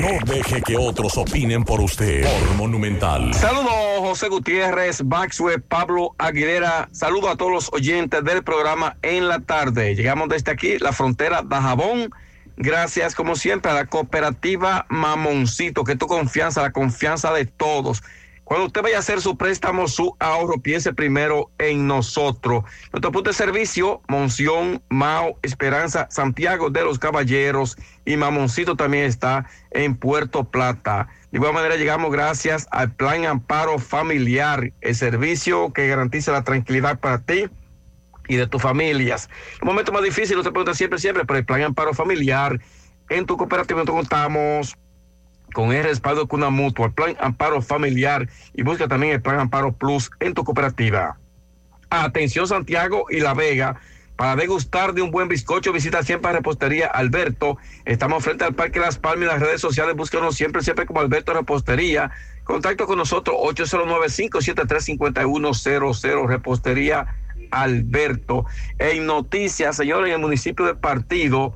[0.00, 2.26] No deje que otros opinen por usted.
[2.56, 3.32] Monumental.
[3.34, 6.88] Saludos José Gutiérrez, Baxue, Pablo Aguilera.
[6.92, 9.94] Saludo a todos los oyentes del programa en la tarde.
[9.94, 12.10] Llegamos desde aquí, la frontera de Jabón.
[12.56, 18.02] Gracias, como siempre, a la cooperativa Mamoncito, que tu confianza, la confianza de todos.
[18.44, 22.64] Cuando usted vaya a hacer su préstamo, su ahorro, piense primero en nosotros.
[22.92, 29.46] Nuestro punto de servicio, Monción, Mao, Esperanza, Santiago de los Caballeros y Mamoncito también está
[29.70, 31.08] en Puerto Plata.
[31.30, 36.98] De igual manera llegamos gracias al Plan Amparo Familiar, el servicio que garantiza la tranquilidad
[36.98, 37.46] para ti
[38.28, 39.30] y de tus familias.
[39.62, 42.60] Un momento más difícil, se pregunta siempre, siempre, pero el Plan Amparo Familiar,
[43.08, 44.76] en tu cooperativa nosotros contamos
[45.52, 49.38] con el respaldo de una mutua, el plan Amparo Familiar y busca también el plan
[49.38, 51.16] Amparo Plus en tu cooperativa.
[51.90, 53.78] Atención Santiago y La Vega.
[54.16, 57.58] Para degustar de un buen bizcocho, visita siempre a Repostería Alberto.
[57.84, 59.96] Estamos frente al Parque Las Palmas y las redes sociales.
[59.96, 62.12] Búscanos siempre, siempre como Alberto Repostería.
[62.44, 67.06] Contacto con nosotros 809-573-5100 Repostería
[67.50, 68.44] Alberto.
[68.78, 71.54] En noticias, señores, en el municipio de Partido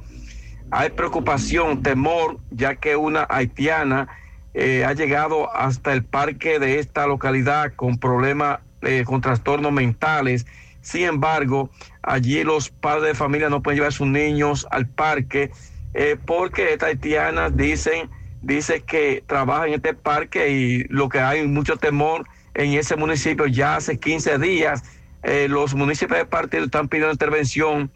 [0.70, 4.08] hay preocupación, temor, ya que una haitiana
[4.54, 10.46] eh, ha llegado hasta el parque de esta localidad con problemas, eh, con trastornos mentales.
[10.80, 11.70] Sin embargo,
[12.02, 15.50] allí los padres de familia no pueden llevar a sus niños al parque
[15.94, 18.10] eh, porque esta haitiana dicen,
[18.42, 23.46] dice que trabaja en este parque y lo que hay mucho temor en ese municipio
[23.46, 24.82] ya hace 15 días.
[25.22, 27.90] eh, los municipios de partido están pidiendo intervención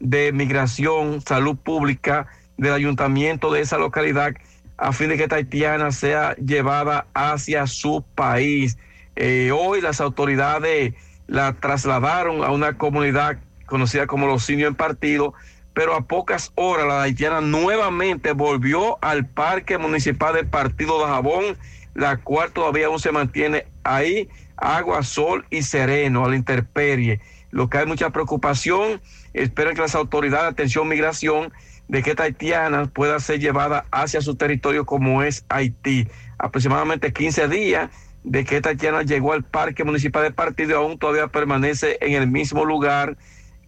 [0.00, 4.34] de migración, salud pública del ayuntamiento de esa localidad
[4.78, 8.78] a fin de que esta haitiana sea llevada hacia su país.
[9.16, 10.94] Eh, hoy las autoridades
[11.26, 15.34] la trasladaron a una comunidad conocida como los Sinios en Partido,
[15.72, 21.44] pero a pocas horas la haitiana nuevamente volvió al parque municipal del Partido de Jabón,
[21.94, 27.20] la cual todavía aún se mantiene ahí, agua, sol y sereno a la intemperie.
[27.56, 29.00] Lo que hay mucha preocupación,
[29.32, 31.54] esperan que las autoridades de atención migración
[31.88, 36.06] de que esta haitiana pueda ser llevada hacia su territorio como es Haití.
[36.36, 37.90] Aproximadamente 15 días
[38.24, 42.30] de que esta haitiana llegó al parque municipal del partido aún todavía permanece en el
[42.30, 43.16] mismo lugar,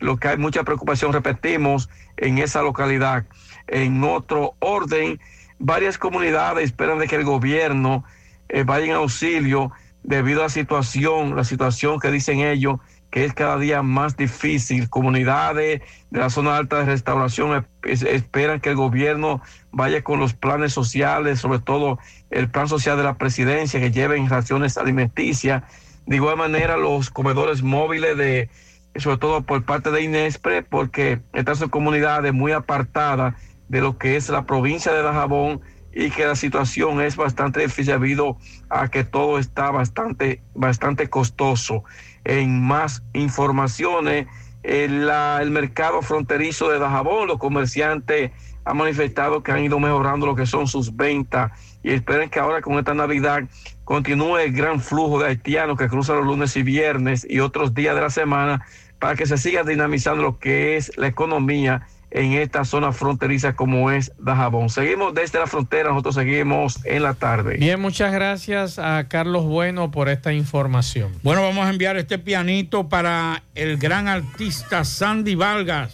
[0.01, 1.89] lo que hay mucha preocupación, repetimos,
[2.19, 3.25] en esa localidad.
[3.69, 5.19] En otro orden,
[5.59, 8.05] varias comunidades esperan de que el gobierno
[8.51, 13.33] eh, vaya en auxilio debido a la situación, la situación que dicen ellos que es
[13.35, 14.89] cada día más difícil.
[14.91, 19.41] Comunidades de la zona alta de restauración es- esperan que el gobierno
[19.71, 21.99] vaya con los planes sociales, sobre todo
[22.31, 25.63] el plan social de la presidencia, que lleven raciones alimenticias.
[26.07, 28.49] De igual manera, los comedores móviles de,
[28.97, 33.35] sobre todo por parte de Inespre, porque estas son comunidades muy apartadas
[33.69, 35.61] de lo que es la provincia de Dajabón
[35.93, 38.39] y que la situación es bastante difícil debido
[38.71, 41.85] a que todo está bastante, bastante costoso.
[42.29, 44.27] En más informaciones,
[44.63, 48.33] el, mercado fronterizo de Dajabón, los comerciantes
[48.67, 51.53] han manifestado que han ido mejorando lo que son sus ventas
[51.83, 53.45] y esperan que ahora con esta Navidad
[53.85, 57.95] continúe el gran flujo de haitianos que cruzan los lunes y viernes y otros días
[57.95, 58.63] de la semana
[58.99, 63.91] para que se siga dinamizando lo que es la economía en esta zona fronteriza como
[63.91, 64.71] es Dajabón.
[64.71, 67.57] Seguimos desde la frontera, nosotros seguimos en la tarde.
[67.59, 71.13] Bien, muchas gracias a Carlos Bueno por esta información.
[71.23, 75.93] Bueno, vamos a enviar este pianito para el gran artista Sandy Vargas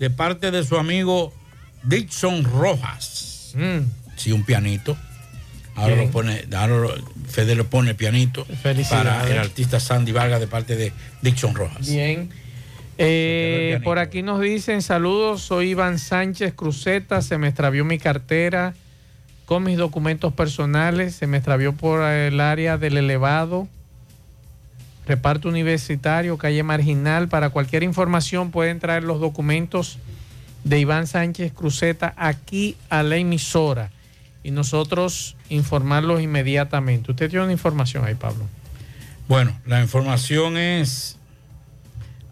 [0.00, 1.32] de parte de su amigo
[1.84, 3.54] Dixon Rojas.
[4.16, 4.96] Sí, un pianito.
[5.74, 6.06] Ahora Bien.
[6.06, 6.94] lo pone, ahora lo-
[7.28, 8.88] Fede le pone pianito Felicidades.
[9.14, 11.88] para el artista Sandy Vargas de parte de Dixon Rojas.
[11.88, 12.28] Bien.
[12.98, 18.74] Eh, por aquí nos dicen saludos, soy Iván Sánchez Cruzeta, se me extravió mi cartera
[19.46, 23.68] con mis documentos personales, se me extravió por el área del elevado,
[25.06, 27.28] reparto universitario, calle marginal.
[27.28, 29.98] Para cualquier información pueden traer los documentos
[30.64, 33.90] de Iván Sánchez Cruzeta aquí a la emisora
[34.44, 37.10] y nosotros informarlos inmediatamente.
[37.10, 38.46] Usted tiene una información ahí, Pablo.
[39.28, 41.18] Bueno, la información es.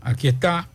[0.02, 0.68] Aquí está.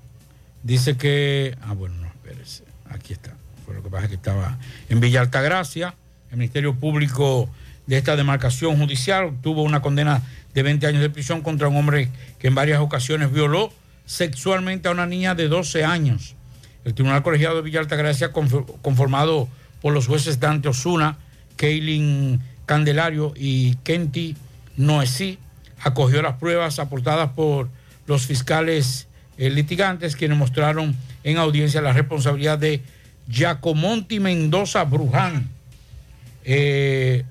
[0.63, 1.55] Dice que.
[1.61, 2.63] Ah, bueno, no, espérese.
[2.89, 3.35] Aquí está.
[3.65, 4.57] Fue lo que pasa que estaba
[4.89, 5.95] en Villa Altagracia.
[6.31, 7.49] El Ministerio Público
[7.87, 10.21] de esta demarcación judicial obtuvo una condena
[10.53, 13.71] de 20 años de prisión contra un hombre que en varias ocasiones violó
[14.05, 16.35] sexualmente a una niña de 12 años.
[16.83, 19.47] El Tribunal Colegiado de Villa Altagracia, confor- conformado
[19.81, 21.17] por los jueces Dante Osuna,
[21.57, 24.35] Kaylin Candelario y Kenti
[24.77, 25.39] Noesí,
[25.81, 27.69] acogió las pruebas aportadas por
[28.07, 32.81] los fiscales eh, litigantes, quienes mostraron en audiencia la responsabilidad de
[33.27, 35.49] Giacomonti Mendoza Bruján
[36.43, 37.23] eh,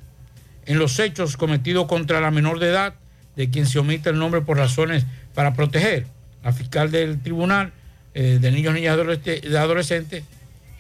[0.67, 2.95] en los hechos cometidos contra la menor de edad,
[3.37, 5.05] de quien se omite el nombre por razones
[5.35, 6.07] para proteger.
[6.43, 7.73] La fiscal del tribunal
[8.15, 10.25] eh, de niños, niñas y adolescentes, de adolescentes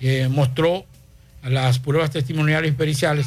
[0.01, 0.85] eh, mostró
[1.43, 3.27] las pruebas testimoniales y periciales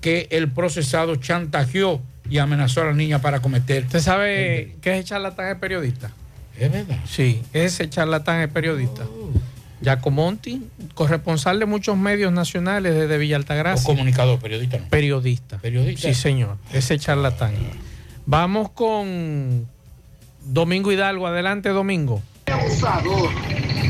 [0.00, 3.84] que el procesado chantajeó y amenazó a la niña para cometer.
[3.84, 6.12] ¿Usted sabe qué es el charlatán el periodista?
[6.58, 6.98] Es verdad.
[7.06, 9.04] Sí, ese charlatán es periodista.
[9.80, 10.62] Giacomonti,
[10.94, 13.84] corresponsal de muchos medios nacionales desde Villa Altagracia.
[13.84, 14.88] O comunicador, periodista, no.
[14.88, 15.58] Periodista.
[15.58, 16.08] Periodista.
[16.08, 16.56] Sí, señor.
[16.72, 17.54] Ese charlatán.
[18.26, 19.66] Vamos con
[20.44, 21.26] Domingo Hidalgo.
[21.28, 22.22] Adelante, Domingo.
[22.46, 23.30] abusador.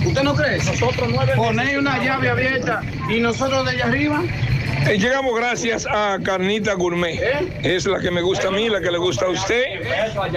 [0.07, 0.59] ¿Usted no cree?
[0.59, 1.33] Nosotros nueve.
[1.37, 4.23] Ponéis una llave abierta y nosotros de allá arriba.
[4.99, 7.21] Llegamos gracias a Carnita Gourmet.
[7.63, 9.63] Es la que me gusta a mí, la que le gusta a usted.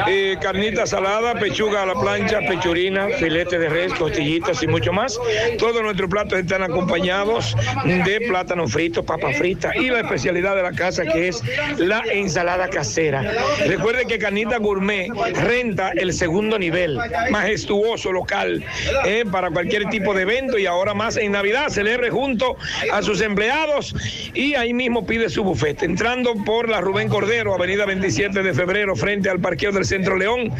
[0.07, 5.19] Eh, carnita salada, pechuga a la plancha, pechurina, filete de res, costillitas y mucho más.
[5.57, 7.55] Todos nuestros platos están acompañados
[7.85, 11.41] de plátano frito, papa frita y la especialidad de la casa que es
[11.77, 13.23] la ensalada casera.
[13.65, 16.99] Recuerde que Carnita Gourmet renta el segundo nivel,
[17.30, 18.63] majestuoso local,
[19.05, 21.69] eh, para cualquier tipo de evento y ahora más en Navidad.
[21.69, 22.57] Celebre junto
[22.91, 23.95] a sus empleados
[24.33, 25.85] y ahí mismo pide su bufete.
[25.85, 30.51] Entrando por la Rubén Cordero, Avenida 27 de Febrero, frente al parqueo del Centro León.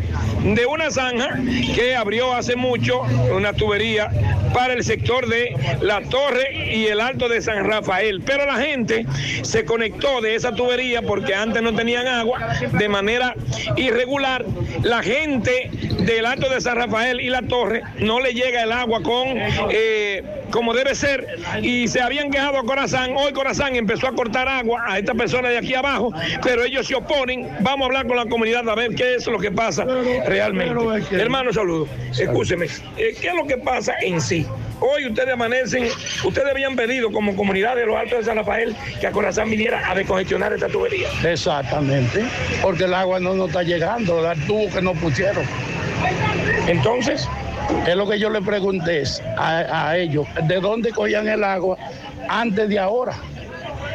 [0.43, 1.29] de una zanja
[1.75, 3.01] que abrió hace mucho
[3.35, 4.09] una tubería
[4.53, 8.21] para el sector de la torre y el alto de San Rafael.
[8.21, 9.05] Pero la gente
[9.41, 12.39] se conectó de esa tubería porque antes no tenían agua
[12.71, 13.35] de manera
[13.75, 14.45] irregular.
[14.83, 15.69] La gente
[15.99, 19.27] del alto de San Rafael y la torre no le llega el agua con
[19.69, 21.27] eh, como debe ser
[21.61, 23.11] y se habían quejado a Corazán.
[23.15, 26.95] Hoy Corazán empezó a cortar agua a esta persona de aquí abajo, pero ellos se
[26.95, 27.47] oponen.
[27.61, 29.85] Vamos a hablar con la comunidad a ver qué es lo que pasa
[30.25, 30.75] realmente.
[31.11, 31.87] Hermano, saludo.
[32.17, 32.65] Escúcheme,
[32.97, 34.45] eh, ¿qué es lo que pasa en sí?
[34.79, 35.87] Hoy ustedes amanecen,
[36.23, 39.89] ustedes habían pedido como comunidad de los Altos de San Rafael que a Corazán viniera
[39.89, 41.07] a descongestionar esta tubería.
[41.23, 42.23] Exactamente,
[42.61, 45.43] porque el agua no nos está llegando, el tubo que nos pusieron.
[46.67, 47.27] Entonces,
[47.87, 49.03] es lo que yo le pregunté
[49.37, 51.77] a, a ellos, ¿de dónde cogían el agua
[52.29, 53.13] antes de ahora?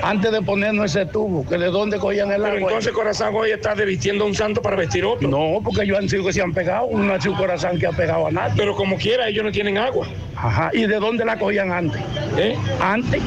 [0.03, 2.69] Antes de ponernos ese tubo, que de dónde cogían el Pero agua.
[2.71, 5.29] entonces Corazán hoy está desvistiendo a un santo para vestir otro.
[5.29, 7.93] No, porque ellos han sido que se han pegado, no ha sido corazón que ha
[7.93, 8.55] pegado a nadie.
[8.57, 10.09] Pero como quiera, ellos no tienen agua.
[10.37, 12.01] Ajá, ¿y de dónde la cogían antes?
[12.37, 12.57] ¿Eh?
[12.81, 13.23] Antes,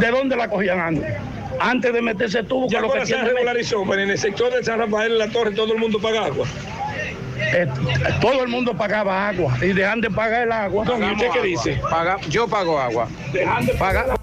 [0.00, 1.14] ¿de dónde la cogían antes?
[1.60, 4.18] Antes de meter ese tubo, Ya que lo que Corazán tiene regularizó, pero en el
[4.18, 6.46] sector de San Rafael, en la torre, todo el mundo paga agua.
[7.54, 7.66] eh,
[8.20, 10.84] todo el mundo pagaba agua y dejan de pagar el agua.
[10.84, 11.80] Don, ¿y usted qué dice?
[12.28, 13.08] yo pago agua.
[13.32, 14.18] Dejan de pagar.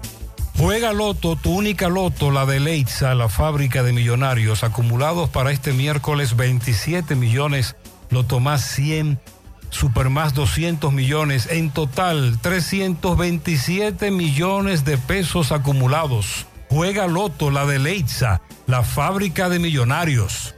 [0.58, 5.74] Juega Loto, tu única Loto, la de Leitza, la fábrica de millonarios, acumulados para este
[5.74, 7.76] miércoles 27 millones,
[8.08, 9.20] Loto más 100,
[9.68, 16.46] Super más 200 millones, en total 327 millones de pesos acumulados.
[16.70, 20.54] Juega Loto, la de Leitza, la fábrica de millonarios.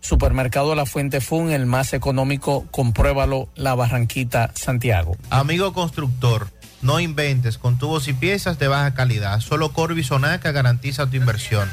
[0.00, 5.16] Supermercado La Fuente Fun, el más económico, compruébalo, La Barranquita, Santiago.
[5.30, 6.48] Amigo constructor,
[6.82, 9.40] no inventes con tubos y piezas de baja calidad.
[9.40, 11.70] Solo Corby Sonaca garantiza tu inversión.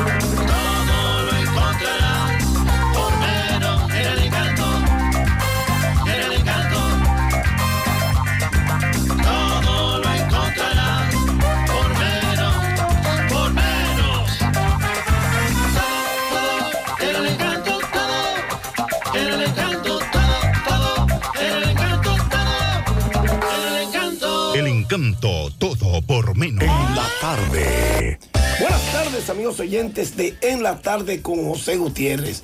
[0.00, 2.42] Todo lo encontrarás
[2.94, 4.64] por menos en el encanto.
[6.06, 6.80] En el encanto.
[9.22, 11.14] Todo lo encontrarás
[11.66, 12.54] por menos,
[13.28, 14.38] por menos.
[15.76, 15.98] Todo,
[16.30, 16.54] todo,
[17.00, 18.20] en el encanto, todo.
[19.14, 20.90] En el encanto, todo, todo.
[21.40, 22.56] En el encanto, todo.
[23.52, 24.54] En el encanto.
[24.54, 26.62] El encanto, todo por menos.
[26.62, 28.29] En la tarde.
[28.60, 32.42] Buenas tardes, amigos oyentes de En la tarde con José Gutiérrez.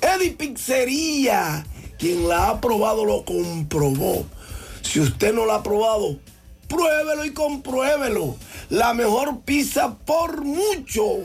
[0.00, 1.66] Eddie Pizzería,
[1.98, 4.24] quien la ha probado lo comprobó.
[4.80, 6.18] Si usted no la ha probado,
[6.68, 8.34] pruébelo y compruébelo.
[8.70, 11.18] La mejor pizza por mucho.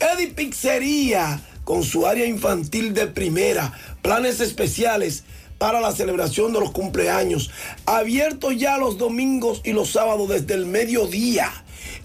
[0.00, 3.70] Eddie Pizzería, con su área infantil de primera,
[4.00, 5.24] planes especiales
[5.58, 7.50] para la celebración de los cumpleaños.
[7.84, 11.52] Abierto ya los domingos y los sábados desde el mediodía.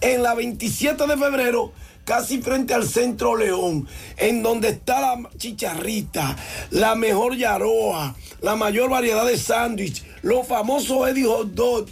[0.02, 1.72] En la 27 de febrero,
[2.06, 3.88] casi frente al Centro León,
[4.18, 6.38] en donde está la chicharrita,
[6.72, 11.88] la mejor yaroa, la mayor variedad de sándwich, los famosos Eddie Hot Dog.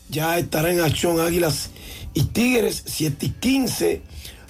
[0.09, 1.69] ya estará en acción Águilas
[2.15, 4.03] y Tigres 7 y 15.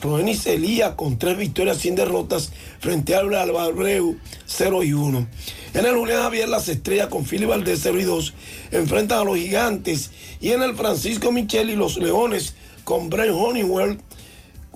[0.04, 5.26] Rodenis Elías con tres victorias sin derrotas frente al Abreu 0 y 1.
[5.72, 8.34] En el Julián Javier las estrellas con Philly Valdés 0 y 2
[8.72, 10.10] enfrentan a los gigantes
[10.42, 12.54] y en el Francisco Michel y los Leones
[12.84, 13.98] con Brian Honeywell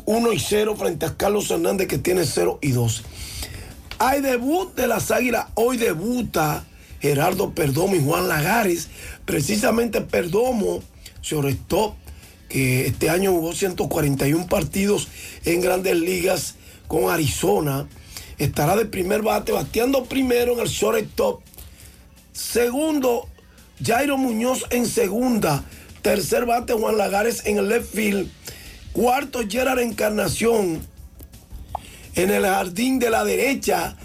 [0.06, 3.04] 1 y 0 frente a Carlos Hernández que tiene 0 y 2.
[3.98, 6.64] Hay debut de las Águilas, hoy debuta
[7.00, 8.88] Gerardo Perdomo y Juan Lagares.
[9.26, 10.82] Precisamente Perdomo
[11.20, 11.96] se arrestó
[12.48, 15.08] que este año jugó 141 partidos
[15.44, 16.54] en grandes ligas
[16.86, 17.88] con Arizona.
[18.38, 21.42] Estará de primer bate, bateando primero en el shortstop.
[22.32, 23.28] Segundo,
[23.84, 25.64] Jairo Muñoz en segunda.
[26.02, 28.30] Tercer bate, Juan Lagares en el left field.
[28.92, 30.80] Cuarto, Gerard Encarnación
[32.14, 33.96] en el jardín de la derecha.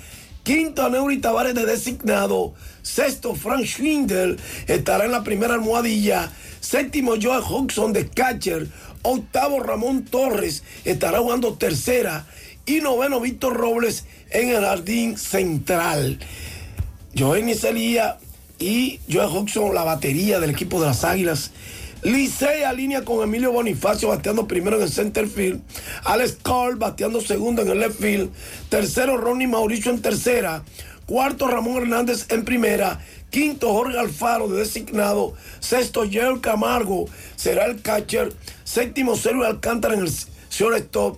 [0.44, 2.54] Quinto, Neuri Tavares de designado.
[2.82, 4.38] Sexto, Frank Schwindel
[4.68, 6.32] estará en la primera almohadilla.
[6.64, 8.70] Séptimo, Joe Hodgson de catcher.
[9.02, 12.26] Octavo, Ramón Torres estará jugando tercera.
[12.66, 16.20] Y noveno, Víctor Robles en el jardín central.
[17.16, 18.18] Joel Nicelía
[18.60, 21.52] y Joe Hodgson, la batería del equipo de las Águilas.
[22.02, 25.62] Licey línea con Emilio Bonifacio bateando primero en el center field.
[26.06, 28.30] Alex Carl bateando segundo en el left field.
[28.70, 30.64] Tercero Ronnie Mauricio en tercera.
[31.06, 33.02] Cuarto Ramón Hernández en primera.
[33.34, 35.34] Quinto Jorge Alfaro de designado.
[35.60, 37.06] Sexto Jerry Camargo
[37.36, 38.32] será el catcher.
[38.64, 40.12] Séptimo Sergio Alcántara en el
[40.52, 41.18] shortstop.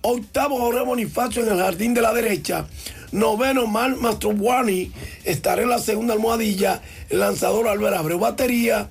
[0.00, 2.64] Octavo Jorge Bonifacio en el jardín de la derecha.
[3.12, 4.92] Noveno Mal Mastrobuani
[5.24, 6.80] estará en la segunda almohadilla.
[7.10, 8.88] El lanzador Álvaro Abreu batería.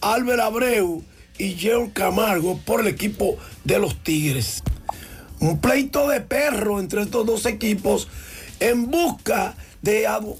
[0.00, 1.04] Álvaro Abreu
[1.36, 4.62] y Jerry Camargo por el equipo de los Tigres.
[5.38, 8.08] Un pleito de perro entre estos dos equipos
[8.58, 9.69] en busca de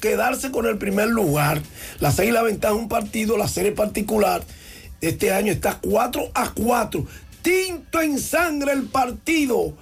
[0.00, 1.62] quedarse con el primer lugar.
[1.98, 4.42] La la ventaja un partido, la serie particular
[5.00, 7.06] este año está 4 a 4.
[7.42, 9.74] Tinto en sangre el partido.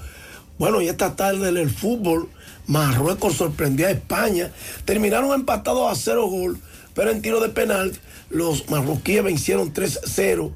[0.59, 2.29] Bueno, y esta tarde en el fútbol,
[2.67, 4.53] Marruecos sorprendió a España.
[4.85, 6.61] Terminaron empatados a cero gol,
[6.95, 7.93] pero en tiro de penal
[8.31, 10.53] los marroquíes vencieron 3-0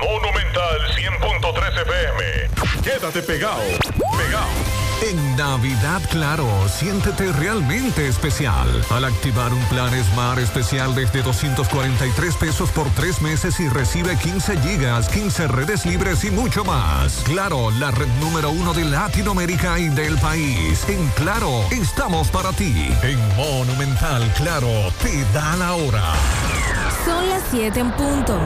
[0.00, 2.82] Monumental 100.13 FM.
[2.82, 3.62] Quédate pegado.
[4.16, 4.91] Pegado.
[5.02, 12.70] En Navidad Claro, siéntete realmente especial al activar un plan Smart especial desde 243 pesos
[12.70, 17.22] por tres meses y recibe 15 gigas, 15 redes libres y mucho más.
[17.24, 20.84] Claro, la red número uno de Latinoamérica y del país.
[20.88, 22.88] En Claro, estamos para ti.
[23.02, 24.68] En Monumental Claro,
[25.02, 26.12] te da la hora.
[27.04, 28.38] Son las 7 en punto.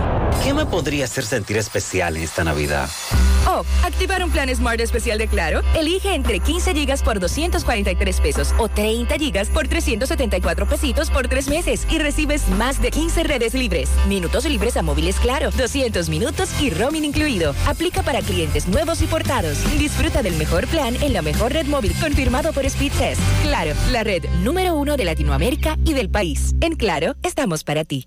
[0.43, 2.89] ¿Qué me podría hacer sentir especial en esta Navidad?
[3.49, 5.63] Oh, activar un plan Smart especial de Claro.
[5.75, 11.49] Elige entre 15 gigas por 243 pesos o 30 gigas por 374 pesitos por tres
[11.49, 16.51] meses y recibes más de 15 redes libres, minutos libres a móviles Claro, 200 minutos
[16.61, 17.55] y roaming incluido.
[17.67, 19.59] Aplica para clientes nuevos y portados.
[19.79, 23.21] Disfruta del mejor plan en la mejor red móvil confirmado por Speedtest.
[23.43, 26.55] Claro, la red número uno de Latinoamérica y del país.
[26.61, 28.07] En Claro, estamos para ti.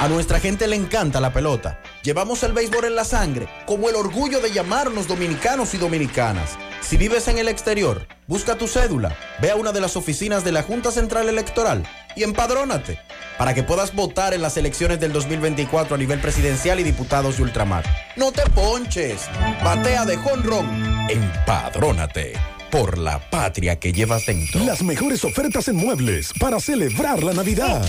[0.00, 1.80] A nuestra gente le encanta la pelota.
[2.02, 6.58] Llevamos el béisbol en la sangre, como el orgullo de llamarnos dominicanos y dominicanas.
[6.82, 10.52] Si vives en el exterior, busca tu cédula, ve a una de las oficinas de
[10.52, 12.98] la Junta Central Electoral y empadrónate
[13.38, 17.44] para que puedas votar en las elecciones del 2024 a nivel presidencial y diputados de
[17.44, 17.84] ultramar.
[18.16, 19.22] No te ponches,
[19.62, 20.68] batea de jonrón,
[21.08, 24.64] empadrónate por la patria que llevas dentro.
[24.64, 27.88] Las mejores ofertas en muebles para celebrar la Navidad.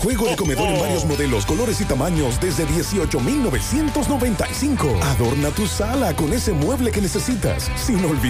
[0.00, 5.00] Juego de comedor en varios modelos, colores y tamaños desde 18,995.
[5.02, 8.16] Adorna tu sala con ese mueble que necesitas, sin olvidar